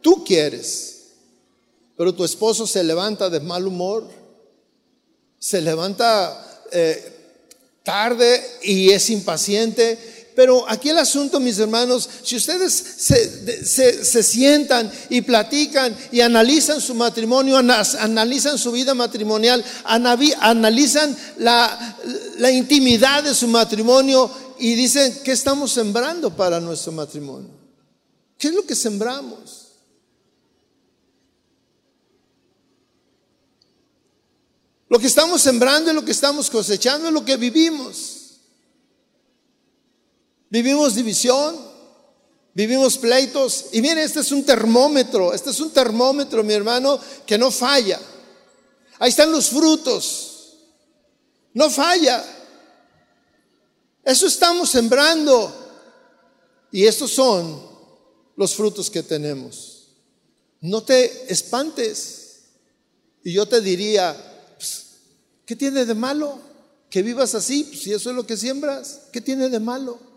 Tú 0.01 0.23
quieres, 0.23 1.01
pero 1.95 2.15
tu 2.15 2.25
esposo 2.25 2.65
se 2.65 2.83
levanta 2.83 3.29
de 3.29 3.39
mal 3.39 3.67
humor, 3.67 4.07
se 5.37 5.61
levanta 5.61 6.63
eh, 6.71 7.37
tarde 7.83 8.43
y 8.63 8.89
es 8.89 9.11
impaciente 9.11 10.20
pero 10.35 10.67
aquí 10.69 10.89
el 10.89 10.97
asunto, 10.97 11.39
mis 11.39 11.59
hermanos, 11.59 12.09
si 12.23 12.35
ustedes 12.35 12.73
se, 12.73 14.23
sientan 14.23 14.91
y 15.09 15.21
platican 15.21 15.95
y 16.11 16.21
analizan 16.21 16.79
su 16.79 16.95
matrimonio, 16.95 17.57
analizan 17.57 18.57
su 18.57 18.71
vida 18.71 18.93
matrimonial, 18.93 19.63
analizan 19.83 21.15
la, 21.37 21.97
la 22.37 22.51
intimidad 22.51 23.23
de 23.23 23.35
su 23.35 23.47
matrimonio 23.47 24.31
y 24.59 24.75
dicen, 24.75 25.19
¿qué 25.23 25.31
estamos 25.31 25.71
sembrando 25.71 26.35
para 26.35 26.59
nuestro 26.59 26.91
matrimonio? 26.91 27.49
¿Qué 28.37 28.47
es 28.47 28.53
lo 28.53 28.65
que 28.65 28.75
sembramos? 28.75 29.61
Lo 34.87 34.99
que 34.99 35.07
estamos 35.07 35.41
sembrando 35.41 35.89
es 35.89 35.95
lo 35.95 36.03
que 36.03 36.11
estamos 36.11 36.49
cosechando, 36.49 37.07
es 37.07 37.13
lo 37.13 37.23
que 37.23 37.37
vivimos. 37.37 38.20
Vivimos 40.51 40.95
división, 40.95 41.55
vivimos 42.53 42.97
pleitos. 42.97 43.67
Y 43.71 43.81
miren, 43.81 43.99
este 43.99 44.19
es 44.19 44.33
un 44.33 44.43
termómetro, 44.43 45.33
este 45.33 45.49
es 45.49 45.59
un 45.61 45.71
termómetro, 45.71 46.43
mi 46.43 46.53
hermano, 46.53 46.99
que 47.25 47.37
no 47.37 47.49
falla. 47.51 47.99
Ahí 48.99 49.09
están 49.09 49.31
los 49.31 49.49
frutos. 49.49 50.57
No 51.53 51.69
falla. 51.69 52.23
Eso 54.03 54.27
estamos 54.27 54.69
sembrando. 54.69 55.55
Y 56.69 56.85
estos 56.85 57.11
son 57.11 57.65
los 58.35 58.53
frutos 58.53 58.89
que 58.89 59.03
tenemos. 59.03 59.87
No 60.59 60.83
te 60.83 61.31
espantes. 61.31 62.41
Y 63.23 63.31
yo 63.31 63.45
te 63.45 63.61
diría, 63.61 64.17
pues, 64.57 64.87
¿qué 65.45 65.55
tiene 65.55 65.85
de 65.85 65.95
malo? 65.95 66.39
Que 66.89 67.01
vivas 67.03 67.35
así, 67.35 67.63
pues, 67.63 67.83
si 67.83 67.93
eso 67.93 68.09
es 68.09 68.15
lo 68.17 68.27
que 68.27 68.35
siembras, 68.35 69.03
¿qué 69.13 69.21
tiene 69.21 69.47
de 69.47 69.59
malo? 69.61 70.10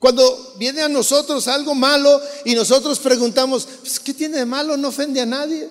Cuando 0.00 0.54
viene 0.56 0.80
a 0.80 0.88
nosotros 0.88 1.46
algo 1.46 1.74
malo 1.74 2.22
y 2.46 2.54
nosotros 2.54 2.98
preguntamos, 2.98 3.68
pues, 3.82 4.00
¿qué 4.00 4.14
tiene 4.14 4.38
de 4.38 4.46
malo? 4.46 4.74
No 4.78 4.88
ofende 4.88 5.20
a 5.20 5.26
nadie. 5.26 5.68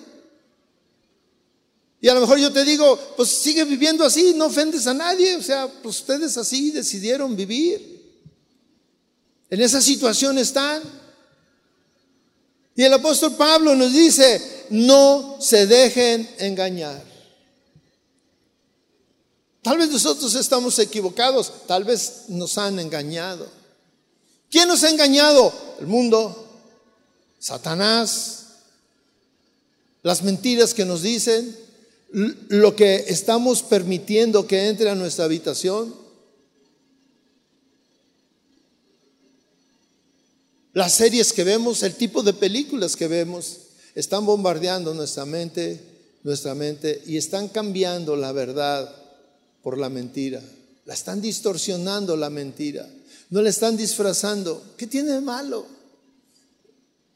Y 2.00 2.08
a 2.08 2.14
lo 2.14 2.20
mejor 2.20 2.38
yo 2.38 2.52
te 2.52 2.64
digo, 2.64 2.96
pues 3.16 3.28
sigue 3.28 3.64
viviendo 3.64 4.04
así, 4.04 4.32
no 4.36 4.46
ofendes 4.46 4.86
a 4.86 4.94
nadie. 4.94 5.34
O 5.34 5.42
sea, 5.42 5.66
pues 5.82 5.98
ustedes 5.98 6.38
así 6.38 6.70
decidieron 6.70 7.34
vivir. 7.34 8.22
En 9.50 9.60
esa 9.60 9.82
situación 9.82 10.38
están. 10.38 10.80
Y 12.76 12.84
el 12.84 12.92
apóstol 12.92 13.34
Pablo 13.34 13.74
nos 13.74 13.92
dice, 13.92 14.66
no 14.70 15.38
se 15.40 15.66
dejen 15.66 16.30
engañar. 16.38 17.04
Tal 19.60 19.76
vez 19.76 19.90
nosotros 19.90 20.36
estamos 20.36 20.78
equivocados, 20.78 21.66
tal 21.66 21.82
vez 21.82 22.26
nos 22.28 22.56
han 22.58 22.78
engañado. 22.78 23.59
¿Quién 24.50 24.68
nos 24.68 24.82
ha 24.82 24.90
engañado? 24.90 25.52
El 25.78 25.86
mundo, 25.86 26.46
Satanás, 27.38 28.46
las 30.02 30.22
mentiras 30.22 30.74
que 30.74 30.84
nos 30.84 31.02
dicen, 31.02 31.56
lo 32.10 32.74
que 32.74 33.04
estamos 33.08 33.62
permitiendo 33.62 34.46
que 34.46 34.68
entre 34.68 34.90
a 34.90 34.96
nuestra 34.96 35.26
habitación. 35.26 35.94
Las 40.72 40.94
series 40.94 41.32
que 41.32 41.44
vemos, 41.44 41.82
el 41.82 41.94
tipo 41.94 42.22
de 42.22 42.32
películas 42.32 42.96
que 42.96 43.08
vemos, 43.08 43.58
están 43.94 44.26
bombardeando 44.26 44.94
nuestra 44.94 45.26
mente, 45.26 45.80
nuestra 46.22 46.54
mente 46.54 47.02
y 47.06 47.16
están 47.16 47.48
cambiando 47.48 48.16
la 48.16 48.32
verdad 48.32 48.92
por 49.62 49.78
la 49.78 49.88
mentira. 49.88 50.42
La 50.86 50.94
están 50.94 51.20
distorsionando 51.20 52.16
la 52.16 52.30
mentira. 52.30 52.88
No 53.30 53.40
le 53.40 53.50
están 53.50 53.76
disfrazando. 53.76 54.74
¿Qué 54.76 54.86
tiene 54.86 55.12
de 55.12 55.20
malo? 55.20 55.66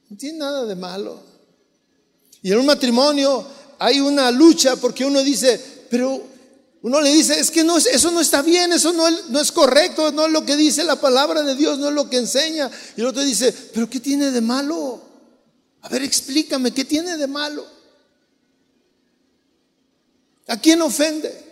No 0.09 0.17
tiene 0.17 0.39
nada 0.39 0.65
de 0.65 0.77
malo. 0.77 1.21
Y 2.43 2.53
en 2.53 2.59
un 2.59 2.67
matrimonio 2.67 3.45
hay 3.79 4.01
una 4.01 4.31
lucha 4.31 4.77
porque 4.77 5.05
uno 5.05 5.23
dice, 5.23 5.61
pero 5.91 6.23
uno 6.83 7.01
le 7.01 7.11
dice, 7.11 7.41
es 7.41 7.51
que 7.51 7.65
no, 7.65 7.79
eso 7.79 8.11
no 8.11 8.21
está 8.21 8.43
bien, 8.43 8.73
eso 8.73 8.93
no, 8.93 9.11
no 9.31 9.41
es 9.41 9.51
correcto, 9.51 10.13
no 10.13 10.27
es 10.27 10.33
lo 10.33 10.45
que 10.45 10.55
dice 10.55 10.85
la 10.85 11.01
palabra 11.01 11.43
de 11.43 11.57
Dios, 11.57 11.79
no 11.79 11.89
es 11.89 11.95
lo 11.95 12.09
que 12.09 12.19
enseña. 12.19 12.71
Y 12.97 13.01
el 13.01 13.07
otro 13.07 13.23
dice, 13.23 13.53
pero 13.73 13.89
¿qué 13.89 14.01
tiene 14.01 14.31
de 14.31 14.41
malo? 14.41 15.01
A 15.81 15.89
ver, 15.89 16.03
explícame, 16.03 16.73
¿qué 16.73 16.85
tiene 16.85 17.17
de 17.17 17.27
malo? 17.27 17.67
¿A 20.47 20.61
quién 20.61 20.81
ofende? 20.83 21.44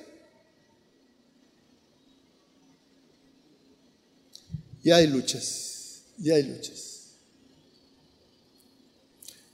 Y 4.83 4.91
hay 4.91 5.07
luchas, 5.07 6.03
y 6.23 6.31
hay 6.31 6.43
luchas. 6.43 6.93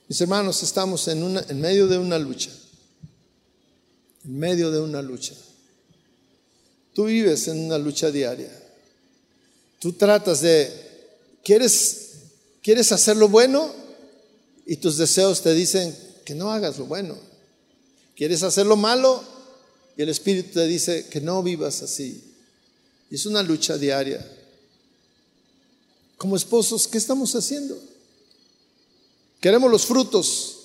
Mis 0.09 0.21
hermanos, 0.23 0.63
estamos 0.63 1.07
en, 1.09 1.23
una, 1.23 1.45
en 1.49 1.61
medio 1.61 1.87
de 1.87 1.99
una 1.99 2.19
lucha, 2.19 2.51
en 4.25 4.39
medio 4.39 4.71
de 4.71 4.81
una 4.81 5.03
lucha. 5.03 5.35
Tú 6.95 7.05
vives 7.05 7.47
en 7.49 7.59
una 7.59 7.77
lucha 7.77 8.11
diaria. 8.11 8.51
Tú 9.79 9.93
tratas 9.93 10.41
de, 10.41 10.73
¿quieres, 11.45 12.09
quieres 12.63 12.91
hacer 12.91 13.17
lo 13.17 13.29
bueno? 13.29 13.73
Y 14.65 14.77
tus 14.77 14.97
deseos 14.97 15.43
te 15.43 15.53
dicen 15.53 15.97
que 16.25 16.35
no 16.35 16.51
hagas 16.51 16.79
lo 16.79 16.87
bueno. 16.87 17.17
¿Quieres 18.17 18.43
hacer 18.43 18.67
lo 18.67 18.77
malo? 18.77 19.23
Y 19.97 20.03
el 20.03 20.09
Espíritu 20.09 20.55
te 20.55 20.67
dice 20.67 21.07
que 21.09 21.21
no 21.21 21.43
vivas 21.43 21.83
así. 21.83 22.35
Es 23.11 23.27
una 23.27 23.43
lucha 23.43 23.77
diaria. 23.77 24.27
Como 26.19 26.37
esposos, 26.37 26.89
¿qué 26.89 26.99
estamos 26.99 27.35
haciendo? 27.37 27.81
Queremos 29.41 29.71
los 29.71 29.87
frutos, 29.87 30.59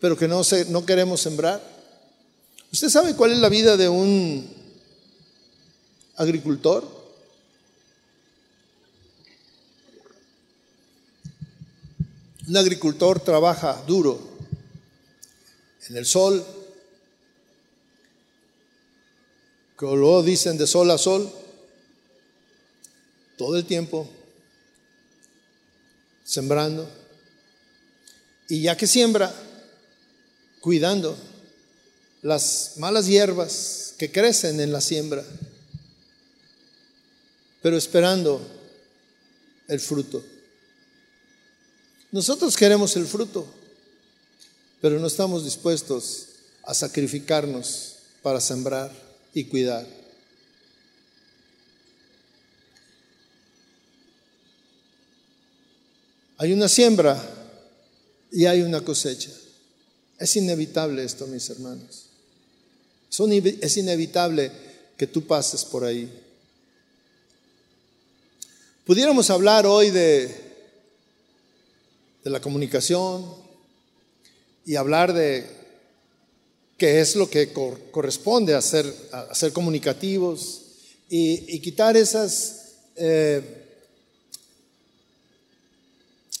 pero 0.00 0.18
que 0.18 0.28
no, 0.28 0.44
se, 0.44 0.66
no 0.66 0.84
queremos 0.84 1.22
sembrar. 1.22 1.62
¿Usted 2.70 2.90
sabe 2.90 3.16
cuál 3.16 3.32
es 3.32 3.38
la 3.38 3.48
vida 3.48 3.78
de 3.78 3.88
un 3.88 4.46
agricultor? 6.16 6.86
Un 12.46 12.56
agricultor 12.56 13.18
trabaja 13.20 13.82
duro 13.86 14.20
en 15.88 15.96
el 15.96 16.04
sol, 16.04 16.44
que 19.78 19.86
lo 19.86 20.22
dicen 20.22 20.58
de 20.58 20.66
sol 20.66 20.90
a 20.90 20.98
sol, 20.98 21.32
todo 23.38 23.56
el 23.56 23.64
tiempo, 23.64 24.06
sembrando. 26.28 26.88
Y 28.48 28.62
ya 28.62 28.76
que 28.76 28.86
siembra, 28.86 29.34
cuidando 30.60 31.16
las 32.22 32.74
malas 32.76 33.06
hierbas 33.06 33.94
que 33.96 34.12
crecen 34.12 34.60
en 34.60 34.72
la 34.72 34.80
siembra, 34.80 35.24
pero 37.62 37.76
esperando 37.76 38.40
el 39.68 39.80
fruto. 39.80 40.22
Nosotros 42.12 42.56
queremos 42.56 42.96
el 42.96 43.06
fruto, 43.06 43.46
pero 44.80 44.98
no 44.98 45.06
estamos 45.06 45.44
dispuestos 45.44 46.26
a 46.64 46.74
sacrificarnos 46.74 47.96
para 48.22 48.40
sembrar 48.40 48.92
y 49.32 49.44
cuidar. 49.44 49.86
Hay 56.38 56.52
una 56.52 56.68
siembra 56.68 57.20
y 58.32 58.46
hay 58.46 58.62
una 58.62 58.80
cosecha. 58.80 59.30
Es 60.18 60.36
inevitable 60.36 61.04
esto, 61.04 61.26
mis 61.26 61.50
hermanos. 61.50 62.06
Es 63.60 63.76
inevitable 63.76 64.50
que 64.96 65.06
tú 65.06 65.26
pases 65.26 65.64
por 65.64 65.84
ahí. 65.84 66.10
Pudiéramos 68.84 69.28
hablar 69.30 69.66
hoy 69.66 69.90
de, 69.90 70.34
de 72.24 72.30
la 72.30 72.40
comunicación 72.40 73.26
y 74.64 74.76
hablar 74.76 75.12
de 75.12 75.46
qué 76.76 77.00
es 77.00 77.16
lo 77.16 77.28
que 77.28 77.52
corresponde 77.52 78.54
a 78.54 78.58
comunicativos 79.52 80.62
y, 81.08 81.58
quitar 81.60 81.96
esas 81.96 82.74
eh, 82.96 83.67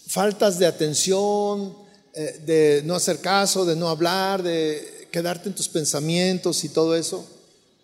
faltas 0.08 0.58
de 0.58 0.66
atención, 0.66 1.76
eh, 2.14 2.40
de 2.44 2.82
no 2.84 2.94
hacer 2.96 3.20
caso, 3.20 3.64
de 3.64 3.76
no 3.76 3.88
hablar, 3.88 4.42
de 4.42 5.06
quedarte 5.12 5.48
en 5.48 5.54
tus 5.54 5.68
pensamientos 5.68 6.64
y 6.64 6.70
todo 6.70 6.96
eso. 6.96 7.28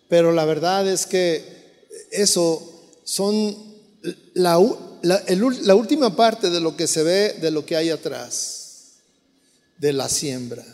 Pero 0.09 0.33
la 0.33 0.45
verdad 0.45 0.89
es 0.89 1.07
que 1.07 1.45
eso 2.11 2.91
son 3.05 3.57
la, 4.33 4.59
la 5.03 5.75
última 5.75 6.17
parte 6.17 6.51
de 6.51 6.61
lo 6.61 6.77
que 6.77 6.87
se 6.87 7.03
ve, 7.03 7.35
de 7.41 7.51
lo 7.51 7.67
que 7.67 7.77
hay 7.77 7.91
atrás, 7.91 8.95
de 9.79 9.93
la 9.93 10.09
siembra. 10.09 10.65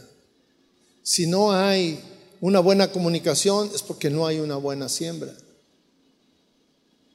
Si 1.03 1.27
no 1.27 1.53
hay 1.53 2.01
una 2.41 2.61
buena 2.61 2.93
comunicación 2.93 3.71
es 3.75 3.83
porque 3.83 4.09
no 4.09 4.27
hay 4.27 4.39
una 4.39 4.57
buena 4.57 4.89
siembra. 4.89 5.35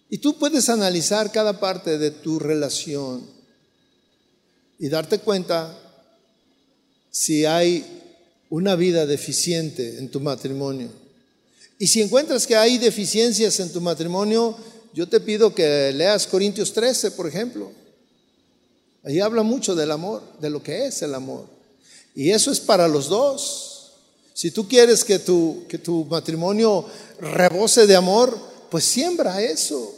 Y 0.09 0.17
tú 0.17 0.37
puedes 0.37 0.69
analizar 0.69 1.31
cada 1.31 1.59
parte 1.59 1.97
de 1.97 2.11
tu 2.11 2.37
relación 2.37 3.34
y 4.79 4.89
darte 4.89 5.19
cuenta 5.19 5.77
si 7.11 7.45
hay 7.45 7.85
una 8.49 8.75
vida 8.75 9.05
deficiente 9.05 9.97
en 9.97 10.09
tu 10.09 10.19
matrimonio. 10.19 10.89
Y 11.77 11.87
si 11.87 12.01
encuentras 12.01 12.45
que 12.47 12.55
hay 12.55 12.77
deficiencias 12.77 13.59
en 13.59 13.71
tu 13.71 13.81
matrimonio, 13.81 14.55
yo 14.93 15.07
te 15.07 15.19
pido 15.19 15.53
que 15.53 15.91
leas 15.93 16.27
Corintios 16.27 16.71
13, 16.73 17.11
por 17.11 17.27
ejemplo. 17.27 17.71
Ahí 19.03 19.19
habla 19.19 19.43
mucho 19.43 19.75
del 19.75 19.91
amor, 19.91 20.23
de 20.39 20.49
lo 20.49 20.63
que 20.63 20.87
es 20.87 21.01
el 21.01 21.13
amor. 21.13 21.45
Y 22.15 22.31
eso 22.31 22.51
es 22.51 22.59
para 22.59 22.87
los 22.87 23.07
dos. 23.09 23.91
Si 24.33 24.51
tú 24.51 24.67
quieres 24.67 25.03
que 25.03 25.19
tu, 25.19 25.65
que 25.67 25.77
tu 25.77 26.05
matrimonio 26.05 26.85
rebose 27.19 27.87
de 27.87 27.95
amor, 27.95 28.37
pues 28.69 28.83
siembra 28.85 29.41
eso. 29.41 29.93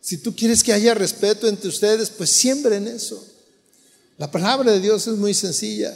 Si 0.00 0.18
tú 0.18 0.34
quieres 0.36 0.62
que 0.62 0.72
haya 0.72 0.94
respeto 0.94 1.48
entre 1.48 1.68
ustedes, 1.68 2.10
pues 2.10 2.30
siembren 2.30 2.86
eso. 2.86 3.24
La 4.18 4.30
palabra 4.30 4.72
de 4.72 4.80
Dios 4.80 5.06
es 5.06 5.16
muy 5.16 5.34
sencilla. 5.34 5.94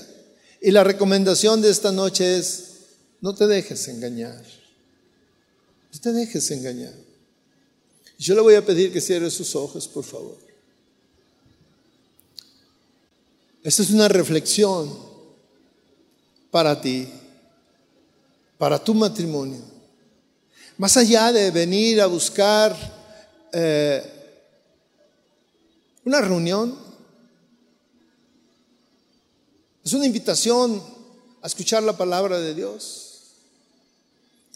Y 0.61 0.71
la 0.71 0.85
recomendación 0.85 1.63
de 1.63 1.71
esta 1.71 1.91
noche 1.91 2.39
es, 2.39 2.65
no 3.21 3.35
te 3.35 3.47
dejes 3.47 3.89
engañar. 3.89 4.45
No 5.93 6.01
te 6.01 6.13
dejes 6.13 6.51
engañar. 6.51 6.93
Yo 8.19 8.35
le 8.35 8.43
voy 8.43 8.55
a 8.55 8.65
pedir 8.65 8.93
que 8.93 9.01
cierre 9.01 9.31
sus 9.31 9.57
ojos, 9.57 9.89
por 9.89 10.05
favor. 10.05 10.37
Esta 13.63 13.83
es 13.83 13.91
una 13.91 14.09
reflexión 14.09 14.95
para 16.51 16.79
ti, 16.81 17.09
para 18.59 18.83
tu 18.83 18.95
matrimonio. 18.95 19.61
Más 20.77 20.97
allá 20.97 21.33
de 21.33 21.51
venir 21.51 22.01
a 22.01 22.07
buscar 22.07 22.77
eh, 23.53 24.03
una 26.05 26.21
reunión, 26.21 26.90
es 29.91 29.95
una 29.95 30.07
invitación 30.07 30.81
a 31.43 31.49
escuchar 31.49 31.83
la 31.83 31.97
palabra 31.97 32.39
de 32.39 32.55
Dios. 32.55 33.23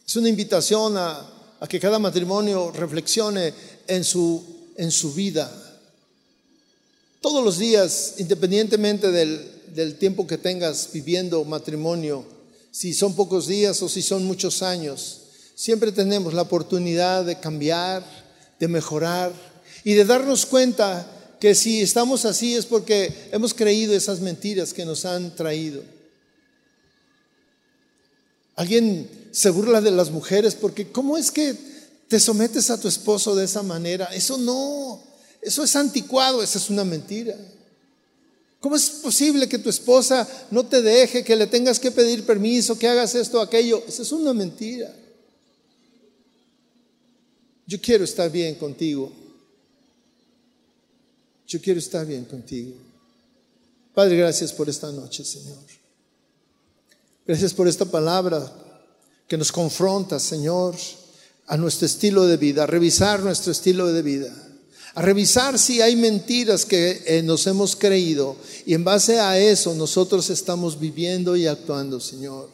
Es 0.07 0.14
una 0.14 0.28
invitación 0.28 0.97
a, 0.97 1.28
que 1.68 1.80
cada 1.80 1.99
matrimonio 1.99 2.70
reflexione 2.70 3.53
en 3.89 4.05
su, 4.05 4.45
en 4.76 4.93
su 4.93 5.12
vida. 5.12 5.51
Todos 7.20 7.45
los 7.45 7.59
días, 7.59 8.14
independientemente 8.18 9.11
del, 9.11 9.45
del 9.74 9.99
tiempo 9.99 10.24
que 10.24 10.39
tengas 10.39 10.91
viviendo 10.93 11.45
matrimonio, 11.45 12.24
si 12.70 12.95
son 12.95 13.16
pocos 13.16 13.49
días 13.49 13.82
o 13.82 13.89
si 13.89 14.03
son 14.03 14.24
muchos 14.24 14.62
años, 14.62 15.22
siempre 15.57 15.91
tenemos 15.91 16.32
la 16.32 16.43
oportunidad 16.43 17.24
de 17.24 17.41
cambiar, 17.41 18.05
de 18.61 18.68
mejorar 18.68 19.32
y 19.82 19.95
de 19.95 20.05
darnos 20.05 20.47
cuenta 20.47 21.05
que 21.45 21.55
si 21.55 21.82
estamos 21.82 22.24
así 22.24 22.55
es 22.55 22.64
porque 22.64 23.28
hemos 23.30 23.53
creído 23.53 23.95
esas 23.95 24.20
mentiras 24.20 24.72
que 24.72 24.86
nos 24.86 25.05
han 25.05 25.36
traído. 25.36 25.82
Alguien 28.57 29.28
se 29.30 29.51
burla 29.51 29.82
de 29.82 29.90
las 29.90 30.11
mujeres 30.11 30.55
porque 30.55 30.90
¿cómo 30.90 31.18
es 31.18 31.30
que 31.30 31.55
te 32.09 32.18
sometes 32.18 32.70
a 32.70 32.80
tu 32.80 32.88
esposo 32.88 33.36
de 33.36 33.45
esa 33.45 33.62
manera? 33.62 34.07
Eso 34.07 34.38
no, 34.38 35.03
eso 35.42 35.62
es 35.62 35.76
anticuado, 35.76 36.42
esa 36.42 36.57
es 36.57 36.70
una 36.70 36.82
mentira. 36.82 37.36
¿Cómo 38.59 38.74
es 38.74 38.88
posible 38.88 39.47
que 39.47 39.59
tu 39.59 39.68
esposa 39.68 40.26
no 40.51 40.64
te 40.64 40.80
deje, 40.80 41.24
que 41.24 41.36
le 41.36 41.47
tengas 41.47 41.78
que 41.78 41.90
pedir 41.90 42.24
permiso, 42.24 42.78
que 42.78 42.88
hagas 42.88 43.14
esto 43.14 43.38
aquello? 43.38 43.84
Esa 43.86 44.01
es 44.01 44.12
una 44.12 44.32
mentira. 44.32 44.97
Yo 47.66 47.78
quiero 47.82 48.03
estar 48.03 48.30
bien 48.30 48.55
contigo. 48.55 49.24
Yo 51.55 51.61
quiero 51.61 51.78
estar 51.78 52.05
bien 52.05 52.24
contigo. 52.24 52.72
Padre, 53.94 54.16
gracias 54.16 54.52
por 54.52 54.68
esta 54.68 54.90
noche, 54.90 55.24
Señor. 55.24 55.62
Gracias 57.24 57.55
por 57.55 57.68
esta 57.68 57.84
palabra 57.84 58.52
que 59.28 59.38
nos 59.38 59.52
confronta, 59.52 60.18
Señor, 60.18 60.74
a 61.46 61.57
nuestro 61.57 61.86
estilo 61.86 62.26
de 62.26 62.38
vida, 62.38 62.64
a 62.64 62.66
revisar 62.66 63.22
nuestro 63.22 63.52
estilo 63.52 63.92
de 63.92 64.02
vida, 64.02 64.34
a 64.94 65.02
revisar 65.02 65.57
si 65.57 65.80
hay 65.80 65.94
mentiras 65.94 66.64
que 66.64 67.05
eh, 67.07 67.22
nos 67.22 67.46
hemos 67.46 67.76
creído 67.76 68.36
y 68.66 68.74
en 68.74 68.82
base 68.82 69.20
a 69.20 69.38
eso 69.38 69.76
nosotros 69.76 70.30
estamos 70.30 70.80
viviendo 70.80 71.36
y 71.36 71.46
actuando, 71.46 72.00
Señor, 72.00 72.50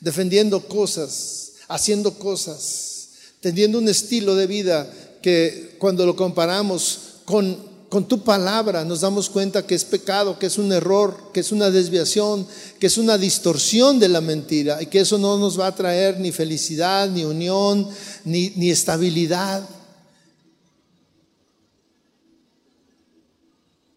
defendiendo 0.00 0.66
cosas, 0.66 1.52
haciendo 1.68 2.14
cosas, 2.14 3.08
teniendo 3.40 3.76
un 3.76 3.88
estilo 3.90 4.34
de 4.34 4.46
vida 4.46 4.90
que 5.20 5.76
cuando 5.78 6.06
lo 6.06 6.16
comparamos 6.16 7.00
con 7.26 7.69
con 7.90 8.06
tu 8.06 8.22
palabra 8.22 8.84
nos 8.84 9.00
damos 9.00 9.28
cuenta 9.28 9.66
que 9.66 9.74
es 9.74 9.84
pecado, 9.84 10.38
que 10.38 10.46
es 10.46 10.58
un 10.58 10.72
error, 10.72 11.32
que 11.34 11.40
es 11.40 11.50
una 11.50 11.72
desviación, 11.72 12.46
que 12.78 12.86
es 12.86 12.96
una 12.96 13.18
distorsión 13.18 13.98
de 13.98 14.08
la 14.08 14.20
mentira 14.20 14.80
y 14.80 14.86
que 14.86 15.00
eso 15.00 15.18
no 15.18 15.36
nos 15.38 15.58
va 15.58 15.66
a 15.66 15.74
traer 15.74 16.20
ni 16.20 16.30
felicidad, 16.30 17.10
ni 17.10 17.24
unión, 17.24 17.88
ni, 18.24 18.50
ni 18.50 18.70
estabilidad. 18.70 19.68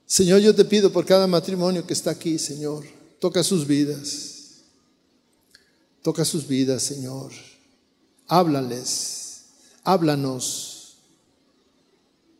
Señor, 0.07 0.39
yo 0.39 0.55
te 0.55 0.65
pido 0.65 0.91
por 0.91 1.05
cada 1.05 1.27
matrimonio 1.27 1.85
que 1.85 1.93
está 1.93 2.09
aquí, 2.09 2.39
Señor, 2.39 2.83
toca 3.19 3.43
sus 3.43 3.67
vidas, 3.67 4.63
toca 6.01 6.25
sus 6.25 6.47
vidas, 6.47 6.81
Señor, 6.81 7.31
háblales, 8.27 9.43
háblanos. 9.83 10.72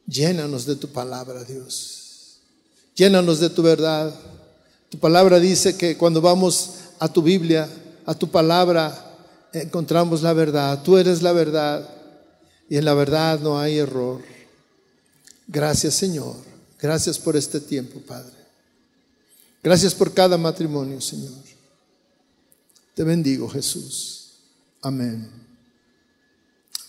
Llénanos 0.08 0.66
de 0.66 0.76
tu 0.76 0.90
palabra, 0.90 1.44
Dios. 1.44 2.40
Llénanos 2.96 3.40
de 3.40 3.50
tu 3.50 3.62
verdad. 3.62 4.14
Tu 4.90 5.00
palabra 5.00 5.40
dice 5.40 5.76
que 5.76 5.98
cuando 5.98 6.22
vamos 6.22 6.76
a 7.00 7.12
tu 7.12 7.22
Biblia, 7.22 7.68
a 8.06 8.14
tu 8.14 8.30
palabra, 8.30 9.18
encontramos 9.54 10.22
la 10.22 10.34
verdad. 10.34 10.84
Tú 10.84 10.98
eres 10.98 11.22
la 11.22 11.32
verdad 11.32 11.90
y 12.70 12.78
en 12.78 12.86
la 12.86 12.94
verdad 12.94 13.40
no 13.40 13.60
hay 13.60 13.78
error. 13.78 14.22
Gracias, 15.48 15.96
Señor. 15.96 16.36
Gracias 16.80 17.18
por 17.18 17.36
este 17.36 17.60
tiempo, 17.60 18.00
Padre. 18.02 18.36
Gracias 19.64 19.96
por 19.96 20.14
cada 20.14 20.38
matrimonio, 20.38 21.00
Señor. 21.00 21.32
Te 22.94 23.04
bendigo, 23.04 23.50
Jesús. 23.50 24.34
Amén. 24.82 25.30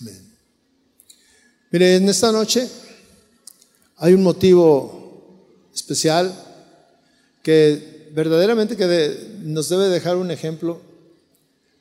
Amén. 0.00 0.32
Mire, 1.70 1.96
en 1.96 2.08
esta 2.08 2.30
noche 2.32 2.68
hay 3.96 4.14
un 4.14 4.22
motivo 4.22 5.38
especial 5.74 6.34
que 7.42 8.08
verdaderamente 8.12 8.76
que 8.76 9.38
nos 9.42 9.68
debe 9.68 9.88
dejar 9.88 10.16
un 10.16 10.30
ejemplo. 10.30 10.80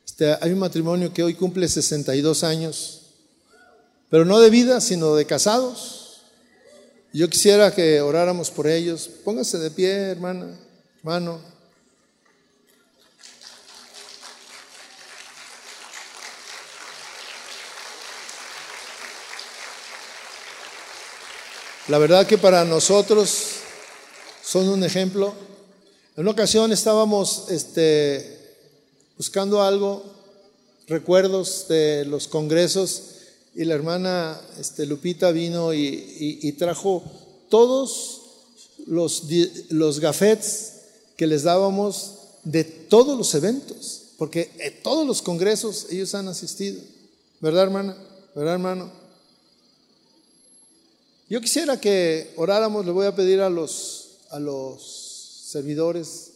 Este, 0.05 0.35
hay 0.41 0.51
un 0.51 0.59
matrimonio 0.59 1.13
que 1.13 1.23
hoy 1.23 1.33
cumple 1.33 1.67
62 1.67 2.43
años, 2.43 3.01
pero 4.09 4.25
no 4.25 4.39
de 4.39 4.49
vida, 4.49 4.81
sino 4.81 5.15
de 5.15 5.25
casados. 5.25 6.21
Yo 7.13 7.29
quisiera 7.29 7.73
que 7.73 8.01
oráramos 8.01 8.49
por 8.49 8.67
ellos. 8.67 9.09
Póngase 9.23 9.59
de 9.59 9.71
pie, 9.71 9.91
hermana, 9.91 10.59
hermano. 10.97 11.52
La 21.89 21.97
verdad 21.97 22.25
que 22.25 22.37
para 22.37 22.63
nosotros 22.63 23.29
son 24.41 24.69
un 24.69 24.85
ejemplo. 24.85 25.33
En 26.15 26.21
una 26.21 26.31
ocasión 26.31 26.71
estábamos 26.71 27.49
este, 27.49 28.55
buscando 29.17 29.61
algo, 29.61 30.01
recuerdos 30.87 31.65
de 31.67 32.05
los 32.05 32.29
congresos, 32.29 33.03
y 33.53 33.65
la 33.65 33.75
hermana 33.75 34.39
este, 34.57 34.85
Lupita 34.85 35.31
vino 35.31 35.73
y, 35.73 36.55
trajo 36.57 37.03
todos 37.49 38.21
los, 38.87 39.23
los 39.69 39.99
gafets 39.99 40.73
que 41.17 41.27
les 41.27 41.43
dábamos 41.43 42.13
de 42.45 42.63
todos 42.63 43.17
los 43.17 43.35
eventos, 43.35 44.03
porque 44.17 44.51
en 44.59 44.81
todos 44.83 45.05
los 45.05 45.21
congresos 45.21 45.87
ellos 45.91 46.15
han 46.15 46.29
asistido. 46.29 46.79
¿Verdad, 47.41 47.63
hermana? 47.63 47.97
¿Verdad, 48.33 48.53
hermano? 48.53 49.02
Yo 51.33 51.41
quisiera 51.41 51.81
que 51.81 52.31
oráramos, 52.35 52.85
le 52.85 52.91
voy 52.91 53.07
a 53.07 53.15
pedir 53.15 53.41
a 53.41 53.49
los, 53.49 54.19
a 54.29 54.37
los 54.39 54.83
servidores 55.47 56.29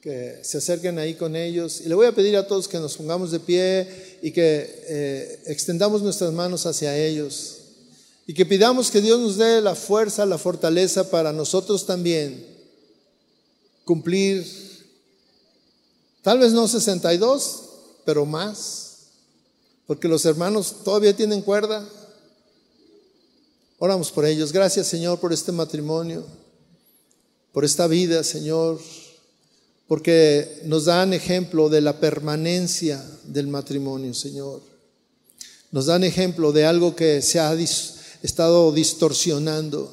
que 0.00 0.40
se 0.42 0.58
acerquen 0.58 0.98
ahí 0.98 1.14
con 1.14 1.36
ellos 1.36 1.80
y 1.80 1.88
le 1.88 1.94
voy 1.94 2.08
a 2.08 2.12
pedir 2.12 2.36
a 2.36 2.44
todos 2.44 2.66
que 2.66 2.80
nos 2.80 2.96
pongamos 2.96 3.30
de 3.30 3.38
pie 3.38 4.18
y 4.20 4.32
que 4.32 4.82
eh, 4.88 5.42
extendamos 5.46 6.02
nuestras 6.02 6.32
manos 6.32 6.66
hacia 6.66 6.98
ellos 6.98 7.58
y 8.26 8.34
que 8.34 8.44
pidamos 8.44 8.90
que 8.90 9.00
Dios 9.00 9.20
nos 9.20 9.36
dé 9.36 9.60
la 9.60 9.76
fuerza, 9.76 10.26
la 10.26 10.38
fortaleza 10.38 11.08
para 11.08 11.32
nosotros 11.32 11.86
también 11.86 12.44
cumplir, 13.84 14.44
tal 16.22 16.40
vez 16.40 16.52
no 16.52 16.66
62, 16.66 17.62
pero 18.04 18.26
más, 18.26 19.02
porque 19.86 20.08
los 20.08 20.24
hermanos 20.24 20.82
todavía 20.82 21.14
tienen 21.14 21.42
cuerda, 21.42 21.88
Oramos 23.82 24.12
por 24.12 24.26
ellos. 24.26 24.52
Gracias, 24.52 24.88
Señor, 24.88 25.20
por 25.20 25.32
este 25.32 25.52
matrimonio, 25.52 26.22
por 27.50 27.64
esta 27.64 27.86
vida, 27.86 28.22
Señor, 28.22 28.78
porque 29.88 30.60
nos 30.66 30.84
dan 30.84 31.14
ejemplo 31.14 31.70
de 31.70 31.80
la 31.80 31.98
permanencia 31.98 33.02
del 33.24 33.46
matrimonio, 33.46 34.12
Señor. 34.12 34.60
Nos 35.72 35.86
dan 35.86 36.04
ejemplo 36.04 36.52
de 36.52 36.66
algo 36.66 36.94
que 36.94 37.22
se 37.22 37.40
ha 37.40 37.56
estado 38.22 38.70
distorsionando 38.70 39.90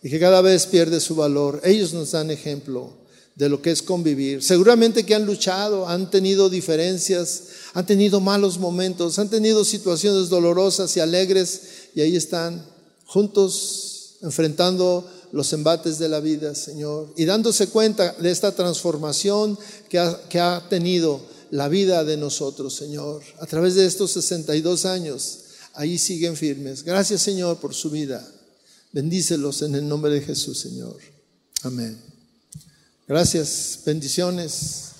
y 0.00 0.10
que 0.10 0.20
cada 0.20 0.40
vez 0.40 0.66
pierde 0.66 1.00
su 1.00 1.16
valor. 1.16 1.60
Ellos 1.64 1.92
nos 1.92 2.12
dan 2.12 2.30
ejemplo 2.30 2.92
de 3.34 3.48
lo 3.48 3.60
que 3.60 3.72
es 3.72 3.82
convivir. 3.82 4.44
Seguramente 4.44 5.04
que 5.04 5.16
han 5.16 5.26
luchado, 5.26 5.88
han 5.88 6.08
tenido 6.08 6.48
diferencias, 6.48 7.48
han 7.72 7.84
tenido 7.84 8.20
malos 8.20 8.60
momentos, 8.60 9.18
han 9.18 9.28
tenido 9.28 9.64
situaciones 9.64 10.28
dolorosas 10.28 10.96
y 10.96 11.00
alegres 11.00 11.62
y 11.96 12.00
ahí 12.00 12.14
están 12.14 12.73
juntos 13.06 14.16
enfrentando 14.22 15.08
los 15.32 15.52
embates 15.52 15.98
de 15.98 16.08
la 16.08 16.20
vida, 16.20 16.54
Señor, 16.54 17.12
y 17.16 17.24
dándose 17.24 17.68
cuenta 17.68 18.12
de 18.12 18.30
esta 18.30 18.52
transformación 18.52 19.58
que 19.88 19.98
ha, 19.98 20.28
que 20.28 20.40
ha 20.40 20.66
tenido 20.68 21.20
la 21.50 21.68
vida 21.68 22.04
de 22.04 22.16
nosotros, 22.16 22.74
Señor, 22.74 23.22
a 23.40 23.46
través 23.46 23.74
de 23.74 23.86
estos 23.86 24.12
62 24.12 24.86
años. 24.86 25.38
Ahí 25.74 25.98
siguen 25.98 26.36
firmes. 26.36 26.84
Gracias, 26.84 27.22
Señor, 27.22 27.58
por 27.58 27.74
su 27.74 27.90
vida. 27.90 28.26
Bendícelos 28.92 29.62
en 29.62 29.74
el 29.74 29.88
nombre 29.88 30.12
de 30.12 30.20
Jesús, 30.20 30.58
Señor. 30.58 30.96
Amén. 31.62 31.98
Gracias. 33.08 33.80
Bendiciones. 33.84 34.93